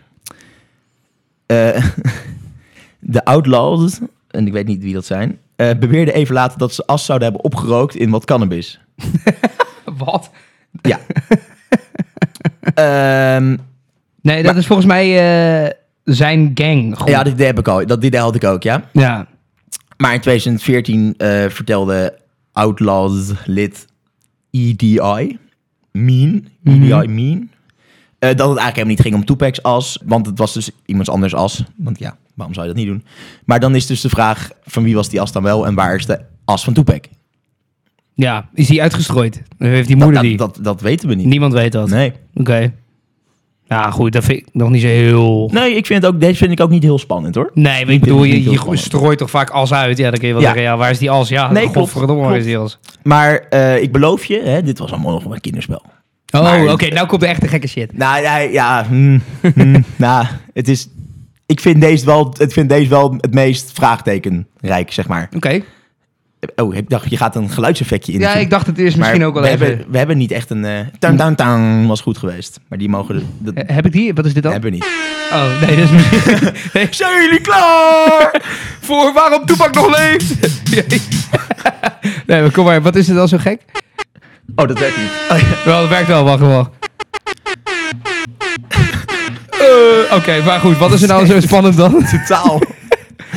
Eh, 1.47 1.85
de 3.15 3.25
Outlaws, 3.25 3.99
en 4.31 4.47
ik 4.47 4.53
weet 4.53 4.67
niet 4.67 4.83
wie 4.83 4.95
dat 4.95 5.05
zijn, 5.05 5.39
eh 5.57 5.71
beweerden 5.79 6.15
even 6.15 6.35
later 6.35 6.59
dat 6.59 6.75
ze 6.75 6.87
as 6.87 7.05
zouden 7.05 7.29
hebben 7.29 7.45
opgerookt 7.45 7.95
in 7.97 8.11
wat 8.11 8.25
cannabis. 8.25 8.81
Wat? 9.99 10.31
Ja. 10.83 10.99
Ehm, 12.75 13.57
Nee, 14.23 14.37
dat 14.43 14.45
Maar- 14.53 14.57
is 14.61 14.67
volgens 14.67 14.89
mij 14.89 15.75
zijn 16.05 16.51
gang. 16.55 16.99
Goed. 16.99 17.09
ja, 17.09 17.23
dit, 17.23 17.39
heb 17.39 17.59
ik 17.59 17.69
al. 17.69 17.87
Dat, 17.87 18.01
dit 18.01 18.17
had 18.17 18.35
ik 18.35 18.45
ook, 18.45 18.63
ja. 18.63 18.83
ja. 18.93 19.27
Maar 19.97 20.15
in 20.15 20.21
2014 20.21 21.15
eh, 21.17 21.45
vertelde 21.49 22.19
Outlaws 22.57 23.33
lid 23.45 23.87
EDI, 24.51 25.39
Mean, 25.93 26.47
EDI 26.65 26.79
Mhm. 26.79 27.15
Mean, 27.15 27.51
eh, 28.19 28.29
dat 28.37 28.49
het 28.49 28.59
eigenlijk 28.59 28.65
helemaal 28.65 28.87
niet 28.87 29.01
ging 29.01 29.15
om 29.15 29.25
Tupac's 29.25 29.63
as, 29.63 29.99
want 30.05 30.27
het 30.27 30.39
was 30.39 30.53
dus 30.55 30.71
iemands 30.87 31.11
anders 31.11 31.35
as. 31.35 31.65
Want 31.77 31.99
ja, 31.99 32.17
waarom 32.35 32.55
zou 32.55 32.67
je 32.67 32.73
dat 32.73 32.83
niet 32.83 32.91
doen? 32.93 33.05
Maar 33.45 33.61
dan 33.61 33.75
is 33.75 33.87
dus 33.87 34.01
de 34.01 34.09
vraag, 34.09 34.51
van 34.65 34.83
wie 34.83 34.95
was 34.95 35.09
die 35.09 35.21
as 35.21 35.33
dan 35.33 35.43
wel 35.43 35.67
en 35.67 35.75
waar 35.75 35.95
is 35.95 36.07
de 36.07 36.21
as 36.45 36.65
van 36.65 36.73
Tupac? 36.75 37.05
ja, 38.15 38.49
is 38.55 38.67
die 38.67 38.83
uitgestrooid? 38.83 39.43
Heeft 39.59 39.87
die 39.87 39.97
Dat, 39.97 40.05
moeder 40.05 40.13
dat, 40.23 40.23
die? 40.23 40.37
dat, 40.37 40.59
dat 40.63 40.81
weten 40.81 41.09
we 41.09 41.15
niet. 41.15 41.27
Niemand 41.27 41.53
weet 41.53 41.73
dat. 41.73 41.89
Nee. 41.89 42.13
Oké. 42.35 42.73
Ja, 43.69 43.91
goed, 43.91 44.13
dat 44.13 44.25
vind 44.25 44.39
ik 44.39 44.47
nog 44.53 44.71
niet 44.71 44.81
zo 44.83 44.87
heel... 44.89 45.51
Nee, 45.53 45.75
ik 45.75 45.87
vind 45.87 46.03
het 46.03 46.15
ook, 46.15 46.21
deze 46.21 46.35
vind 46.37 46.53
ik 46.53 46.61
ook 46.61 46.71
niet 46.71 46.83
heel 46.83 46.99
spannend 46.99 47.35
hoor. 47.35 47.51
Nee, 47.55 47.85
maar 47.85 47.95
ik 47.95 48.01
bedoel, 48.01 48.25
je, 48.25 48.43
je 48.45 48.53
spannend. 48.57 48.79
strooit 48.81 49.19
toch 49.19 49.31
vaak 49.31 49.51
as 49.51 49.73
uit. 49.73 49.99
Ja, 49.99 50.11
dan 50.11 50.19
kun 50.19 50.29
je 50.29 50.33
wel 50.35 50.43
Ja. 50.43 50.49
zeggen, 50.49 50.67
ja, 50.67 50.77
waar 50.77 50.91
is 50.91 50.99
die 50.99 51.11
as? 51.11 51.29
Ja, 51.29 51.53
Nee, 51.53 51.67
godverdomme, 51.69 52.23
waar 52.23 52.37
is 52.37 52.45
die 52.45 52.59
as? 52.59 52.79
Maar 53.03 53.35
eh, 53.51 53.83
ik 53.83 53.93
beloof 53.93 54.25
je, 54.25 54.41
hè, 54.45 54.63
dit 54.63 54.79
was 54.79 54.93
allemaal 54.93 55.13
nog 55.13 55.25
een 55.25 55.41
kinderspel. 55.41 55.83
Oh, 56.35 56.73
oké, 56.73 56.89
nou 56.89 57.07
komt 57.07 57.21
de 57.21 57.27
echte 57.27 57.49
gekke 57.49 57.67
shit. 57.67 57.97
Nou 57.99 58.23
ja, 58.23 58.37
ja 58.37 58.87
hmm, 58.89 59.23
nou, 59.97 60.27
het 60.53 60.69
is. 60.69 60.89
Ik 61.47 61.61
vind 61.61 61.81
deze 61.81 62.05
wel, 62.05 62.35
ik 62.39 62.53
vind 62.53 62.69
deze 62.69 62.89
wel 62.89 63.15
het 63.21 63.35
meest 63.35 63.71
vraagtekenrijk, 63.73 64.93
zeg 64.93 65.09
maar. 65.09 65.29
Oké. 65.37 65.61
Oh, 66.57 66.75
ik 66.75 66.89
dacht, 66.89 67.11
je 67.11 67.17
gaat 67.17 67.37
een 67.37 67.51
geluidseffectje 67.51 68.13
in. 68.13 68.21
Ja, 68.21 68.35
ik 68.35 68.51
dacht 68.51 68.67
het 68.67 68.79
is 68.79 68.95
misschien 68.95 69.25
ook 69.25 69.35
wel 69.35 69.43
we 69.43 69.49
even... 69.49 69.67
Hebben, 69.67 69.87
we 69.91 69.99
hebben 69.99 70.17
niet 70.19 70.31
echt 70.31 70.51
een. 70.51 70.65
eh 70.65 70.79
tang, 70.99 71.19
tang, 71.19 71.37
tang 71.37 71.87
was 71.87 72.01
goed 72.01 72.19
geweest. 72.19 72.61
Maar 72.69 72.79
die 72.79 72.89
mogen. 72.89 73.27
Dat 73.39 73.55
Eh, 73.55 73.75
Heb 73.77 73.87
ik 73.87 73.93
die? 73.93 74.15
Wat 74.15 74.25
is 74.27 74.35
dit 74.35 74.43
dan? 74.43 74.53
hebben 74.53 74.71
we 74.71 74.77
niet. 74.77 74.87
Oh, 75.33 75.61
nee, 75.61 75.77
dat 75.77 75.85
is 75.85 75.91
misschien... 75.91 76.53
nee. 76.73 76.87
Zijn 76.91 77.23
jullie 77.23 77.41
klaar? 77.41 78.43
Voor 78.81 79.13
waarom 79.13 79.47
Toepak 79.47 79.75
nog 79.75 79.97
leeft? 79.99 80.35
nee, 82.27 82.41
maar 82.41 82.51
kom 82.51 82.65
maar, 82.65 82.83
wat 82.83 82.97
is 82.97 83.07
het 83.07 83.17
dan 83.17 83.29
zo 83.29 83.39
gek? 83.39 83.61
Oh, 84.57 84.69
dat 84.69 84.79
werkt 84.79 84.97
niet. 84.97 85.11
Oh, 85.31 85.39
ja. 85.39 85.45
Wel, 85.65 85.81
het 85.81 85.89
werkt 85.91 86.09
wel, 86.09 86.25
wacht 86.25 86.41
wel. 86.41 86.69
Eh, 89.51 90.17
Oké, 90.17 90.43
maar 90.45 90.61
goed, 90.61 90.79
wat 90.79 90.93
is 90.93 91.03
er 91.03 91.09
nou 91.09 91.27
zo 91.27 91.41
spannend 91.51 91.77
dan? 91.77 92.05
Totaal, 92.11 92.61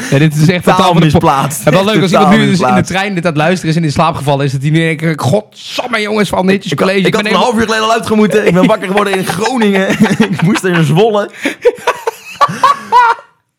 Ja, 0.10 0.17
dit 0.17 0.36
is 0.36 0.48
echt 0.50 0.63
totaal 0.63 0.93
misplaatst. 0.93 1.65
En 1.65 1.72
wel 1.74 1.86
leuk 1.86 2.02
als 2.02 2.12
iemand 2.12 2.30
nu 2.38 2.45
dus 2.45 2.60
in 2.60 2.76
de 2.76 2.84
trein 2.84 3.15
dit 3.15 3.26
aan 3.26 3.32
het 3.32 3.41
luisteren 3.41 3.69
is 3.69 3.76
en 3.76 3.84
in 3.84 3.91
slaap 3.91 4.15
gevallen 4.15 4.45
is, 4.45 4.52
dat 4.52 4.62
hij 4.62 4.69
nu 4.69 4.95
denkt, 4.95 5.22
godsamme 5.22 6.02
jongens 6.02 6.30
van 6.30 6.45
Netjes 6.45 6.72
Ik, 6.72 6.78
College. 6.78 6.98
ik 7.08 7.13
had 7.13 7.24
ben 7.24 7.32
er 7.32 7.38
een 7.38 7.43
half 7.43 7.56
uur 7.56 7.62
geleden 7.63 7.84
al 7.84 7.91
uitgemoeten. 7.91 8.48
Ik 8.48 8.54
ben 8.54 8.65
wakker 8.65 8.88
geworden 8.88 9.13
in 9.13 9.26
Groningen. 9.26 9.89
ik 10.30 10.41
moest 10.41 10.63
er 10.63 10.72
in 10.78 10.84
Zwolle. 10.84 11.30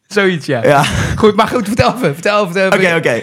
Zoiets, 0.06 0.46
ja. 0.46 0.62
Ja. 0.64 0.84
Goed, 1.16 1.36
maar 1.36 1.48
goed, 1.48 1.66
vertel 1.66 1.94
even, 1.96 2.12
vertel 2.14 2.46
even. 2.48 2.66
Oké, 2.72 2.94
oké. 2.96 3.22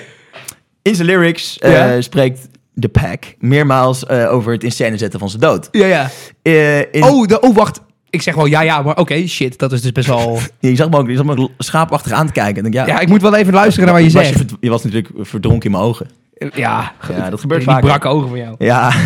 In 0.81 0.95
zijn 0.95 1.07
lyrics 1.07 1.59
eh, 1.59 1.71
Ja. 1.71 2.01
spreekt 2.01 2.39
de 2.73 2.87
pack 2.87 3.23
meermaals 3.39 4.05
eh, 4.05 4.33
over 4.33 4.51
het 4.51 4.63
in 4.63 4.71
scène 4.71 4.97
zetten 4.97 5.19
van 5.19 5.29
zijn 5.29 5.41
dood. 5.41 5.67
Ja, 5.71 5.85
ja. 5.85 6.09
Eh, 6.41 6.79
in, 6.79 7.03
Oh, 7.03 7.27
de, 7.27 7.39
oh, 7.39 7.55
wacht. 7.55 7.79
Ik 8.09 8.21
zeg 8.21 8.35
wel 8.35 8.45
ja, 8.45 8.61
ja, 8.61 8.81
maar 8.81 8.97
oké, 8.97 9.27
shit, 9.27 9.59
dat 9.59 9.71
is 9.71 9.81
dus 9.81 9.91
best 9.91 10.07
wel... 10.07 10.39
Je 10.59 10.75
zag 10.75 10.89
me 10.89 10.97
ook 10.97 11.07
je 11.09 11.15
zag 11.15 11.25
me 11.25 11.49
schaapachtig 11.57 12.11
aan 12.11 12.25
te 12.27 12.31
kijken. 12.31 12.55
En 12.65 12.71
denk, 12.71 12.87
ja, 12.87 12.93
Ja, 12.95 12.99
ik 12.99 13.07
moet 13.07 13.21
wel 13.21 13.35
even 13.35 13.53
luisteren 13.53 13.85
naar 13.85 13.95
wat 14.01 14.03
je 14.03 14.09
zegt. 14.23 14.43
je 14.59 14.69
was 14.69 14.83
natuurlijk 14.83 15.13
verdronken 15.19 15.65
in 15.65 15.71
mijn 15.71 15.83
ogen. 15.83 16.09
Ja, 16.53 16.91
Ja, 17.17 17.29
dat 17.29 17.39
gebeurt 17.39 17.61
die 17.61 17.69
vaak. 17.69 17.81
brakke 17.81 18.07
ogen 18.07 18.29
van 18.29 18.37
jou. 18.37 18.55
Ja. 18.57 18.91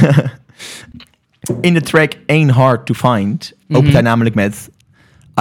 In 1.62 1.74
de 1.74 1.82
track 1.82 2.12
Ain't 2.28 2.52
Hard 2.52 2.86
to 2.86 2.94
Find 2.94 3.54
opent 3.70 3.84
Mhm. 3.84 3.94
hij 3.94 4.02
namelijk 4.02 4.36
met... 4.36 4.70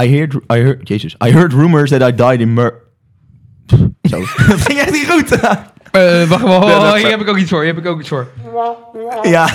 I 0.02 0.16
heard, 0.16 0.34
I 0.34 0.40
heard, 0.46 0.88
Jezus, 0.88 1.16
I 1.26 1.30
heard 1.30 1.52
rumors 1.52 1.90
that 1.90 2.00
I 2.08 2.14
died 2.14 2.40
in 2.40 2.52
mur... 2.54 2.74
Zo, 4.10 4.18
dat 4.48 4.60
ging 4.60 4.78
echt 4.78 4.90
niet 4.92 5.10
goed. 5.10 5.30
Eh, 5.40 6.28
wacht 6.28 6.44
dat- 6.44 6.96
hier 6.96 7.10
heb 7.10 7.20
ik 7.20 7.28
ook 7.28 7.36
iets 7.36 7.50
voor, 7.50 7.58
hier 7.62 7.74
heb 7.74 7.84
ik 7.84 7.90
ook 7.90 8.00
iets 8.00 8.08
voor. 8.08 8.26
ja, 9.22 9.48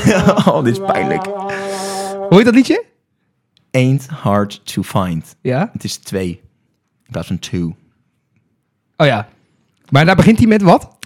oh, 0.48 0.64
dit 0.64 0.78
is 0.80 0.92
pijnlijk. 0.92 1.26
Hoor 2.30 2.38
je 2.40 2.44
dat 2.44 2.54
liedje? 2.54 2.84
Ain't 3.76 4.08
Hard 4.08 4.66
to 4.66 4.84
Find. 4.84 5.36
Ja. 5.42 5.70
Het 5.74 5.84
is 5.84 5.98
twee 5.98 6.42
in 7.06 7.12
plaats 7.12 7.28
van 7.28 7.40
two. 7.40 7.76
Oh 8.98 9.08
ja. 9.08 9.28
Maar 9.90 10.06
daar 10.06 10.16
begint 10.16 10.38
hij 10.38 10.48
met 10.48 10.62
wat? 10.62 10.98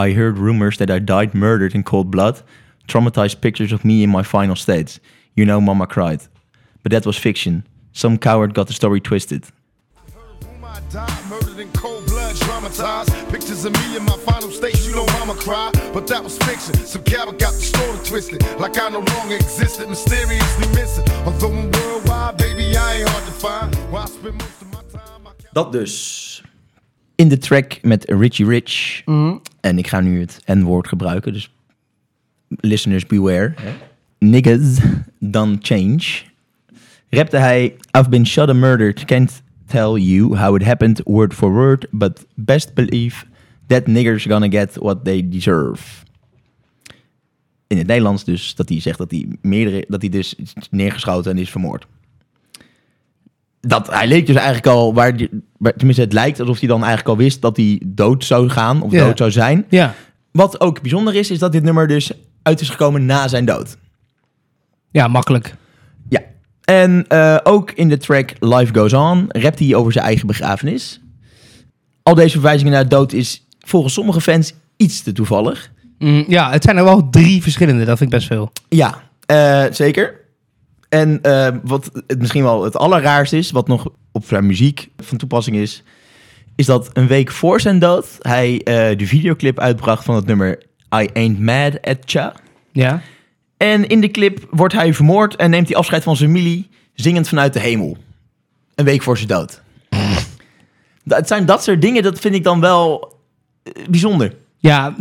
I 0.00 0.14
heard 0.14 0.36
rumors 0.36 0.76
that 0.76 0.90
I 0.90 1.04
died 1.04 1.32
murdered 1.32 1.72
in 1.72 1.82
cold 1.82 2.10
blood. 2.10 2.42
Traumatized 2.86 3.38
pictures 3.40 3.72
of 3.72 3.84
me 3.84 4.02
in 4.02 4.10
my 4.10 4.24
final 4.24 4.56
states. 4.56 4.98
You 5.32 5.46
know, 5.46 5.60
mama 5.60 5.86
cried. 5.86 6.28
But 6.82 6.92
that 6.92 7.04
was 7.04 7.18
fiction. 7.18 7.66
Some 7.90 8.18
coward 8.18 8.54
got 8.54 8.66
the 8.66 8.72
story 8.72 9.00
twisted. 9.00 9.44
Died, 10.92 11.24
murdered 11.28 11.60
in 11.60 11.70
cold 11.72 12.04
blood, 12.06 12.34
traumatized. 12.34 13.12
Pictures 13.30 13.64
of 13.64 13.72
me 13.72 13.96
in 13.96 14.04
my 14.04 14.16
final 14.26 14.50
state, 14.50 14.74
you 14.84 14.92
know 14.92 15.06
mama 15.18 15.34
cry. 15.34 15.70
But 15.92 16.08
that 16.08 16.24
was 16.24 16.36
fiction. 16.38 16.74
Some 16.74 17.04
coward 17.04 17.38
got 17.38 17.52
the 17.52 17.62
story 17.62 17.98
twisted. 18.02 18.42
Like 18.58 18.76
I 18.76 18.88
no 18.88 18.98
longer 18.98 19.36
existed, 19.36 19.88
mysteriously 19.88 20.66
missing. 20.74 21.04
Although 21.24 21.52
I'm 21.52 21.70
worldwide, 21.70 21.99
Dat 25.52 25.72
dus. 25.72 26.44
In 27.14 27.28
de 27.28 27.38
track 27.38 27.78
met 27.82 28.04
Richie 28.04 28.46
Rich. 28.46 29.02
En 29.60 29.78
ik 29.78 29.86
ga 29.86 30.00
nu 30.00 30.20
het 30.20 30.40
N-woord 30.46 30.88
gebruiken, 30.88 31.32
dus 31.32 31.52
listeners 32.48 33.06
beware. 33.06 33.54
Niggas 34.18 34.78
done 35.18 35.56
change. 35.60 36.22
Rapte 37.08 37.36
hij, 37.36 37.76
I've 37.98 38.08
been 38.08 38.26
shot 38.26 38.48
and 38.48 38.60
murdered, 38.60 39.04
can't 39.04 39.42
tell 39.66 39.96
you 39.96 40.36
how 40.36 40.56
it 40.56 40.62
happened 40.62 41.00
word 41.04 41.34
for 41.34 41.52
word, 41.52 41.86
but 41.90 42.26
best 42.34 42.74
believe 42.74 43.24
that 43.66 43.86
niggers 43.86 44.26
gonna 44.26 44.48
get 44.48 44.76
what 44.76 45.04
they 45.04 45.28
deserve. 45.28 46.04
In 47.66 47.78
het 47.78 47.86
Nederlands 47.86 48.24
dus, 48.24 48.54
dat 48.54 48.68
hij 48.68 48.80
zegt 48.80 48.98
dat 48.98 49.10
hij 49.10 49.26
meerdere, 49.40 49.84
dat 49.88 50.00
hij 50.00 50.10
dus 50.10 50.34
is 50.34 50.54
neergeschoten 50.70 51.30
en 51.30 51.38
is 51.38 51.50
vermoord 51.50 51.86
dat 53.60 53.90
hij 53.90 54.06
leek 54.06 54.26
dus 54.26 54.36
eigenlijk 54.36 54.66
al, 54.66 54.94
waar, 54.94 55.16
die, 55.16 55.28
tenminste 55.76 56.02
het 56.02 56.12
lijkt 56.12 56.40
alsof 56.40 56.58
hij 56.58 56.68
dan 56.68 56.78
eigenlijk 56.78 57.08
al 57.08 57.16
wist 57.16 57.42
dat 57.42 57.56
hij 57.56 57.82
dood 57.86 58.24
zou 58.24 58.48
gaan 58.48 58.82
of 58.82 58.92
Ja. 58.92 59.04
dood 59.04 59.18
zou 59.18 59.30
zijn. 59.30 59.66
Ja. 59.68 59.94
Wat 60.32 60.60
ook 60.60 60.80
bijzonder 60.80 61.14
is, 61.14 61.30
is 61.30 61.38
dat 61.38 61.52
dit 61.52 61.62
nummer 61.62 61.86
dus 61.86 62.10
uit 62.42 62.60
is 62.60 62.68
gekomen 62.68 63.06
na 63.06 63.28
zijn 63.28 63.44
dood. 63.44 63.76
Ja, 64.90 65.08
makkelijk. 65.08 65.54
Ja. 66.08 66.20
En 66.64 67.04
eh, 67.08 67.36
ook 67.42 67.70
in 67.70 67.88
de 67.88 67.96
track 67.96 68.32
Life 68.38 68.74
Goes 68.74 68.92
On 68.92 69.24
rapt 69.28 69.58
hij 69.58 69.74
over 69.74 69.92
zijn 69.92 70.04
eigen 70.04 70.26
begrafenis. 70.26 71.00
Al 72.02 72.14
deze 72.14 72.32
verwijzingen 72.32 72.72
naar 72.72 72.88
dood 72.88 73.12
is 73.12 73.46
volgens 73.58 73.94
sommige 73.94 74.20
fans 74.20 74.54
iets 74.76 75.02
te 75.02 75.12
toevallig. 75.12 75.70
Mm, 75.98 76.24
ja, 76.28 76.50
het 76.50 76.64
zijn 76.64 76.76
er 76.76 76.84
wel 76.84 77.10
drie 77.10 77.42
verschillende, 77.42 77.84
dat 77.84 77.98
vind 77.98 78.12
ik 78.12 78.18
best 78.18 78.28
veel. 78.28 78.52
Ja, 78.68 79.02
eh, 79.26 79.64
zeker. 79.70 80.19
En 80.90 81.22
eh, 81.22 81.48
wat 81.62 81.90
het 82.06 82.18
misschien 82.18 82.42
wel 82.42 82.64
het 82.64 82.76
allerraarste 82.76 83.36
is, 83.36 83.50
wat 83.50 83.68
nog 83.68 83.88
op 84.12 84.24
zijn 84.24 84.46
muziek 84.46 84.88
van 84.96 85.18
toepassing 85.18 85.56
is, 85.56 85.82
is 86.56 86.66
dat 86.66 86.90
een 86.92 87.06
week 87.06 87.30
voor 87.30 87.60
zijn 87.60 87.78
dood 87.78 88.06
hij 88.20 88.60
eh, 88.62 88.98
de 88.98 89.06
videoclip 89.06 89.58
uitbracht 89.58 90.04
van 90.04 90.14
het 90.14 90.26
nummer 90.26 90.62
I 91.02 91.08
Ain't 91.12 91.38
Mad 91.40 91.82
at 91.82 92.12
Ya. 92.12 92.34
Ja. 92.72 93.02
En 93.56 93.86
in 93.88 94.00
de 94.00 94.10
clip 94.10 94.46
wordt 94.50 94.74
hij 94.74 94.94
vermoord 94.94 95.36
en 95.36 95.50
neemt 95.50 95.68
hij 95.68 95.76
afscheid 95.76 96.02
van 96.02 96.16
zijn 96.16 96.30
familie, 96.30 96.68
zingend 96.94 97.28
vanuit 97.28 97.52
de 97.52 97.60
hemel. 97.60 97.96
Een 98.74 98.84
week 98.84 99.02
voor 99.02 99.16
zijn 99.16 99.28
dood. 99.28 99.62
Dat- 101.04 101.18
Het 101.18 101.28
zijn 101.28 101.46
dat 101.46 101.62
soort 101.62 101.82
dingen, 101.82 102.02
dat 102.02 102.18
vind 102.18 102.34
ik 102.34 102.44
dan 102.44 102.60
wel 102.60 103.16
eh, 103.62 103.72
bijzonder. 103.90 104.34
Ja, 104.58 104.96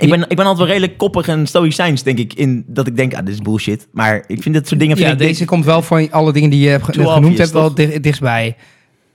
Ik 0.00 0.10
ben, 0.10 0.20
ik 0.28 0.36
ben 0.36 0.46
altijd 0.46 0.58
wel 0.58 0.66
redelijk 0.66 0.98
koppig 0.98 1.28
en 1.28 1.46
stoïcijns, 1.46 2.02
denk 2.02 2.18
ik, 2.18 2.34
in 2.34 2.64
dat 2.66 2.86
ik 2.86 2.96
denk, 2.96 3.14
ah, 3.14 3.24
dit 3.24 3.34
is 3.34 3.40
bullshit. 3.42 3.88
Maar 3.92 4.24
ik 4.26 4.42
vind 4.42 4.54
dit 4.54 4.68
soort 4.68 4.80
dingen... 4.80 4.96
Vind 4.96 5.08
ja 5.08 5.14
ik, 5.14 5.18
deze 5.18 5.44
komt 5.44 5.64
wel 5.64 5.82
van 5.82 6.10
alle 6.10 6.32
dingen 6.32 6.50
die 6.50 6.60
je 6.60 6.68
hebt 6.68 6.84
genoemd 6.84 7.38
hebt 7.38 7.50
wel 7.50 7.74
dicht, 7.74 8.02
dichtstbij. 8.02 8.56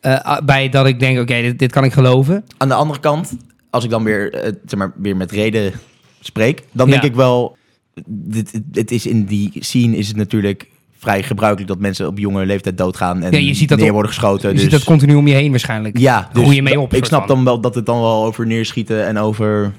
Eh, 0.02 0.20
ah, 0.20 0.46
bij 0.46 0.70
dat 0.70 0.88
ik 0.88 1.00
denk, 1.00 1.20
oké, 1.20 1.41
dit, 1.41 1.60
dit 1.60 1.72
kan 1.72 1.84
ik 1.84 1.94
geloven. 1.94 2.44
Aan 2.58 2.67
de 2.67 2.74
andere 2.74 3.00
kant, 3.00 3.38
als 3.70 3.84
ik 3.84 3.89
dan 3.89 4.04
weer, 4.04 4.34
eh, 4.34 4.52
zeg 4.65 4.80
maar, 4.80 4.94
weer 4.96 5.17
met 5.17 5.32
reden 5.32 5.74
spreek, 6.20 6.63
dan 6.72 6.88
Ja. 6.88 6.91
denk 6.91 7.04
ik 7.04 7.15
wel, 7.15 7.58
dit, 8.06 8.62
dit 8.63 8.91
is 8.91 9.06
in 9.06 9.26
die 9.26 9.52
scene 9.60 9.98
is 9.98 10.08
het 10.08 10.17
natuurlijk 10.17 10.70
vrij 10.98 11.24
gebruikelijk 11.24 11.70
dat 11.70 11.80
mensen 11.80 12.08
op 12.08 12.17
jonge 12.17 12.46
leeftijd 12.46 12.78
doodgaan 12.78 13.24
en 13.24 13.32
Ja, 13.32 13.38
je 13.38 13.54
ziet 13.54 13.70
dat 13.70 13.80
neer 13.80 13.91
worden 13.91 14.12
geschoten. 14.12 14.48
Je 14.48 14.54
dus, 14.54 14.63
ziet 14.63 14.72
dat 14.72 14.84
continu 14.84 15.15
om 15.15 15.28
je 15.28 15.34
heen 15.34 15.50
waarschijnlijk. 15.50 15.98
ja, 15.98 16.30
dus 16.34 16.41
groei 16.41 16.56
je 16.56 16.62
mee 16.62 16.80
op, 16.80 16.94
Ik 16.94 17.06
snap 17.06 17.28
van. 17.28 17.36
dan 17.36 17.44
wel 17.44 17.62
dat 17.62 17.76
het 17.76 17.86
dan 17.86 18.00
wel 18.00 18.24
over 18.24 18.48
neerschieten 18.48 19.06
en 19.08 19.17
over... 19.17 19.72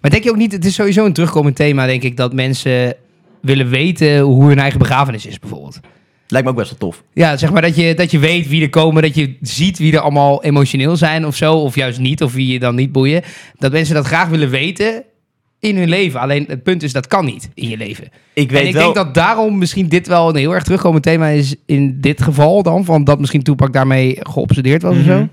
Maar 0.00 0.10
denk 0.10 0.24
je 0.24 0.30
ook 0.30 0.36
niet, 0.36 0.52
het 0.52 0.64
is 0.64 0.74
sowieso 0.74 1.04
een 1.04 1.12
terugkomend 1.12 1.56
thema, 1.56 1.86
denk 1.86 2.02
ik, 2.02 2.16
dat 2.16 2.32
mensen 2.32 2.94
willen 3.42 3.68
weten 3.68 4.20
hoe 4.20 4.44
hun 4.48 4.58
eigen 4.58 4.78
begrafenis 4.78 5.26
is, 5.26 5.38
bijvoorbeeld. 5.38 5.80
Lijkt 6.28 6.46
me 6.46 6.52
ook 6.52 6.58
best 6.58 6.70
wel 6.70 6.78
tof. 6.78 7.02
Ja, 7.12 7.36
zeg 7.36 7.52
maar 7.52 7.62
dat 7.62 7.76
je, 7.76 7.94
dat 7.94 8.10
je 8.10 8.18
weet 8.18 8.48
wie 8.48 8.62
er 8.62 8.70
komen, 8.70 9.02
dat 9.02 9.14
je 9.14 9.36
ziet 9.40 9.78
wie 9.78 9.92
er 9.92 10.00
allemaal 10.00 10.42
emotioneel 10.44 10.96
zijn 10.96 11.26
of 11.26 11.36
zo, 11.36 11.54
of 11.54 11.74
juist 11.74 11.98
niet, 11.98 12.22
of 12.22 12.32
wie 12.32 12.52
je 12.52 12.58
dan 12.58 12.74
niet 12.74 12.92
boeien. 12.92 13.22
Dat 13.58 13.72
mensen 13.72 13.94
dat 13.94 14.06
graag 14.06 14.28
willen 14.28 14.50
weten 14.50 15.04
in 15.58 15.76
hun 15.76 15.88
leven. 15.88 16.20
Alleen 16.20 16.44
het 16.48 16.62
punt 16.62 16.82
is, 16.82 16.92
dat 16.92 17.06
kan 17.06 17.24
niet 17.24 17.50
in 17.54 17.68
je 17.68 17.76
leven. 17.76 18.08
Ik 18.32 18.50
weet 18.50 18.60
en 18.60 18.66
ik 18.66 18.72
wel... 18.74 18.82
denk 18.82 18.94
dat 18.94 19.14
daarom 19.14 19.58
misschien 19.58 19.88
dit 19.88 20.06
wel 20.06 20.28
een 20.28 20.36
heel 20.36 20.54
erg 20.54 20.62
terugkomend 20.62 21.02
thema 21.02 21.28
is 21.28 21.54
in 21.66 22.00
dit 22.00 22.22
geval 22.22 22.62
dan, 22.62 22.84
van 22.84 23.04
dat 23.04 23.20
misschien 23.20 23.42
Toepak 23.42 23.72
daarmee 23.72 24.16
geobsedeerd 24.20 24.82
was 24.82 24.96
of 24.96 25.04
zo. 25.04 25.14
Mhm. 25.16 25.26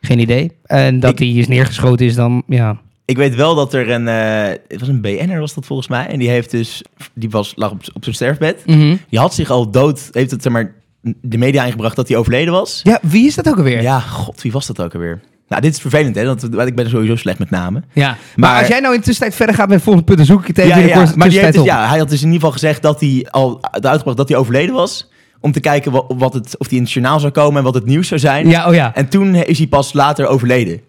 Geen 0.00 0.18
idee. 0.18 0.50
En 0.64 1.00
dat 1.00 1.12
Ik- 1.12 1.18
hij 1.18 1.28
is 1.28 1.48
neergeschoten 1.48 2.06
is 2.06 2.14
dan, 2.14 2.42
ja. 2.46 2.80
Ik 3.04 3.16
weet 3.16 3.34
wel 3.34 3.54
dat 3.54 3.74
er 3.74 3.90
een... 3.90 4.08
eh, 4.08 4.58
het 4.68 4.80
was 4.80 4.88
een 4.88 5.00
BN'er 5.00 5.40
was 5.40 5.54
dat 5.54 5.66
volgens 5.66 5.88
mij. 5.88 6.06
En 6.06 6.18
die 6.18 6.28
heeft 6.28 6.50
dus... 6.50 6.82
Die 7.14 7.30
was, 7.30 7.52
lag 7.56 7.70
op, 7.70 7.80
op 7.94 8.02
zijn 8.02 8.14
sterfbed. 8.14 8.62
Mhm. 8.66 8.96
Die 9.08 9.18
had 9.18 9.34
zich 9.34 9.50
al 9.50 9.70
dood... 9.70 10.08
Heeft 10.12 10.30
het 10.30 10.42
zeg 10.42 10.52
maar 10.52 10.74
de 11.20 11.38
media 11.38 11.64
ingebracht 11.64 11.96
dat 11.96 12.08
hij 12.08 12.16
overleden 12.16 12.52
was. 12.52 12.80
Ja, 12.82 12.98
wie 13.02 13.26
is 13.26 13.34
dat 13.34 13.48
ook 13.48 13.56
alweer? 13.56 13.82
Ja, 13.82 14.00
god, 14.00 14.42
wie 14.42 14.52
was 14.52 14.66
dat 14.66 14.80
ook 14.80 14.94
alweer? 14.94 15.20
Nou, 15.48 15.62
dit 15.62 15.72
is 15.74 15.80
vervelend, 15.80 16.14
hè? 16.14 16.24
Want 16.24 16.42
ik 16.66 16.74
ben 16.74 16.90
sowieso 16.90 17.16
slecht 17.16 17.38
met 17.38 17.50
namen. 17.50 17.84
Ja, 17.92 18.08
maar, 18.08 18.18
Maar- 18.50 18.58
als 18.58 18.68
jij 18.68 18.80
nou 18.80 18.94
in 18.94 19.00
de 19.00 19.06
tussentijd 19.06 19.36
verder 19.36 19.54
gaat 19.54 19.68
met 19.68 19.82
volgende 19.82 20.06
punt, 20.06 20.18
dan 20.18 20.26
zoek 20.26 20.40
ik 20.40 20.46
het 20.46 20.58
even 20.58 20.70
Ja, 20.70 20.76
in 20.76 20.82
de 20.82 20.88
ja, 20.88 21.12
maar 21.16 21.28
die 21.28 21.50
dus, 21.50 21.62
ja, 21.64 21.88
hij 21.88 21.98
had 21.98 22.08
dus 22.08 22.18
in 22.20 22.24
ieder 22.26 22.40
geval 22.40 22.52
gezegd 22.52 22.82
dat 22.82 23.00
hij 23.00 23.26
al 23.30 23.58
uitgebracht 23.70 24.16
dat 24.16 24.28
hij 24.28 24.38
overleden 24.38 24.74
was. 24.74 25.10
Om 25.40 25.52
te 25.52 25.60
kijken 25.60 25.92
wat, 25.92 26.04
wat 26.08 26.34
het, 26.34 26.58
of 26.58 26.66
die 26.68 26.76
in 26.76 26.82
het 26.82 26.92
journaal 26.92 27.20
zou 27.20 27.32
komen 27.32 27.56
en 27.58 27.64
wat 27.64 27.74
het 27.74 27.84
nieuws 27.86 28.08
zou 28.08 28.20
zijn. 28.20 28.48
Ja, 28.48 28.68
oh 28.68 28.74
ja. 28.74 28.94
En 28.94 29.08
toen 29.08 29.34
is 29.34 29.58
hij 29.58 29.66
pas 29.66 29.92
later 29.92 30.26
overleden. 30.26 30.80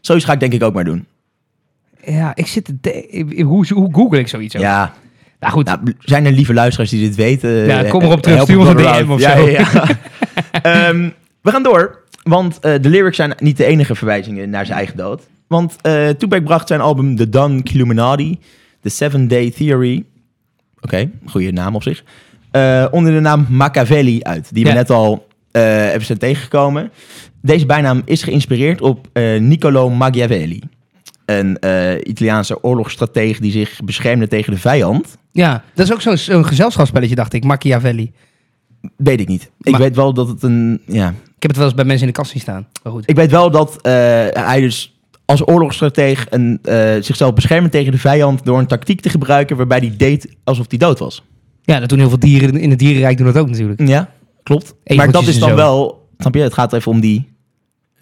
Zoiets 0.00 0.24
ga 0.24 0.32
ik 0.32 0.40
denk 0.40 0.52
ik 0.52 0.62
ook 0.62 0.74
maar 0.74 0.84
doen. 0.84 1.06
Ja, 2.04 2.32
ik 2.34 2.46
zit 2.46 2.72
te 2.80 3.34
hoe, 3.44 3.66
hoe 3.74 3.94
google 3.94 4.18
ik 4.18 4.28
zoiets 4.28 4.56
ook? 4.56 4.62
Ja, 4.62 4.92
Nou 5.40 5.52
goed, 5.52 5.64
nou, 5.64 5.78
zijn 5.98 6.26
er 6.26 6.32
lieve 6.32 6.54
luisteraars 6.54 6.90
die 6.90 7.00
dit 7.00 7.16
weten? 7.16 7.50
Ja, 7.50 7.82
Eh, 7.84 7.90
kom 7.90 8.02
erop 8.02 8.22
terug. 8.22 8.42
Stuur 8.42 8.58
ons 8.58 8.68
een 8.68 8.76
DM 8.76 9.10
of 9.10 9.20
ja, 9.20 9.36
zo. 9.36 9.48
Ja, 9.48 9.68
ja. 9.72 9.84
Ehm, 10.62 11.08
we 11.42 11.50
gaan 11.50 11.62
door, 11.62 11.98
want 12.22 12.58
eh, 12.60 12.72
de 12.80 12.88
lyrics 12.88 13.16
zijn 13.16 13.34
niet 13.38 13.56
de 13.56 13.64
enige 13.64 13.94
verwijzingen 13.94 14.50
naar 14.50 14.66
zijn 14.66 14.78
eigen 14.78 14.96
dood. 14.96 15.22
Want 15.46 15.76
eh 15.82 16.08
Tupac 16.08 16.44
bracht 16.44 16.68
zijn 16.68 16.80
album 16.80 17.16
The 17.16 17.28
Don 17.28 17.60
Illuminati, 17.62 18.38
The 18.80 18.88
Seven 18.88 19.28
Day 19.28 19.50
Theory, 19.50 20.04
oké, 20.80 21.10
goede 21.26 21.52
naam 21.52 21.74
op 21.74 21.82
zich, 21.82 22.04
eh, 22.50 22.86
onder 22.90 23.12
de 23.12 23.20
naam 23.20 23.46
Machiavelli 23.48 24.22
uit, 24.22 24.54
die 24.54 24.64
we 24.64 24.72
net 24.72 24.90
al 24.90 25.26
eh 25.50 25.88
even 25.88 26.04
zijn 26.04 26.18
tegengekomen. 26.18 26.90
Deze 27.40 27.66
bijnaam 27.66 28.02
is 28.04 28.22
geïnspireerd 28.22 28.80
op 28.80 29.08
eh 29.12 29.40
Niccolo 29.40 29.90
Machiavelli, 29.90 30.62
een 31.38 31.58
eh, 31.58 31.94
Italiaanse 32.10 32.62
oorlogsstratege 32.62 33.40
die 33.40 33.52
zich 33.52 33.80
beschermde 33.84 34.28
tegen 34.28 34.52
de 34.52 34.58
vijand. 34.58 35.16
ja, 35.32 35.62
dat 35.74 35.86
is 35.86 35.92
ook 35.92 36.00
zo'n 36.00 36.16
zo'n 36.16 36.46
gezelschapsspelletje, 36.46 37.14
dacht 37.14 37.32
ik. 37.32 37.44
Machiavelli. 37.44 38.12
Weet 38.96 39.20
ik 39.20 39.28
niet. 39.28 39.50
Ik 39.60 39.70
Maar- 39.70 39.80
weet 39.80 39.96
wel 39.96 40.14
dat 40.14 40.28
het 40.28 40.42
een. 40.42 40.80
Ja. 40.86 41.08
Ik 41.08 41.48
heb 41.48 41.50
het 41.50 41.56
wel 41.56 41.66
eens 41.66 41.74
bij 41.74 41.84
mensen 41.84 42.06
in 42.06 42.12
de 42.12 42.18
kast 42.18 42.30
zien 42.30 42.40
staan. 42.40 42.66
Maar 42.82 42.92
goed. 42.92 43.08
Ik 43.10 43.16
weet 43.16 43.30
wel 43.30 43.50
dat 43.50 43.80
eh, 43.80 43.92
hij 44.32 44.60
dus 44.60 44.96
als 45.24 45.48
oorlogsstrateeg 45.48 46.26
een, 46.30 46.58
eh, 46.62 46.92
zichzelf 47.00 47.34
beschermde 47.34 47.68
tegen 47.68 47.92
de 47.92 47.98
vijand 47.98 48.44
door 48.44 48.58
een 48.58 48.66
tactiek 48.66 49.00
te 49.00 49.08
gebruiken 49.08 49.56
waarbij 49.56 49.78
hij 49.78 49.94
deed 49.96 50.36
alsof 50.44 50.66
hij 50.68 50.78
dood 50.78 50.98
was. 50.98 51.22
Ja, 51.62 51.80
dat 51.80 51.88
doen 51.88 51.98
heel 51.98 52.08
veel 52.08 52.18
dieren 52.18 52.56
in 52.56 52.70
het 52.70 52.78
dierenrijk 52.78 53.16
doen 53.16 53.26
dat 53.26 53.38
ook 53.38 53.48
natuurlijk. 53.48 53.88
Ja, 53.88 54.10
klopt. 54.42 54.74
maar 54.96 55.10
dat 55.12 55.26
is 55.26 55.38
dan 55.38 55.48
zo. 55.48 55.54
wel. 55.54 56.08
Snap 56.18 56.34
je? 56.34 56.40
Het 56.40 56.54
gaat 56.54 56.72
even 56.72 56.92
om 56.92 57.00
die. 57.00 57.31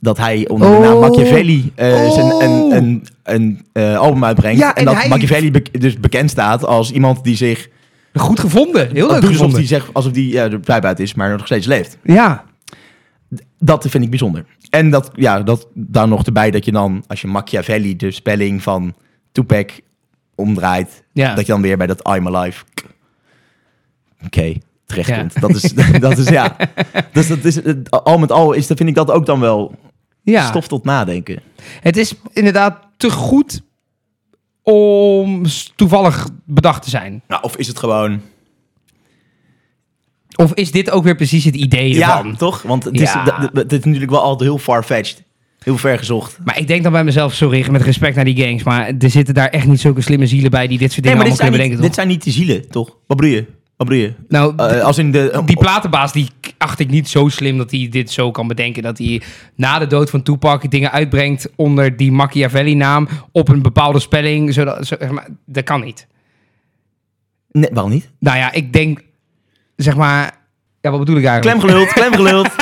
Dat 0.00 0.18
hij 0.18 0.48
onder 0.48 0.70
de 0.70 0.76
Oh. 0.76 0.82
naam 0.82 0.98
Machiavelli 0.98 1.72
eh, 1.74 2.10
zijn, 2.10 2.32
Oh. 2.32 2.42
een, 2.42 2.76
een, 2.76 3.06
een 3.22 3.66
eh, 3.72 3.96
album 3.98 4.24
uitbrengt. 4.24 4.58
Ja, 4.60 4.68
en, 4.70 4.74
en 4.76 4.84
dat 4.84 4.94
hij- 4.94 5.08
Machiavelli 5.08 5.50
be- 5.50 5.62
dus 5.78 6.00
bekend 6.00 6.30
staat 6.30 6.64
als 6.66 6.90
iemand 6.90 7.24
die 7.24 7.36
zich. 7.36 7.68
Goed 8.14 8.40
gevonden. 8.40 8.80
Heel 8.92 8.92
leuk 8.92 9.06
doet 9.06 9.14
alsof 9.14 9.30
gevonden. 9.32 9.58
hij 9.58 9.66
zegt 9.66 9.88
alsof 9.92 10.12
hij 10.12 10.22
ja, 10.22 10.48
de 10.48 10.58
pijp 10.58 10.84
uit 10.84 11.00
is, 11.00 11.14
maar 11.14 11.30
nog 11.30 11.46
steeds 11.46 11.66
leeft. 11.66 11.98
Ja. 12.02 12.44
Dat 13.58 13.86
vind 13.88 14.04
ik 14.04 14.10
bijzonder. 14.10 14.44
En 14.70 14.90
dat, 14.90 15.10
ja, 15.14 15.42
dat 15.42 15.66
dan 15.74 16.08
nog 16.08 16.24
erbij 16.24 16.50
dat 16.50 16.64
je 16.64 16.72
dan, 16.72 17.04
als 17.06 17.20
je 17.20 17.26
Machiavelli, 17.26 17.96
de 17.96 18.10
spelling 18.10 18.62
van 18.62 18.94
Tupac, 19.32 19.70
omdraait, 20.34 21.02
Ja. 21.12 21.34
dat 21.34 21.46
je 21.46 21.52
dan 21.52 21.62
weer 21.62 21.76
bij 21.76 21.86
dat 21.86 22.08
I'm 22.16 22.26
Alive, 22.36 22.64
oké, 24.24 24.54
terechtkomt. 24.86 25.34
Ja. 25.34 25.40
Dat, 25.40 25.50
is, 25.50 25.72
dat 26.06 26.18
is, 26.18 26.28
ja. 26.28 26.56
Dus 27.12 27.28
dat 27.28 27.44
is, 27.44 27.54
het- 27.54 27.90
al 27.90 28.18
met 28.18 28.32
al 28.32 28.52
is, 28.52 28.66
dat 28.66 28.76
vind 28.76 28.88
ik 28.88 28.94
dat 28.94 29.10
ook 29.10 29.26
dan 29.26 29.40
wel 29.40 29.74
ja. 30.22 30.46
stof 30.46 30.68
tot 30.68 30.84
nadenken. 30.84 31.42
Het 31.80 31.96
is 31.96 32.14
inderdaad 32.32 32.78
te 32.96 33.10
goed 33.10 33.62
om 34.62 35.42
toevallig 35.76 36.28
bedacht 36.44 36.82
te 36.82 36.90
zijn. 36.90 37.22
Nou, 37.28 37.42
of 37.42 37.56
is 37.56 37.66
het 37.66 37.78
gewoon, 37.78 38.20
Of 40.36 40.54
is 40.54 40.70
dit 40.70 40.90
ook 40.90 41.04
weer 41.04 41.16
precies 41.16 41.44
het 41.44 41.54
idee 41.54 41.94
ja, 41.94 42.16
ervan? 42.16 42.36
toch? 42.36 42.62
Want 42.62 42.84
het, 42.84 43.00
is, 43.00 43.12
het 43.52 43.72
is 43.72 43.84
natuurlijk 43.84 44.10
wel 44.10 44.22
altijd 44.22 44.50
heel 44.50 44.58
far-fetched. 44.58 45.22
Heel 45.58 45.76
ver 45.78 45.98
gezocht. 45.98 46.38
Maar 46.44 46.58
ik 46.58 46.66
denk 46.66 46.82
dan 46.82 46.92
bij 46.92 47.04
mezelf, 47.04 47.34
sorry, 47.34 47.70
met 47.70 47.82
respect 47.82 48.16
naar 48.16 48.24
die 48.24 48.44
gangs, 48.44 48.62
maar 48.62 48.92
er 48.98 49.10
zitten 49.10 49.34
daar 49.34 49.48
echt 49.48 49.66
niet 49.66 49.80
zulke 49.80 50.00
slimme 50.00 50.26
zielen 50.26 50.50
bij 50.50 50.66
die 50.66 50.78
dit 50.78 50.92
soort 50.92 51.02
dingen 51.02 51.18
dit 51.18 51.26
allemaal 51.26 51.50
kunnen 51.50 51.60
niet, 51.60 51.68
bedenken. 51.68 51.86
dit 51.86 51.94
zijn 51.94 52.08
niet 52.08 52.24
de 52.24 52.30
zielen, 52.30 52.68
toch? 52.70 52.96
Wat 53.06 53.16
bedoel 53.16 53.34
je? 53.34 53.46
Wat 53.80 53.88
bedoel 53.88 54.02
je? 54.04 54.08
toch? 54.14 54.24
Nou, 54.28 54.54
Eh, 54.76 54.82
als 54.84 54.98
in 54.98 55.10
de... 55.12 55.42
die 55.44 55.56
platenbaas, 55.56 56.12
die 56.12 56.28
acht 56.58 56.78
ik 56.80 56.90
niet 56.90 57.08
zo 57.08 57.28
slim 57.28 57.58
dat 57.58 57.70
hij 57.70 57.86
dit 57.90 58.10
zo 58.10 58.30
kan 58.30 58.46
bedenken. 58.48 58.82
Dat 58.82 58.98
hij 58.98 59.22
na 59.54 59.78
de 59.78 59.86
dood 59.86 60.10
van 60.10 60.22
Tupac 60.22 60.70
dingen 60.70 60.90
uitbrengt 60.92 61.48
onder 61.56 61.96
die 61.96 62.12
Machiavelli-naam 62.12 63.08
op 63.32 63.48
een 63.48 63.62
bepaalde 63.62 64.00
spelling. 64.00 64.52
Zodat, 64.54 64.86
zo, 64.86 64.96
zeg 64.98 65.10
maar, 65.10 65.26
dat 65.46 65.64
kan 65.64 65.80
niet. 65.80 66.06
Nee, 67.50 67.70
waarom 67.72 67.92
niet? 67.92 68.10
Nou 68.18 68.36
ja, 68.36 68.52
ik 68.52 68.72
denk, 68.72 69.00
zeg 69.76 69.96
maar... 69.96 70.38
Ja, 70.80 70.90
wat 70.90 70.98
bedoel 70.98 71.16
ik 71.16 71.24
eigenlijk? 71.24 71.58
Klem 71.58 71.70
geluld, 71.70 71.92
klem 71.92 72.14
geluld. 72.14 72.48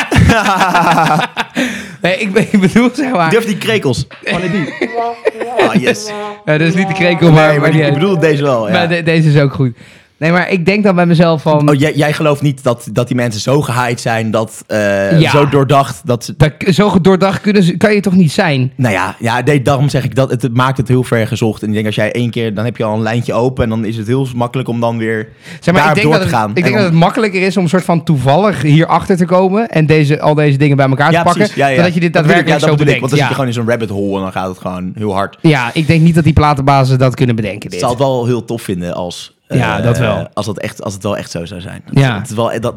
Nee, 2.03 2.17
ik, 2.19 2.33
be- 2.33 2.49
ik 2.51 2.61
bedoel, 2.61 2.91
zeg 2.93 3.13
maar... 3.13 3.31
Durf 3.31 3.45
die 3.45 3.57
krekels. 3.59 4.07
Oh, 4.25 4.39
nee, 4.39 4.51
die. 4.51 4.75
Ah, 5.69 5.75
yes. 5.75 6.07
Ja, 6.45 6.59
dat 6.59 6.61
is 6.69 6.75
niet 6.75 6.89
de 6.89 6.95
krekel, 6.95 7.33
maar... 7.33 7.49
Nee, 7.49 7.59
maar 7.59 7.71
die, 7.71 7.81
die- 7.81 7.89
ik 7.89 7.95
bedoel 7.95 8.19
deze 8.19 8.43
wel, 8.43 8.67
ja. 8.67 8.73
maar 8.73 8.89
de- 8.89 9.03
deze 9.03 9.29
is 9.29 9.41
ook 9.41 9.53
goed. 9.53 9.77
Nee, 10.19 10.33
maar 10.33 10.51
ik 10.51 10.67
denk 10.67 10.85
dan 10.85 10.95
bij 10.95 11.07
mezelf 11.07 11.43
van... 11.43 11.69
Oh, 11.71 11.75
jij, 11.75 11.95
jij 11.95 12.13
gelooft 12.13 12.43
niet 12.43 12.63
dat, 12.63 12.89
dat 12.93 13.07
die 13.07 13.17
mensen 13.17 13.41
zo 13.41 13.61
gehyped 13.61 14.01
zijn, 14.01 14.31
dat 14.31 14.65
eh, 14.67 15.21
Ja. 15.21 15.31
zo 15.31 15.49
doordacht, 15.49 16.01
dat 16.05 16.25
ze... 16.25 16.35
dat, 16.37 16.53
zo 16.75 17.01
doordacht 17.01 17.41
kunnen 17.41 17.63
ze, 17.63 17.77
kan 17.77 17.95
je 17.95 18.01
toch 18.01 18.15
niet 18.15 18.33
zijn? 18.33 18.73
Nou 18.77 18.95
ja, 18.95 19.17
ja 19.19 19.41
nee, 19.41 19.63
daarom 19.63 19.89
zeg 19.89 20.05
ik 20.05 20.15
dat 20.15 20.31
het, 20.31 20.43
het 20.43 20.55
maakt 20.55 20.77
het 20.77 20.89
heel 20.89 21.03
ver 21.05 21.27
gezocht. 21.27 21.63
En 21.63 21.69
ik 21.69 21.75
denk 21.75 21.87
als 21.87 21.95
jij 21.95 22.13
één 22.13 22.31
keer, 22.31 22.55
dan 22.55 22.65
heb 22.65 22.77
je 22.77 22.85
al 22.85 22.95
een 22.95 23.03
lijntje 23.03 23.33
open 23.33 23.65
en 23.65 23.71
dan 23.71 23.85
is 23.85 23.97
het 23.97 24.07
heel 24.07 24.27
makkelijk 24.35 24.69
om 24.69 24.81
dan 24.81 24.99
weer 24.99 25.29
Zeg 25.61 25.75
maar, 25.75 25.83
daar 25.83 25.97
ik 25.97 26.03
denk, 26.03 26.07
door 26.07 26.13
dat 26.19 26.29
te 26.29 26.29
het, 26.29 26.37
gaan. 26.37 26.51
ik 26.51 26.57
En 26.57 26.63
denk 26.63 26.75
dat 26.75 26.85
het 26.85 26.95
makkelijker 26.95 27.43
is 27.43 27.57
om 27.57 27.63
een 27.63 27.69
soort 27.69 27.85
van 27.85 28.05
toevallig 28.05 28.63
hierachter 28.63 29.17
te 29.17 29.25
komen 29.25 29.69
en 29.69 29.87
deze, 29.87 30.21
al 30.21 30.35
deze 30.35 30.59
dingen 30.59 30.77
bij 30.77 30.89
elkaar 30.89 31.13
ja, 31.13 31.19
te 31.19 31.25
pakken, 31.25 31.43
precies, 31.43 31.57
ja, 31.57 31.67
ja. 31.69 31.75
dan 31.75 31.85
dat 31.85 31.95
je 31.95 32.01
dit 32.01 32.13
daadwerkelijk 32.13 32.49
ja, 32.49 32.59
dat 32.59 32.69
zo 32.69 32.73
ik, 32.73 32.79
bedenkt. 32.79 33.01
Want 33.01 33.11
dan 33.11 33.21
zit 33.21 33.29
je 33.29 33.35
gewoon 33.35 33.49
in 33.49 33.57
zo'n 33.57 33.69
rabbit 33.69 33.91
hole 33.91 34.17
en 34.17 34.23
dan 34.23 34.33
gaat 34.33 34.49
het 34.49 34.59
gewoon 34.59 34.93
heel 34.95 35.13
hard. 35.15 35.39
ja, 35.43 35.71
ik 35.75 35.87
denk 35.87 36.03
niet 36.03 36.15
dat 36.15 36.25
die 36.25 36.33
platenbazen 36.33 36.99
dat 36.99 37.15
kunnen 37.15 37.37
bedenken. 37.37 37.71
Ik 37.71 37.79
zou 37.79 37.91
het 37.91 38.01
wel 38.01 38.27
heel 38.27 38.45
tof 38.45 38.63
vinden 38.63 38.95
als... 38.95 39.37
Ja, 39.49 39.79
eh, 39.79 39.85
dat 39.85 39.99
wel. 39.99 40.29
Als, 40.33 40.47
dat 40.47 40.59
echt, 40.59 40.83
als 40.83 40.95
het 40.95 41.03
wel 41.03 41.17
echt 41.17 41.31
zo 41.31 41.45
zou 41.45 41.61
zijn. 41.61 41.83
Ja. 41.91 42.19
Het 42.19 42.31
is 42.31 42.37
wel, 42.37 42.61
dat, 42.61 42.75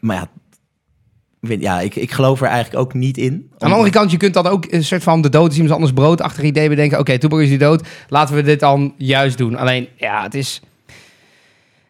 maar 0.00 0.16
ja, 0.16 0.28
ja 1.58 1.80
ik, 1.80 1.96
ik 1.96 2.10
geloof 2.10 2.40
er 2.40 2.46
eigenlijk 2.46 2.84
ook 2.84 2.94
niet 2.94 3.18
in. 3.18 3.50
Aan 3.58 3.68
de 3.68 3.74
andere 3.74 3.92
kant, 3.92 4.10
je 4.10 4.16
kunt 4.16 4.34
dan 4.34 4.46
ook 4.46 4.66
een 4.70 4.84
soort 4.84 5.02
van 5.02 5.22
de 5.22 5.28
dood 5.28 5.50
is 5.50 5.54
iemand 5.54 5.74
anders 5.74 5.92
broodachtig 5.92 6.44
idee 6.44 6.68
bedenken. 6.68 6.98
Oké, 6.98 7.18
Tupac 7.18 7.40
is 7.40 7.48
die 7.48 7.58
dood, 7.58 7.88
laten 8.08 8.34
we 8.34 8.42
dit 8.42 8.60
dan 8.60 8.94
juist 8.96 9.38
doen. 9.38 9.56
Alleen, 9.56 9.88
ja, 9.96 10.22
het 10.22 10.34
is... 10.34 10.60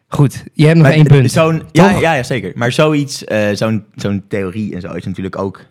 Goed, 0.07 0.43
je 0.53 0.65
hebt 0.65 0.77
nog 0.77 0.87
Maar 0.87 0.95
één 0.95 1.07
punt. 1.07 1.31
Zo'n, 1.31 1.63
ja, 1.71 1.89
ja, 1.89 2.13
ja, 2.13 2.23
zeker. 2.23 2.51
Maar 2.55 2.71
zoiets, 2.71 3.23
eh, 3.23 3.47
zo'n, 3.53 3.85
zo'n 3.95 4.23
theorie 4.27 4.75
en 4.75 4.81
zo 4.81 4.91
is 4.91 5.05
natuurlijk 5.05 5.37
ook 5.37 5.61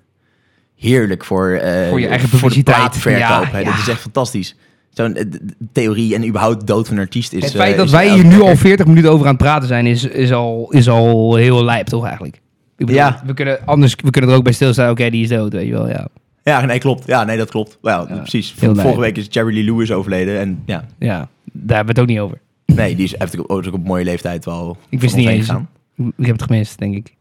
heerlijk 0.76 1.24
voor, 1.24 1.50
eh, 1.50 1.88
Voor 1.88 2.00
je 2.00 2.06
eigen 2.06 2.28
voor 2.28 2.38
de 2.38 2.54
publiciteit. 2.54 3.18
Ja. 3.18 3.40
Dat 3.40 3.78
is 3.78 3.88
echt 3.88 4.00
fantastisch. 4.00 4.56
Zo'n 4.92 5.14
eh, 5.14 5.24
theorie 5.72 6.14
en 6.14 6.26
überhaupt 6.28 6.66
dood 6.66 6.86
van 6.86 6.96
een 6.96 7.02
artiest 7.02 7.32
is... 7.32 7.42
het 7.44 7.52
eh, 7.52 7.58
feit 7.60 7.76
dat 7.76 7.90
wij 7.90 8.14
hier 8.14 8.24
nu 8.24 8.40
al 8.40 8.56
40 8.56 8.86
minuten 8.86 9.10
over 9.10 9.26
aan 9.26 9.32
het 9.34 9.42
praten 9.42 9.68
zijn, 9.68 9.86
is, 9.86 10.04
is, 10.04 10.32
al, 10.32 10.66
is 10.70 10.88
al 10.88 11.34
heel 11.34 11.64
lijp, 11.64 11.86
toch 11.86 12.04
eigenlijk? 12.04 12.34
Ik 12.76 12.86
bedoel, 12.86 12.94
Ja. 12.94 13.22
we, 13.26 13.34
kunnen, 13.34 13.66
anders, 13.66 13.94
we 14.02 14.10
kunnen 14.10 14.30
er 14.30 14.36
ook 14.36 14.44
bij 14.44 14.52
stilstaan, 14.52 14.90
oké, 14.90 15.10
die 15.10 15.22
is 15.22 15.28
dood, 15.28 15.52
weet 15.52 15.66
je 15.66 15.72
wel, 15.72 15.88
ja. 15.88 16.08
Ja, 16.44 16.64
nee, 16.64 16.78
klopt. 16.78 17.06
Ja, 17.06 17.24
nee, 17.24 17.36
dat 17.36 17.50
klopt. 17.50 17.78
Wel, 17.80 18.08
Ja, 18.08 18.16
precies. 18.16 18.54
Vorige 18.56 18.82
lijp. 18.84 18.96
week 18.96 19.16
is 19.16 19.26
Jerry 19.30 19.54
Lee 19.54 19.64
Lewis 19.64 19.92
overleden. 19.92 20.38
En 20.38 20.62
ja, 20.66 20.84
Ja, 20.98 21.28
daar 21.52 21.76
hebben 21.76 21.94
we 21.94 22.00
het 22.00 22.10
ook 22.10 22.16
niet 22.16 22.18
over. 22.18 22.38
nee, 22.66 22.96
die 22.96 23.04
is, 23.04 23.14
heeft 23.18 23.38
ook, 23.38 23.52
ook 23.52 23.66
op 23.66 23.74
een 23.74 23.82
mooie 23.82 24.04
leeftijd 24.04 24.44
wel 24.44 24.76
Ik 24.88 25.00
wist 25.00 25.16
niet 25.16 25.28
eens. 25.28 25.48
Ik 25.96 26.26
heb 26.26 26.32
het 26.32 26.42
gemist, 26.42 26.78
denk 26.78 26.94
ik. 26.94 27.14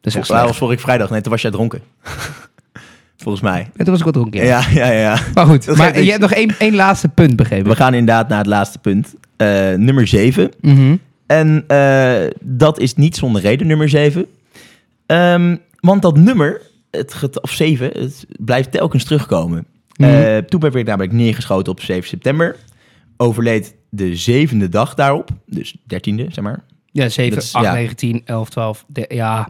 Dat 0.00 0.12
is 0.12 0.18
echt 0.18 0.28
was 0.28 0.56
vorige 0.56 0.80
vrijdag. 0.80 1.10
Nee, 1.10 1.20
toen 1.20 1.32
was 1.32 1.42
jij 1.42 1.50
dronken. 1.50 1.80
Volgens 3.22 3.42
mij. 3.44 3.60
En 3.76 3.84
toen 3.84 3.90
was 3.92 4.00
ik 4.00 4.06
ook 4.06 4.12
dronken. 4.12 4.44
Ja, 4.44 4.62
ja, 4.74 4.86
ja. 4.86 5.00
ja. 5.00 5.18
Maar 5.34 5.46
goed, 5.46 5.76
maar 5.76 6.02
je 6.02 6.08
hebt 6.10 6.22
nog 6.22 6.32
één, 6.32 6.54
één 6.58 6.74
laatste 6.74 7.08
punt 7.08 7.36
begrepen. 7.36 7.70
We 7.70 7.76
gaan 7.76 7.94
inderdaad 7.94 8.28
naar 8.28 8.38
het 8.38 8.46
laatste 8.46 8.78
punt. 8.78 9.14
Eh, 9.36 9.72
nummer 9.74 10.06
7. 10.06 10.50
Mhm. 10.60 10.96
En 11.26 11.64
eh, 11.66 12.30
dat 12.40 12.78
is 12.78 12.94
niet 12.94 13.16
zonder 13.16 13.42
reden, 13.42 13.66
nummer 13.66 13.88
7. 13.88 14.26
Ehm, 15.06 15.56
want 15.80 16.02
dat 16.02 16.16
nummer, 16.16 16.62
het 16.90 17.40
of 17.40 17.50
7, 17.52 17.86
het 17.92 18.26
blijft 18.38 18.70
telkens 18.72 19.04
terugkomen. 19.04 19.66
Mhm. 19.96 20.10
Eh 20.10 20.36
Tupac 20.36 20.72
werd 20.72 20.86
namelijk 20.86 21.12
neergeschoten 21.12 21.72
op 21.72 21.80
7 21.80 22.08
september. 22.08 22.56
Overleed 23.16 23.74
de 23.90 24.16
zevende 24.16 24.68
dag 24.68 24.94
daarop. 24.94 25.30
Dus 25.46 25.76
13e, 25.86 26.24
zeg 26.28 26.40
maar. 26.44 26.62
Ja, 26.92 27.08
7, 27.08 27.34
Dat 27.34 27.42
is- 27.44 27.52
8, 27.52 27.64
ja. 27.64 27.72
9, 27.72 27.96
10, 27.96 28.22
11, 28.24 28.48
12. 28.50 28.84
de- 28.88 29.04
ja, 29.14 29.48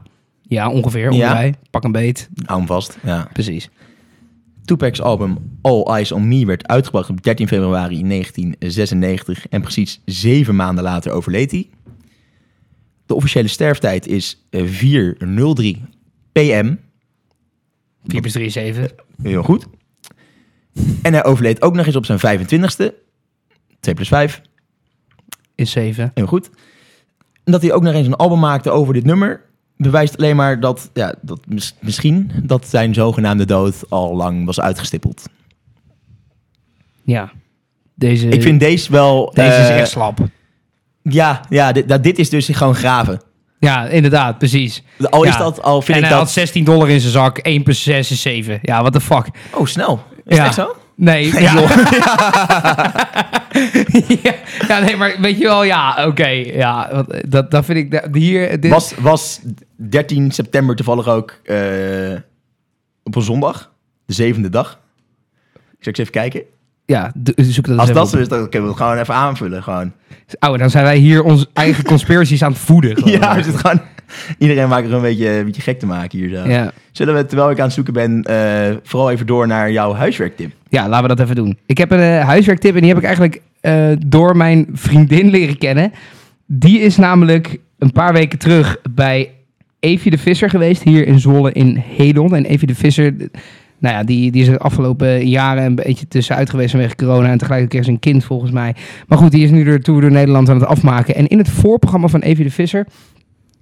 ja, 0.50 0.70
ongeveer. 0.70 1.12
Ja. 1.12 1.50
Pak 1.70 1.84
een 1.84 1.92
beet. 1.92 2.28
Hou 2.44 2.58
hem 2.58 2.66
vast. 2.66 2.98
Ja. 3.02 3.28
Precies. 3.32 3.70
Tupac's 4.64 5.00
album 5.00 5.58
All 5.62 5.82
Eyes 5.82 6.12
on 6.12 6.28
Me 6.28 6.46
werd 6.46 6.66
uitgebracht 6.66 7.10
op 7.10 7.22
13 7.22 7.48
februari 7.48 8.02
1996. 8.08 9.48
En 9.48 9.60
precies 9.60 10.00
zeven 10.04 10.56
maanden 10.56 10.84
later 10.84 11.12
overleed 11.12 11.50
hij. 11.50 11.70
De 13.06 13.14
officiële 13.14 13.48
sterftijd 13.48 14.06
is 14.06 14.46
eh, 14.50 14.66
403 14.66 15.82
PM. 16.32 16.74
4 18.06 18.20
plus 18.20 18.32
3 18.32 18.46
is 18.46 18.52
7. 18.52 18.90
Heel 19.22 19.42
goed. 19.42 19.66
En 21.02 21.12
hij 21.12 21.24
overleed 21.24 21.62
ook 21.62 21.74
nog 21.74 21.86
eens 21.86 21.96
op 21.96 22.06
zijn 22.06 22.38
25ste. 22.38 22.94
2 23.80 23.94
plus 23.94 24.08
5. 24.08 24.42
Is 25.54 25.70
7. 25.70 26.10
Heel 26.14 26.26
goed. 26.26 26.50
En 27.44 27.52
dat 27.52 27.62
hij 27.62 27.72
ook 27.72 27.82
nog 27.82 27.94
eens 27.94 28.06
een 28.06 28.16
album 28.16 28.38
maakte 28.38 28.70
over 28.70 28.94
dit 28.94 29.04
nummer... 29.04 29.48
bewijst 29.82 30.16
alleen 30.18 30.36
maar 30.36 30.60
dat, 30.60 30.90
ja, 30.94 31.14
dat 31.22 31.40
mis- 31.48 31.74
misschien 31.80 32.32
dat 32.42 32.66
zijn 32.68 32.94
zogenaamde 32.94 33.44
dood 33.44 33.74
al 33.88 34.16
lang 34.16 34.44
was 34.46 34.60
uitgestippeld. 34.60 35.22
Ja. 37.04 37.30
Deze, 37.94 38.28
Ik 38.28 38.42
vind 38.42 38.60
deze 38.60 38.92
wel... 38.92 39.30
deze 39.34 39.48
is 39.56 39.68
eh, 39.68 39.78
echt 39.78 39.90
slap. 39.90 40.18
Ja, 41.02 41.40
ja 41.48 41.72
dit, 41.72 41.88
dat, 41.88 42.02
dit 42.02 42.18
is 42.18 42.28
dus 42.28 42.48
gewoon 42.52 42.74
graven. 42.74 43.20
Ja, 43.58 43.86
inderdaad, 43.86 44.38
precies. 44.38 44.82
Al 45.10 45.22
is 45.24 45.32
Ja. 45.32 45.38
dat, 45.38 45.62
al 45.62 45.82
vind 45.82 45.96
en 45.98 46.02
ik 46.02 46.08
hij 46.08 46.18
dat... 46.18 46.18
had 46.26 46.30
16 46.30 46.64
dollar 46.64 46.88
in 46.90 47.00
zijn 47.00 47.12
zak. 47.12 47.38
1 47.38 47.62
plus 47.62 47.82
6 47.82 48.10
is 48.10 48.20
7. 48.22 48.58
Ja, 48.62 48.80
what 48.80 48.92
the 48.92 49.00
fuck. 49.00 49.28
Oh, 49.54 49.66
snel. 49.66 50.02
Is 50.26 50.36
Ja. 50.36 50.44
echt 50.44 50.54
zo? 50.54 50.76
Nee, 50.96 51.30
Nee, 51.32 51.42
ja. 51.42 51.54
ja, 54.22 54.34
ja, 54.68 54.78
nee, 54.80 54.96
maar 54.96 55.16
weet 55.20 55.38
je 55.38 55.44
wel, 55.44 55.62
ja, 55.64 56.06
oké. 56.06 56.26
ja, 56.28 56.88
want 56.92 57.30
dat, 57.30 57.50
dat 57.50 57.64
vind 57.64 57.78
ik... 57.78 57.90
dat- 57.90 58.08
Hier, 58.12 58.60
dit, 58.60 58.70
Was, 58.70 58.94
was 58.94 59.40
13 59.76 60.30
september 60.30 60.76
toevallig 60.76 61.08
ook 61.08 61.30
eh, 61.44 61.56
op 63.02 63.16
een 63.16 63.22
zondag? 63.22 63.72
De 64.06 64.12
zevende 64.12 64.48
dag? 64.48 64.78
Ik 65.54 65.60
zal 65.86 65.92
eens 65.92 65.98
even 65.98 66.12
kijken. 66.12 66.42
Ja, 66.86 67.12
zoek 67.36 67.66
dat 67.66 67.78
Als 67.78 67.92
dat 67.92 68.10
zo 68.10 68.18
is, 68.18 68.28
dan 68.28 68.48
kunnen 68.48 68.62
we 68.68 68.74
het 68.74 68.82
gewoon 68.84 68.98
even 68.98 69.14
aanvullen. 69.14 69.62
Gewoon. 69.62 69.92
Oh, 70.40 70.58
dan 70.58 70.70
zijn 70.70 70.84
wij 70.84 70.96
hier 70.96 71.22
onze 71.22 71.46
eigen 71.52 71.84
conspiracies 71.92 72.42
aan 72.42 72.50
het 72.52 72.60
voeden. 72.60 72.96
gewoon. 72.96 73.10
Ja, 73.12 73.34
we 73.36 73.42
zitten 73.42 73.60
gewoon... 73.60 73.80
Iedereen 74.38 74.68
maakt 74.68 74.86
er 74.86 74.92
een 74.92 75.00
beetje, 75.00 75.28
een 75.28 75.44
beetje 75.44 75.62
gek 75.62 75.78
te 75.78 75.86
maken 75.86 76.18
hier 76.18 76.28
zo. 76.28 76.48
ja. 76.48 76.72
Zullen 76.92 77.14
we, 77.14 77.26
terwijl 77.26 77.50
ik 77.50 77.58
aan 77.58 77.64
het 77.64 77.72
zoeken 77.72 77.92
ben, 77.92 78.22
eh, 78.22 78.76
vooral 78.82 79.10
even 79.10 79.26
door 79.26 79.46
naar 79.46 79.72
jouw 79.72 79.94
huiswerktip? 79.94 80.52
Ja, 80.68 80.88
laten 80.88 81.08
we 81.08 81.14
dat 81.14 81.24
even 81.24 81.36
doen. 81.36 81.58
Ik 81.66 81.78
heb 81.78 81.90
een 81.90 82.00
eh, 82.00 82.24
huiswerktip 82.24 82.74
en 82.74 82.80
die 82.80 82.88
heb 82.88 82.98
ik 82.98 83.04
eigenlijk 83.04 83.40
eh, 83.60 83.88
door 84.06 84.36
mijn 84.36 84.66
vriendin 84.72 85.30
leren 85.36 85.58
kennen. 85.58 85.92
Die 86.46 86.80
is 86.80 86.96
namelijk 86.96 87.58
een 87.78 87.92
paar 87.92 88.12
weken 88.12 88.38
terug 88.38 88.76
bij 88.90 89.30
Evie 89.80 90.10
de 90.10 90.18
Visser 90.18 90.50
geweest, 90.50 90.82
hier 90.82 91.06
in 91.06 91.20
Zwolle 91.20 91.52
in 91.52 91.82
Hedon. 91.96 92.34
En 92.34 92.44
Evie 92.44 92.66
de 92.66 92.74
Visser, 92.74 93.14
nou 93.78 93.94
ja, 93.94 94.04
die, 94.04 94.30
die 94.30 94.42
is 94.42 94.48
de 94.48 94.58
afgelopen 94.58 95.28
jaren 95.28 95.64
een 95.64 95.74
beetje 95.74 96.08
tussenuit 96.08 96.50
geweest 96.50 96.70
vanwege 96.70 96.96
corona. 96.96 97.30
En 97.30 97.38
tegelijkertijd 97.38 97.82
is 97.82 97.88
een 97.88 97.98
kind 97.98 98.24
volgens 98.24 98.50
mij. 98.50 98.74
Maar 99.06 99.18
goed, 99.18 99.30
die 99.30 99.44
is 99.44 99.50
nu 99.50 99.64
de 99.64 99.80
Tour 99.80 100.00
door 100.00 100.10
Nederland 100.10 100.48
aan 100.48 100.60
het 100.60 100.68
afmaken. 100.68 101.14
En 101.14 101.26
in 101.26 101.38
het 101.38 101.48
voorprogramma 101.48 102.08
van 102.08 102.20
Evie 102.20 102.44
de 102.44 102.50
Visser 102.50 102.86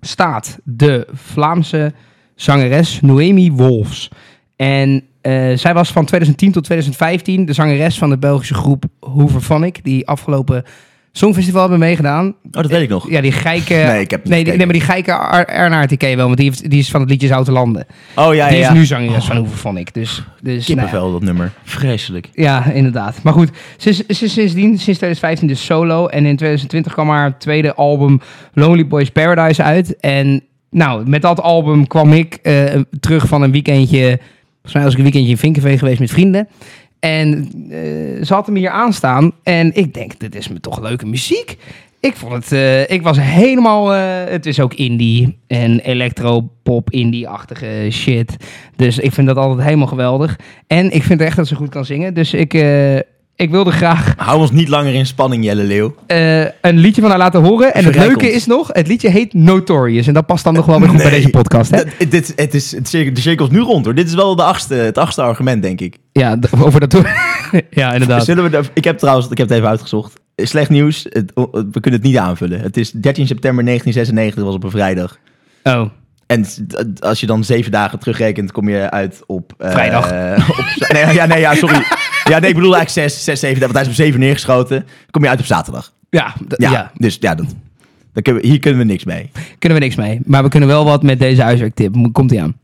staat 0.09 0.59
de 0.65 1.07
Vlaamse 1.13 1.93
zangeres 2.35 3.01
Noemi 3.01 3.53
Wolfs. 3.53 4.11
En 4.57 5.05
eh, 5.21 5.57
zij 5.57 5.75
was 5.75 5.93
van 5.93 6.05
2010 6.05 6.53
tot 6.53 6.65
2015 6.65 7.45
de 7.45 7.53
zangeres 7.53 7.99
van 7.99 8.11
de 8.11 8.19
Belgische 8.19 8.55
groep 8.55 8.85
Hooverphonic, 9.01 9.85
die 9.85 10.07
afgelopen 10.07 10.65
Songfestival 11.19 11.61
hebben 11.61 11.79
meegedaan. 11.79 12.27
Oh, 12.27 12.33
dat 12.51 12.67
weet 12.67 12.83
ik 12.83 12.89
nog. 12.89 13.11
Ja, 13.11 13.21
die 13.21 13.33
geike... 13.33 13.75
Nee, 13.75 14.01
ik 14.01 14.11
heb 14.11 14.25
niet 14.25 14.33
nee, 14.33 14.45
die, 14.45 14.53
nee, 14.53 14.65
maar 14.65 14.75
die 14.75 14.83
geike 14.83 15.13
Ar- 15.13 15.45
Ernaert, 15.45 15.89
die 15.89 15.99
ken 15.99 16.11
je 16.11 16.17
wel, 16.17 16.25
want 16.25 16.37
die, 16.37 16.47
heeft, 16.47 16.71
die 16.71 16.79
is 16.79 16.91
van 16.91 17.01
het 17.01 17.11
liedje 17.11 17.27
Zoute 17.27 17.53
Landen. 17.53 17.87
Oh 18.15 18.35
ja, 18.35 18.45
ja, 18.45 18.49
Die 18.49 18.59
ja. 18.59 18.69
is 18.69 18.75
nu 18.75 18.85
zangeres 18.85 19.25
van 19.25 19.37
Hooverphonic. 19.37 19.95
Dus, 19.95 20.15
dus 20.15 20.23
nou 20.43 20.57
ja. 20.57 20.65
Kippenvel, 20.65 21.13
dat 21.13 21.23
nummer. 21.23 21.53
Vreselijk. 21.65 22.29
Ja, 22.33 22.65
inderdaad. 22.65 23.23
Maar 23.23 23.33
goed, 23.33 23.51
ze 23.77 23.89
is, 23.89 23.97
ze 23.97 24.25
is 24.25 24.33
sindsdien, 24.33 24.79
sinds 24.79 24.99
2015 24.99 25.49
dus 25.49 25.65
solo. 25.65 26.07
En 26.07 26.27
in 26.27 26.37
2020 26.37 26.93
kwam 26.93 27.09
haar 27.09 27.39
tweede 27.39 27.75
album 27.75 28.21
Lonely 28.53 28.87
Boys 28.87 29.11
Paradise 29.11 29.63
uit. 29.63 29.97
En 29.97 30.43
nou, 30.71 31.09
met 31.09 31.23
dat 31.23 31.41
album 31.41 31.87
kwam 31.87 32.13
ik 32.13 32.35
eh, 32.35 32.65
terug 33.01 33.27
van 33.27 33.43
een 33.43 33.53
weekendje... 33.53 34.19
Volgens 34.63 34.73
mij 34.73 34.83
was 34.83 34.93
ik 34.93 34.99
een 34.99 35.05
weekendje 35.05 35.31
in 35.31 35.39
Vinkenveen 35.39 35.79
geweest 35.79 36.01
met 36.01 36.11
vrienden. 36.11 36.49
En 37.01 37.51
eh, 37.71 38.25
ze 38.25 38.35
had 38.35 38.47
hem 38.47 38.57
hier 38.57 38.71
aanstaan. 38.71 39.33
En 39.43 39.77
ik 39.77 39.95
denk, 39.95 40.19
dit 40.19 40.35
is 40.35 40.49
me 40.49 40.61
toch 40.61 40.81
leuke 40.81 41.07
muziek. 41.07 41.57
Ik 42.01 42.17
vond 42.17 42.33
het, 42.33 42.53
eh, 42.53 42.91
ik 42.91 43.03
was 43.03 43.21
helemaal, 43.21 43.95
eh, 43.95 44.31
het 44.31 44.47
is 44.47 44.61
ook 44.61 44.75
indie 44.75 45.39
en 45.47 45.81
electro-pop 45.81 46.91
indie-achtige 46.91 47.89
shit. 47.91 48.37
Dus 48.77 48.99
ik 48.99 49.13
vind 49.13 49.27
dat 49.27 49.37
altijd 49.37 49.67
helemaal 49.67 49.87
geweldig. 49.87 50.39
En 50.67 50.91
ik 50.91 51.03
vind 51.03 51.21
echt 51.21 51.37
dat 51.37 51.47
ze 51.47 51.55
goed 51.55 51.69
kan 51.69 51.85
zingen. 51.85 52.15
Dus 52.15 52.35
ik, 52.35 52.53
ik 53.39 53.51
wilde 53.51 53.71
graag 53.71 54.15
Hou 54.17 54.39
ons 54.41 54.51
niet 54.51 54.69
langer 54.69 54.95
in 54.95 55.07
spanning, 55.07 55.45
Jelle 55.45 55.63
Leeuw. 55.63 55.95
eh, 56.07 56.41
een 56.41 56.79
liedje 56.79 57.01
van 57.01 57.11
haar 57.11 57.19
laten 57.19 57.43
horen. 57.43 57.75
En 57.75 57.85
het 57.85 57.95
leuke 57.97 58.25
ons. 58.27 58.35
is 58.35 58.47
nog, 58.47 58.71
het 58.73 58.87
liedje 58.89 59.09
heet 59.09 59.35
Notorious. 59.35 60.07
En 60.07 60.15
dat 60.15 60.27
past 60.27 60.45
dan 60.45 60.55
nog 60.55 60.67
wel 60.67 60.79
weer 60.81 60.89
goed 60.89 61.03
bij 61.03 61.11
deze 61.11 61.29
podcast, 61.31 61.71
hè? 61.71 61.77
Dat- 61.77 61.95
het, 61.99 62.15
is, 62.15 62.33
het 62.37 62.55
is, 62.55 62.73
het 62.73 62.89
cirkel, 62.89 63.15
de 63.15 63.21
cirkel 63.21 63.47
is 63.47 63.51
nu 63.53 63.59
rond 63.61 63.85
hoor. 63.85 63.95
Dit 63.95 64.09
is 64.09 64.15
wel 64.15 64.37
de 64.37 64.43
achtste, 64.43 64.75
het 64.75 64.99
achtste 64.99 65.23
argument, 65.23 65.63
denk 65.63 65.81
ik. 65.81 65.97
Ja, 66.13 66.39
over 66.61 66.81
dat... 66.89 66.93
ja, 67.71 67.93
inderdaad. 67.93 68.25
Zullen 68.25 68.45
we 68.45 68.51
de- 68.51 68.63
ik 68.75 68.85
heb 68.85 68.99
trouwens, 68.99 69.29
ik 69.31 69.39
heb 69.39 69.49
het 69.49 69.57
even 69.57 69.69
uitgezocht. 69.71 70.13
Slecht 70.37 70.71
nieuws, 70.71 71.07
het- 71.09 71.33
we 71.35 71.81
kunnen 71.81 72.01
het 72.01 72.03
niet 72.03 72.17
aanvullen. 72.19 72.61
Het 72.61 72.77
is 72.77 72.91
13 72.91 73.27
september 73.27 73.65
1996, 73.65 74.45
was 74.45 74.55
op 74.55 74.65
een 74.65 74.71
vrijdag. 74.71 75.19
Oh, 75.63 75.91
En 76.27 76.47
als 76.99 77.21
je 77.21 77.27
dan 77.27 77.45
zeven 77.45 77.71
dagen 77.73 77.99
terugrekent, 77.99 78.53
kom 78.53 78.69
je 78.69 78.91
uit 78.91 79.21
op... 79.27 79.53
eh, 79.59 79.71
Vrijdag. 79.71 80.05
op, 80.51 80.89
nee, 80.93 81.15
ja, 81.15 81.27
nee, 81.27 81.41
ja, 81.41 81.55
sorry. 81.55 81.83
Ja, 82.29 82.39
nee, 82.39 82.49
ik 82.49 82.57
bedoel 82.57 82.77
eigenlijk 82.77 83.09
zes, 83.11 83.25
zes, 83.25 83.41
zeven, 83.41 83.61
want 83.61 83.73
hij 83.73 83.83
is 83.83 83.89
op 83.89 83.95
zeven 83.95 84.21
neergeschoten. 84.21 84.87
kom 85.11 85.23
je 85.23 85.29
uit 85.29 85.41
op 85.41 85.47
zaterdag. 85.47 85.93
ja, 86.11 86.35
Ja, 86.57 86.71
ja. 86.71 86.93
dus 86.95 87.17
ja, 87.21 87.35
dat, 87.35 87.47
daar 88.13 88.23
kunnen 88.23 88.43
we, 88.43 88.49
hier 88.49 88.59
kunnen 88.59 88.81
we 88.81 88.87
niks 88.87 89.05
mee. 89.05 89.31
Kunnen 89.59 89.79
we 89.79 89.85
niks 89.85 89.97
mee. 89.97 90.21
Maar 90.25 90.43
we 90.43 90.49
kunnen 90.49 90.69
wel 90.69 90.85
wat 90.85 91.03
met 91.03 91.19
deze 91.19 91.43
huiswerktip. 91.43 91.95
Komt 92.13 92.33
ie 92.33 92.43
aan. 92.43 92.57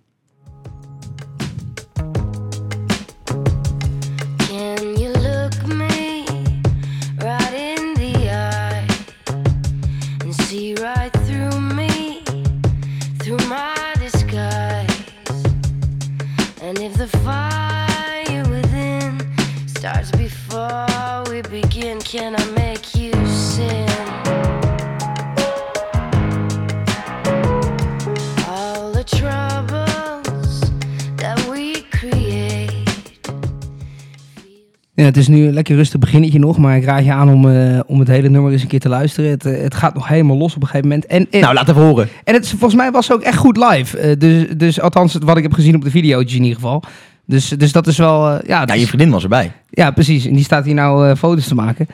Het 35.14 35.22
is 35.22 35.28
nu 35.28 35.46
een 35.46 35.52
lekker 35.54 35.76
rustig 35.76 35.98
beginnetje 36.00 36.38
nog. 36.38 36.58
Maar 36.58 36.76
ik 36.76 36.84
raad 36.84 37.04
je 37.04 37.12
aan 37.12 37.28
om, 37.32 37.50
eh, 37.50 37.80
om 37.86 37.98
het 37.98 38.08
hele 38.08 38.28
nummer 38.28 38.52
eens 38.52 38.62
een 38.62 38.68
keer 38.68 38.80
te 38.80 38.88
luisteren. 38.88 39.30
Het, 39.30 39.46
eh, 39.46 39.62
het 39.62 39.74
gaat 39.74 39.94
nog 39.94 40.08
helemaal 40.08 40.36
los 40.36 40.54
op 40.54 40.62
een 40.62 40.66
gegeven 40.68 40.88
moment. 40.88 41.06
En, 41.06 41.26
en, 41.30 41.40
Nou, 41.40 41.54
laat 41.54 41.68
even 41.68 41.82
horen. 41.82 42.08
en 42.24 42.34
het, 42.34 42.48
volgens 42.48 42.74
mij 42.74 42.90
was 42.90 43.08
het 43.08 43.16
ook 43.16 43.22
echt 43.22 43.36
goed 43.36 43.56
live. 43.56 43.98
Eh, 43.98 44.18
dus, 44.18 44.46
dus 44.56 44.80
althans, 44.80 45.16
wat 45.24 45.36
ik 45.36 45.42
heb 45.42 45.52
gezien 45.52 45.74
op 45.74 45.84
de 45.84 45.90
video's 45.90 46.34
in 46.34 46.42
ieder 46.42 46.54
geval. 46.54 46.82
Dus, 47.26 47.48
dus 47.48 47.72
dat 47.72 47.86
is 47.86 47.98
wel... 47.98 48.28
eh, 48.30 48.38
ja, 48.46 48.60
Ja, 48.60 48.64
dat 48.64 48.80
je 48.80 48.86
vriendin 48.86 49.10
was 49.10 49.22
erbij. 49.22 49.52
ja, 49.70 49.90
precies. 49.90 50.26
En 50.26 50.34
die 50.34 50.44
staat 50.44 50.64
hier 50.64 50.74
nou 50.74 51.08
eh, 51.08 51.16
foto's 51.16 51.46
te 51.48 51.54
maken. 51.54 51.86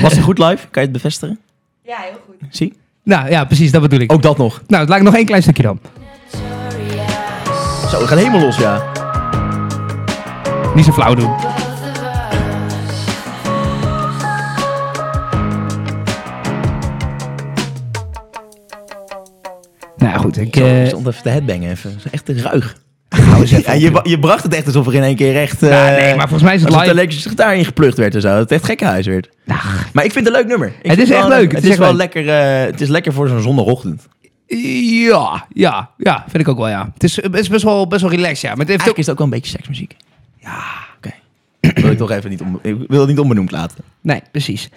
Was 0.00 0.12
het 0.12 0.22
goed 0.22 0.38
live? 0.38 0.66
Kan 0.70 0.82
je 0.82 0.88
het 0.88 0.92
bevestigen? 0.92 1.38
Ja, 1.84 1.96
heel 2.00 2.20
goed. 2.26 2.34
Zie? 2.56 2.72
Nou 3.04 3.30
ja, 3.30 3.44
precies. 3.44 3.70
Dat 3.70 3.82
bedoel 3.82 4.00
ik. 4.00 4.12
Ook 4.12 4.22
dat 4.22 4.38
nog. 4.38 4.62
Nou, 4.66 4.80
het 4.80 4.88
lijkt 4.88 5.04
nog 5.04 5.14
één 5.14 5.26
klein 5.26 5.42
stukje 5.42 5.62
dan. 5.62 5.78
Zo, 7.90 7.98
we 8.00 8.06
gaan 8.06 8.18
helemaal 8.18 8.40
los, 8.40 8.56
ja. 8.56 8.82
Niet 10.74 10.84
zo 10.84 10.92
flauw 10.92 11.14
doen. 11.14 11.30
Nou 20.08 20.20
ja, 20.20 20.24
goed. 20.26 20.38
Ik, 20.38 20.56
Zo, 20.56 20.64
eh, 20.64 20.82
ik 20.82 20.88
stond 20.88 21.06
even 21.06 21.22
te 21.22 21.28
headbangen. 21.28 21.70
Even. 21.70 21.98
Echt 22.10 22.24
te 22.24 22.40
ruig. 22.42 22.76
Ja, 23.46 23.72
je, 23.72 24.00
je 24.02 24.18
bracht 24.18 24.42
het 24.42 24.54
echt 24.54 24.66
alsof 24.66 24.86
er 24.86 24.94
in 24.94 25.02
één 25.02 25.16
keer 25.16 25.36
echt... 25.36 25.62
eh 25.62 25.70
Nou, 25.70 25.90
nee, 26.00 26.08
maar 26.14 26.28
volgens 26.28 26.42
mij 26.42 26.54
is 26.54 26.62
het 26.62 26.70
live. 26.74 26.90
elektrische 26.90 27.28
gitaar 27.28 27.56
ingeplucht 27.56 27.96
werd 27.96 28.14
en 28.14 28.20
zo. 28.20 28.28
Dat 28.28 28.38
het 28.38 28.50
echt 28.52 28.64
gekkenhuis 28.64 29.06
werd. 29.06 29.28
Maar 29.92 30.04
ik 30.04 30.12
vind 30.12 30.14
het 30.14 30.26
een 30.26 30.32
leuk 30.40 30.46
nummer. 30.48 30.72
Ik 30.82 30.90
Het 30.90 31.00
is 31.00 31.10
echt 31.10 31.20
wel- 31.20 31.28
leuk, 31.28 31.52
Het, 31.52 31.62
het 31.62 31.70
is, 31.72 31.76
wel 31.78 31.88
leuk. 31.88 31.96
lekker, 32.14 32.28
eh, 32.28 32.66
het 32.70 32.80
is 32.80 32.88
lekker 32.88 33.12
voor 33.12 33.28
zo'n 33.28 33.40
zondagochtend. 33.42 34.08
Ja, 34.46 35.46
ja, 35.52 35.90
ja, 35.96 36.24
vind 36.28 36.42
ik 36.42 36.48
ook 36.48 36.56
wel, 36.58 36.68
ja. 36.68 36.90
Het 36.94 37.02
is, 37.04 37.16
het 37.16 37.34
is 37.38 37.48
best, 37.48 37.62
wel, 37.62 37.86
best 37.86 38.00
wel 38.02 38.10
relaxed, 38.10 38.40
ja. 38.40 38.48
Maar 38.48 38.58
het 38.66 38.68
heeft 38.68 38.80
Eigenlijk 38.80 38.88
ook... 38.90 38.98
is 38.98 39.06
het 39.06 39.10
ook 39.10 39.18
wel 39.18 39.26
een 39.26 39.32
beetje 39.32 39.50
seksmuziek. 39.56 39.96
Ja, 40.40 40.60
oké. 40.96 41.14
wil 41.80 41.90
ik 41.90 41.98
toch 41.98 42.10
even 42.10 42.30
niet, 42.30 42.40
om, 42.40 42.58
ik 42.62 42.76
wil 42.88 43.00
het 43.00 43.08
niet 43.08 43.18
onbenoemd 43.18 43.50
laten. 43.50 43.84
Nee, 44.00 44.22
precies. 44.30 44.68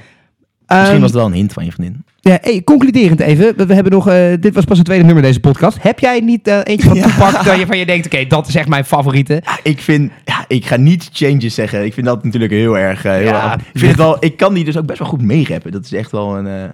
Misschien 0.72 0.92
Ehm, 0.94 1.02
was 1.02 1.10
het 1.12 1.20
wel 1.20 1.26
een 1.30 1.34
hint 1.34 1.54
van 1.54 1.66
je 1.66 1.72
vriendin. 1.72 2.04
ja, 2.20 2.38
hey, 2.42 2.62
concluderend 2.64 3.20
even. 3.20 3.56
We, 3.58 3.66
we 3.66 3.74
hebben 3.74 3.92
nog... 3.92 4.08
eh, 4.08 4.34
dit 4.40 4.54
was 4.56 4.66
pas 4.66 4.78
het 4.78 4.86
tweede 4.86 5.04
nummer 5.06 5.24
deze 5.24 5.40
podcast. 5.40 5.78
Heb 5.82 6.00
jij 6.00 6.20
niet 6.20 6.48
eh, 6.48 6.60
eentje 6.64 6.88
van 6.88 6.96
Ja. 7.02 7.04
Tupac 7.08 7.44
dat 7.44 7.58
je 7.60 7.66
van 7.66 7.78
je 7.78 7.86
denkt... 7.86 8.06
Oké, 8.06 8.26
dat 8.28 8.48
is 8.48 8.56
echt 8.56 8.68
mijn 8.68 8.86
favoriete. 8.86 9.42
Ja, 9.46 9.60
ik 9.64 9.80
vind, 9.82 10.12
ja, 10.26 10.46
ik 10.48 10.66
ga 10.66 10.76
niet 10.78 11.10
changes 11.14 11.54
zeggen. 11.54 11.86
Ik 11.86 11.94
vind 11.94 12.06
dat 12.06 12.24
natuurlijk 12.24 12.52
heel 12.52 12.78
erg. 12.78 13.06
eh, 13.06 13.12
heel 13.12 13.24
Ja. 13.24 13.54
ik 13.54 13.62
vind 13.80 13.92
het 13.92 13.98
wel, 14.00 14.18
ik 14.20 14.38
kan 14.38 14.54
die 14.54 14.64
dus 14.66 14.78
ook 14.78 14.86
best 14.86 15.00
wel 15.00 15.08
goed 15.08 15.22
meegrappen. 15.22 15.72
Dat 15.72 15.86
is 15.86 15.94
echt 15.94 16.12
wel 16.12 16.38
een. 16.38 16.72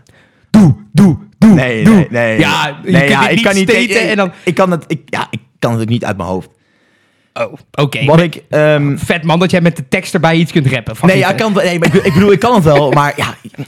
Doe, 0.50 0.76
doe, 0.94 1.18
doe, 1.38 1.54
Nee, 1.54 1.84
doe. 1.84 1.94
nee, 1.96 2.08
nee. 2.10 2.40
Ja, 2.40 2.80
je 2.84 2.92
nee, 2.92 3.00
kunt 3.02 3.12
ja, 3.14 3.28
ik 3.30 3.42
kan 3.44 3.56
niet. 3.56 3.74
ik, 3.74 3.90
en 3.90 4.16
dan... 4.16 4.32
ik 4.44 4.56
kan 4.56 4.72
het, 4.72 4.84
ik, 4.88 5.02
ja, 5.06 5.28
ik 5.30 5.40
kan 5.60 5.72
het 5.72 5.82
ook 5.82 5.88
niet 5.90 6.06
uit 6.06 6.18
mijn 6.18 6.30
hoofd. 6.30 6.50
Oh, 7.34 7.54
oké. 7.72 8.06
Wat 8.06 8.20
ik, 8.20 8.44
ehm, 8.50 8.98
Vet 8.98 9.24
man 9.24 9.40
dat 9.40 9.52
jij 9.52 9.62
met 9.62 9.76
de 9.76 9.88
tekst 9.88 10.14
erbij 10.14 10.36
iets 10.36 10.52
kunt 10.52 10.68
rappen. 10.68 10.96
Nee, 11.02 11.18
ja, 11.18 11.30
ik 11.30 11.38
kan, 11.38 11.54
nee, 11.54 11.80
maar 11.80 11.96
ik, 11.96 12.04
ik 12.04 12.14
bedoel, 12.14 12.32
ik 12.32 12.40
kan 12.40 12.56
het 12.56 12.64
wel, 12.64 12.92
maar 13.00 13.14
ja, 13.16 13.36
ja, 13.42 13.64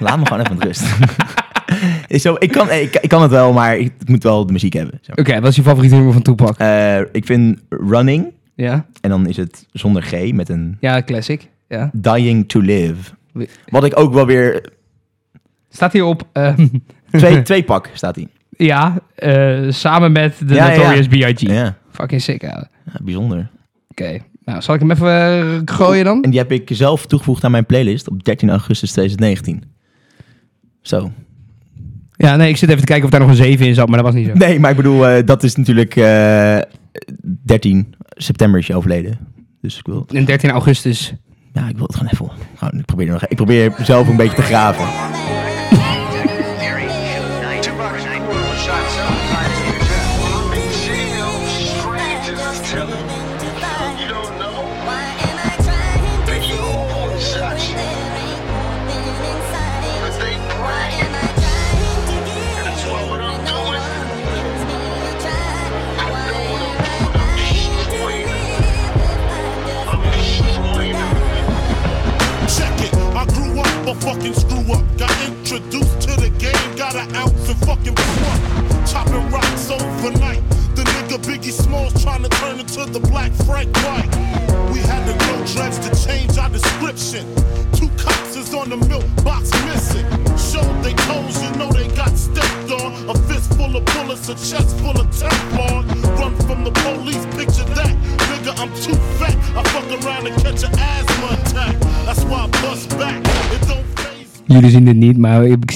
laat 0.06 0.18
me 0.18 0.26
gewoon 0.26 0.42
even 0.42 0.56
met 0.56 0.64
rust. 0.66 0.84
Zo, 2.22 2.36
ik, 2.38 2.52
kan, 2.52 2.70
ik, 2.70 2.94
ik 3.00 3.08
kan 3.08 3.22
het 3.22 3.30
wel, 3.30 3.52
maar 3.52 3.76
ik 3.78 3.92
moet 4.06 4.22
wel 4.22 4.46
de 4.46 4.52
muziek 4.52 4.72
hebben. 4.72 5.00
Oké, 5.14 5.40
wat 5.40 5.50
is 5.50 5.56
je 5.56 5.62
favoriete 5.62 5.94
nummer 5.94 6.12
van 6.12 6.22
Tupac? 6.22 6.58
Eh, 6.58 6.98
ik 7.12 7.26
vind 7.26 7.58
Running, 7.68 8.32
Ja? 8.54 8.86
en 9.00 9.10
dan 9.10 9.26
is 9.28 9.36
het 9.36 9.66
zonder 9.72 10.02
G, 10.02 10.32
met 10.32 10.48
een 10.48 10.76
Ja, 10.80 11.02
classic. 11.02 11.48
Ja. 11.68 11.90
Dying 11.92 12.48
to 12.48 12.60
Live. 12.60 13.10
Wat 13.68 13.84
ik 13.84 13.98
ook 13.98 14.12
wel 14.12 14.26
weer... 14.26 14.72
Staat 15.70 15.92
hierop... 15.92 16.22
ehm 16.32 16.66
Twee, 17.10 17.42
twee 17.42 17.62
pak 17.64 17.90
staat 17.92 18.14
hij. 18.16 18.28
Ja, 18.56 18.98
eh, 19.14 19.66
samen 19.68 20.12
met 20.12 20.34
de 20.46 20.54
Ja, 20.54 20.70
ja. 20.70 20.76
Notorious 20.76 21.06
B.I.G. 21.08 21.40
Ja, 21.40 21.76
Fucking 21.90 22.22
sick, 22.22 22.42
ja. 22.42 22.48
Oké, 22.48 22.66
ja 22.92 22.98
bijzonder. 23.02 23.50
nou 24.44 24.62
zal 24.62 24.74
ik 24.74 24.80
hem 24.80 24.90
even 24.90 25.08
eh, 25.08 25.74
gooien 25.76 26.04
dan? 26.04 26.22
En 26.22 26.30
die 26.30 26.38
heb 26.38 26.52
ik 26.52 26.68
zelf 26.72 27.06
toegevoegd 27.06 27.44
aan 27.44 27.50
mijn 27.50 27.66
playlist 27.66 28.08
op 28.08 28.24
13 28.24 28.50
augustus 28.50 28.90
2019. 28.92 29.62
Zo. 30.82 31.12
Ja, 32.16 32.36
nee, 32.36 32.48
ik 32.48 32.56
zit 32.56 32.68
even 32.68 32.80
te 32.80 32.86
kijken 32.86 33.04
of 33.04 33.10
daar 33.10 33.20
nog 33.20 33.28
een 33.28 33.36
7 33.36 33.66
in 33.66 33.74
zat, 33.74 33.88
maar 33.88 33.96
dat 34.02 34.06
was 34.06 34.14
niet 34.14 34.26
zo. 34.26 34.32
Nee, 34.34 34.60
maar 34.60 34.70
ik 34.70 34.76
bedoel, 34.76 35.08
eh, 35.08 35.26
dat 35.26 35.42
is 35.42 35.56
natuurlijk 35.56 35.96
eh 35.96 36.58
13 37.44 37.94
september 38.10 38.60
is 38.60 38.66
je 38.66 38.74
overleden. 38.74 39.18
Dus 39.60 39.78
ik 39.78 39.86
wil, 39.86 40.06
En 40.12 40.24
13 40.24 40.50
augustus. 40.50 41.12
ja, 41.52 41.68
ik 41.68 41.76
wil 41.76 41.86
het 41.86 41.96
gewoon 41.96 42.12
even. 42.12 42.30
Gewoon, 42.56 42.78
ik, 42.78 42.84
probeer 42.86 43.06
nog, 43.06 43.26
ik 43.26 43.36
probeer 43.36 43.72
zelf 43.82 44.08
een 44.08 44.16
beetje 44.16 44.36
te 44.36 44.42
graven. 44.42 44.84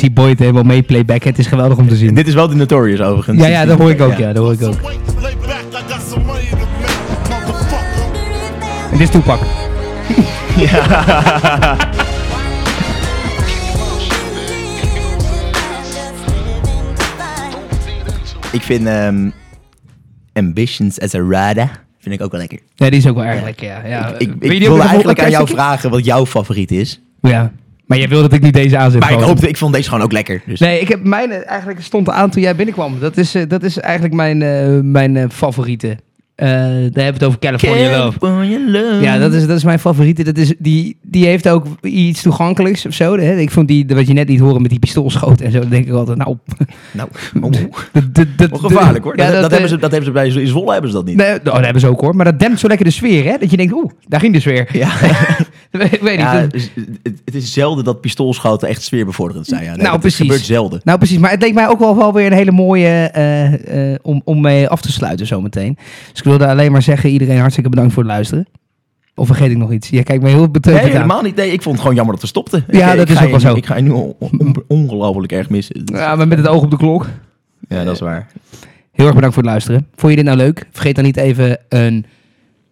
Zie 0.03 0.11
Boyd 0.11 0.39
helemaal 0.39 0.63
mee 0.63 0.83
playbacken. 0.83 1.29
Het 1.31 1.39
is 1.39 1.47
geweldig 1.47 1.79
om 1.79 1.89
te 1.89 1.97
zien. 1.97 2.15
Dit 2.15 2.27
is 2.27 2.35
wel 2.35 2.49
de 2.49 2.55
Notorious 2.55 3.01
overigens. 3.01 3.41
Ja, 3.41 3.47
ja, 3.47 3.65
dat 3.65 3.79
hoor 3.79 3.91
ik 3.91 4.01
ook, 4.01 4.17
ja, 4.17 4.33
dat 4.33 4.43
hoor 4.43 4.53
ik 4.53 4.63
ook. 4.63 4.81
En 8.91 8.99
dit 8.99 9.01
is 9.01 9.11
Toepak. 9.11 9.41
Ik 18.53 18.63
vind 18.63 18.87
ehm, 18.87 19.31
Ambitions 20.33 21.01
as 21.01 21.15
a 21.15 21.19
Rider 21.19 21.71
vind 21.99 22.15
ik 22.15 22.23
ook 22.23 22.31
wel 22.31 22.41
lekker. 22.41 22.59
Ja, 22.75 22.91
die 22.91 22.99
is 22.99 23.07
ook 23.07 23.15
wel 23.15 23.25
erg 23.25 23.43
lekker, 23.43 23.67
ja. 23.67 23.87
ja. 23.87 24.09
ik 24.09 24.21
ik, 24.21 24.35
ik 24.41 24.51
die 24.51 24.69
nog 24.69 24.87
eigenlijk 24.87 25.21
aan 25.21 25.31
jou 25.31 25.49
vragen 25.49 25.91
wat 25.91 26.05
jouw 26.05 26.27
favoriet 26.27 26.71
is. 26.71 27.01
Ja, 27.21 27.53
maar 27.93 28.01
jij 28.01 28.11
wilde 28.11 28.29
dat 28.29 28.39
ik 28.39 28.45
niet 28.45 28.55
deze 28.55 28.77
aanzet. 28.77 29.01
Maar 29.01 29.13
ik, 29.13 29.21
hoopte, 29.21 29.49
ik 29.49 29.57
vond 29.57 29.75
deze 29.75 29.89
gewoon 29.89 30.05
ook 30.05 30.13
lekker. 30.13 30.43
Dus. 30.47 30.61
Nee, 30.61 30.81
ik 30.81 30.89
heb 30.89 31.05
mijn 31.05 31.31
eh, 31.31 31.51
eigenlijk 31.51 31.83
stond 31.83 32.09
aan 32.09 32.31
toen 32.31 32.43
jij 32.43 32.57
binnenkwam. 32.57 33.01
Dat 33.01 33.17
is, 33.17 33.35
eh, 33.35 33.43
dat 33.49 33.63
is 33.63 33.79
eigenlijk 33.79 34.15
mijn, 34.15 34.43
eh, 34.43 34.79
mijn 34.83 35.17
eh, 35.17 35.25
favoriete. 35.29 35.97
Eh, 36.35 36.49
daar 36.49 36.59
hebben 36.59 36.93
we 36.93 37.03
het 37.13 37.25
over 37.25 37.39
California 37.39 38.05
Love. 38.05 38.19
California 38.19 38.59
Love. 38.71 39.01
Ja, 39.01 39.19
dat 39.19 39.33
is, 39.33 39.47
dat 39.47 39.57
is 39.57 39.65
mijn 39.65 39.79
favoriete. 39.79 40.23
Dat 40.23 40.37
is, 40.37 40.55
die, 40.59 40.97
die 41.03 41.27
heeft 41.27 41.49
ook 41.49 41.67
iets 41.83 42.23
toegankelijks 42.23 42.87
of 42.87 42.95
zo. 42.95 43.17
Hè? 43.19 43.37
Ik 43.37 43.51
vond 43.51 43.69
die, 43.69 43.87
wat 43.87 44.07
je 44.07 44.13
net 44.13 44.29
niet 44.29 44.41
horen 44.41 44.61
met 44.63 44.71
die 44.71 44.79
pistoolschoten 44.79 45.47
en 45.47 45.53
zo. 45.53 45.61
Dan 45.61 45.69
denk 45.69 45.87
ik 45.87 45.93
altijd, 45.93 46.19
nou... 46.19 46.37
Nou, 46.93 47.09
oh, 47.41 47.51
dat- 48.37 48.61
gevaarlijk 48.61 49.05
hoor. 49.05 49.17
Ja, 49.17 49.31
dat, 49.31 49.35
dat, 49.35 49.45
eh, 49.45 49.51
hebben 49.51 49.69
ze, 49.69 49.77
dat 49.77 49.91
hebben 49.91 50.05
ze 50.05 50.11
bij 50.11 50.29
in 50.29 50.47
Zwolle 50.47 50.73
hebben 50.73 50.91
ze 50.91 50.97
dat 50.97 51.07
niet. 51.07 51.17
Nee, 51.17 51.35
oh, 51.35 51.45
dat 51.45 51.61
hebben 51.61 51.81
ze 51.81 51.89
ook 51.89 52.01
hoor. 52.01 52.17
Maar 52.17 52.25
dat 52.25 52.39
dempt 52.39 52.61
zo 52.61 52.69
lekker 52.69 52.87
de 52.87 52.93
sfeer, 52.93 53.25
hè? 53.25 53.37
Dat 53.39 53.51
je 53.51 53.57
denkt, 53.57 53.73
oeh, 53.73 53.91
daar 54.09 54.21
ging 54.21 54.33
de 54.33 54.41
sfeer. 54.41 54.69
Ja, 54.73 54.91
ik 55.71 56.01
weet 56.01 56.03
niet. 56.03 56.27
ja 56.27 56.47
dus, 56.47 56.71
het, 57.25 57.35
is 57.35 57.53
zelden 57.53 57.85
dat 57.85 58.01
pistoolschoten 58.01 58.69
echt 58.69 58.83
sfeerbevorderend 58.83 59.47
zijn. 59.47 59.63
Ja. 59.63 59.69
Nee, 59.69 59.79
Nou, 59.79 59.91
dat 59.91 60.01
precies. 60.01 60.21
gebeurt 60.21 60.45
zelden. 60.45 60.81
Nou, 60.85 60.99
precies. 60.99 61.19
Maar 61.19 61.31
het 61.31 61.43
leek 61.43 61.55
mij 61.55 61.69
ook 61.69 61.79
wel, 61.79 61.97
wel 61.97 62.13
weer 62.13 62.27
een 62.27 62.33
hele 62.33 62.53
mooie 62.53 62.89
eh, 62.89 63.95
om, 64.03 64.23
om 64.25 64.41
mee 64.41 64.69
af 64.69 64.81
te 64.81 64.93
sluiten 64.93 65.27
zometeen. 65.27 65.77
Dus 66.13 66.22
ik 66.23 66.29
wilde 66.29 66.47
alleen 66.47 66.73
maar 66.73 66.83
zeggen, 66.83 67.11
iedereen 67.11 67.39
hartstikke 67.39 67.71
bedankt 67.71 67.93
voor 67.93 68.03
het 68.03 68.13
luisteren. 68.13 68.47
Of 69.15 69.27
vergeet 69.27 69.51
ik 69.51 69.57
nog 69.57 69.73
iets? 69.73 69.89
Jij 69.89 70.03
kijkt 70.03 70.23
me 70.23 70.29
heel 70.29 70.49
beteuterd 70.49 70.85
Nee, 70.85 70.93
aan. 70.95 71.01
helemaal 71.01 71.23
niet. 71.23 71.37
Nee, 71.37 71.53
ik 71.53 71.63
vond 71.63 71.71
het 71.75 71.81
gewoon 71.81 71.95
jammer 71.97 72.13
dat 72.15 72.23
we 72.23 72.29
stopten. 72.29 72.65
Ja, 72.69 72.91
Ik- 72.91 72.97
dat 72.97 73.05
ik 73.05 73.13
is 73.13 73.17
ga 73.19 73.25
ook 73.25 73.31
wel 73.31 73.39
je 73.41 73.45
nu- 73.47 73.51
zo. 73.53 73.57
Ik 73.57 73.67
ga 73.67 73.77
je 73.77 73.83
nu 73.83 73.91
on- 73.91 74.15
on- 74.19 74.65
ongelooflijk 74.69 75.33
erg 75.33 75.51
missen. 75.51 75.83
Ja, 75.85 76.17
maar 76.17 76.29
met 76.29 76.39
het 76.39 76.49
oog 76.49 76.63
op 76.63 76.71
de 76.71 76.77
klok. 76.77 77.07
Ja, 77.69 77.85
dat 77.85 77.95
is 77.95 78.01
waar. 78.01 78.27
Heel 78.93 79.05
erg 79.07 79.15
bedankt 79.15 79.35
voor 79.35 79.43
het 79.43 79.53
luisteren. 79.53 79.87
Vond 79.95 80.11
je 80.13 80.17
dit 80.19 80.27
nou 80.27 80.37
leuk? 80.37 80.67
Vergeet 80.71 80.95
dan 80.95 81.05
niet 81.05 81.17
even 81.17 81.59
een 81.69 82.07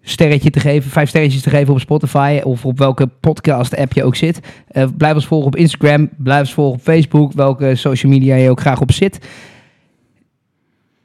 sterretje 0.02 0.50
te 0.50 0.60
geven, 0.60 0.90
vijf 0.90 1.08
sterretjes 1.08 1.42
te 1.42 1.50
geven 1.50 1.72
op 1.74 1.80
Spotify 1.80 2.40
of 2.44 2.64
op 2.64 2.78
welke 2.78 3.06
podcast 3.20 3.76
app 3.76 3.92
je 3.92 4.04
ook 4.04 4.16
zit. 4.16 4.40
Eh, 4.68 4.84
blijf 4.96 5.14
ons 5.14 5.26
volgen 5.26 5.46
op 5.46 5.56
Instagram, 5.56 6.08
blijf 6.16 6.40
ons 6.40 6.52
volgen 6.54 6.74
op 6.78 6.82
Facebook, 6.84 7.32
welke 7.32 7.74
social 7.74 8.12
media 8.12 8.34
je 8.36 8.50
ook 8.50 8.60
graag 8.60 8.80
op 8.80 8.92
zit. 8.92 9.18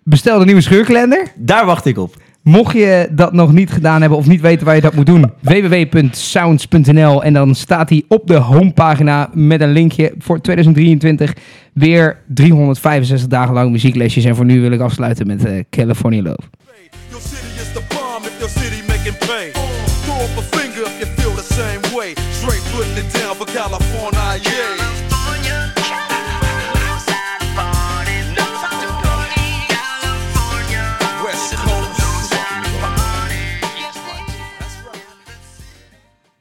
Bestel 0.03 0.39
de 0.39 0.45
nieuwe 0.45 0.61
scheurkalender. 0.61 1.27
Daar 1.35 1.65
wacht 1.65 1.85
ik 1.85 1.97
op. 1.97 2.15
Mocht 2.45 2.73
je 2.73 3.07
dat 3.11 3.33
nog 3.33 3.53
niet 3.53 3.69
gedaan 3.69 3.99
hebben 3.99 4.17
of 4.17 4.27
niet 4.27 4.41
weten 4.41 4.65
waar 4.65 4.75
je 4.75 4.81
dat 4.81 4.93
moet 4.93 5.05
doen, 5.05 5.31
www.sounds.nl 5.41 7.23
en 7.23 7.33
dan 7.33 7.55
staat 7.55 7.89
hij 7.89 8.03
op 8.07 8.27
de 8.27 8.35
homepagina 8.35 9.29
met 9.33 9.61
een 9.61 9.71
linkje 9.71 10.13
voor 10.17 10.41
2023 10.41 11.33
weer 11.73 12.17
365 12.27 13.27
dagen 13.27 13.53
lang 13.53 13.71
muzieklesjes. 13.71 14.25
En 14.25 14.35
voor 14.35 14.45
nu 14.45 14.61
wil 14.61 14.71
ik 14.71 14.79
afsluiten 14.79 15.27
met 15.27 15.45
eh, 15.45 15.63
California 15.69 16.21
Love. 16.21 16.41
California. 23.53 24.24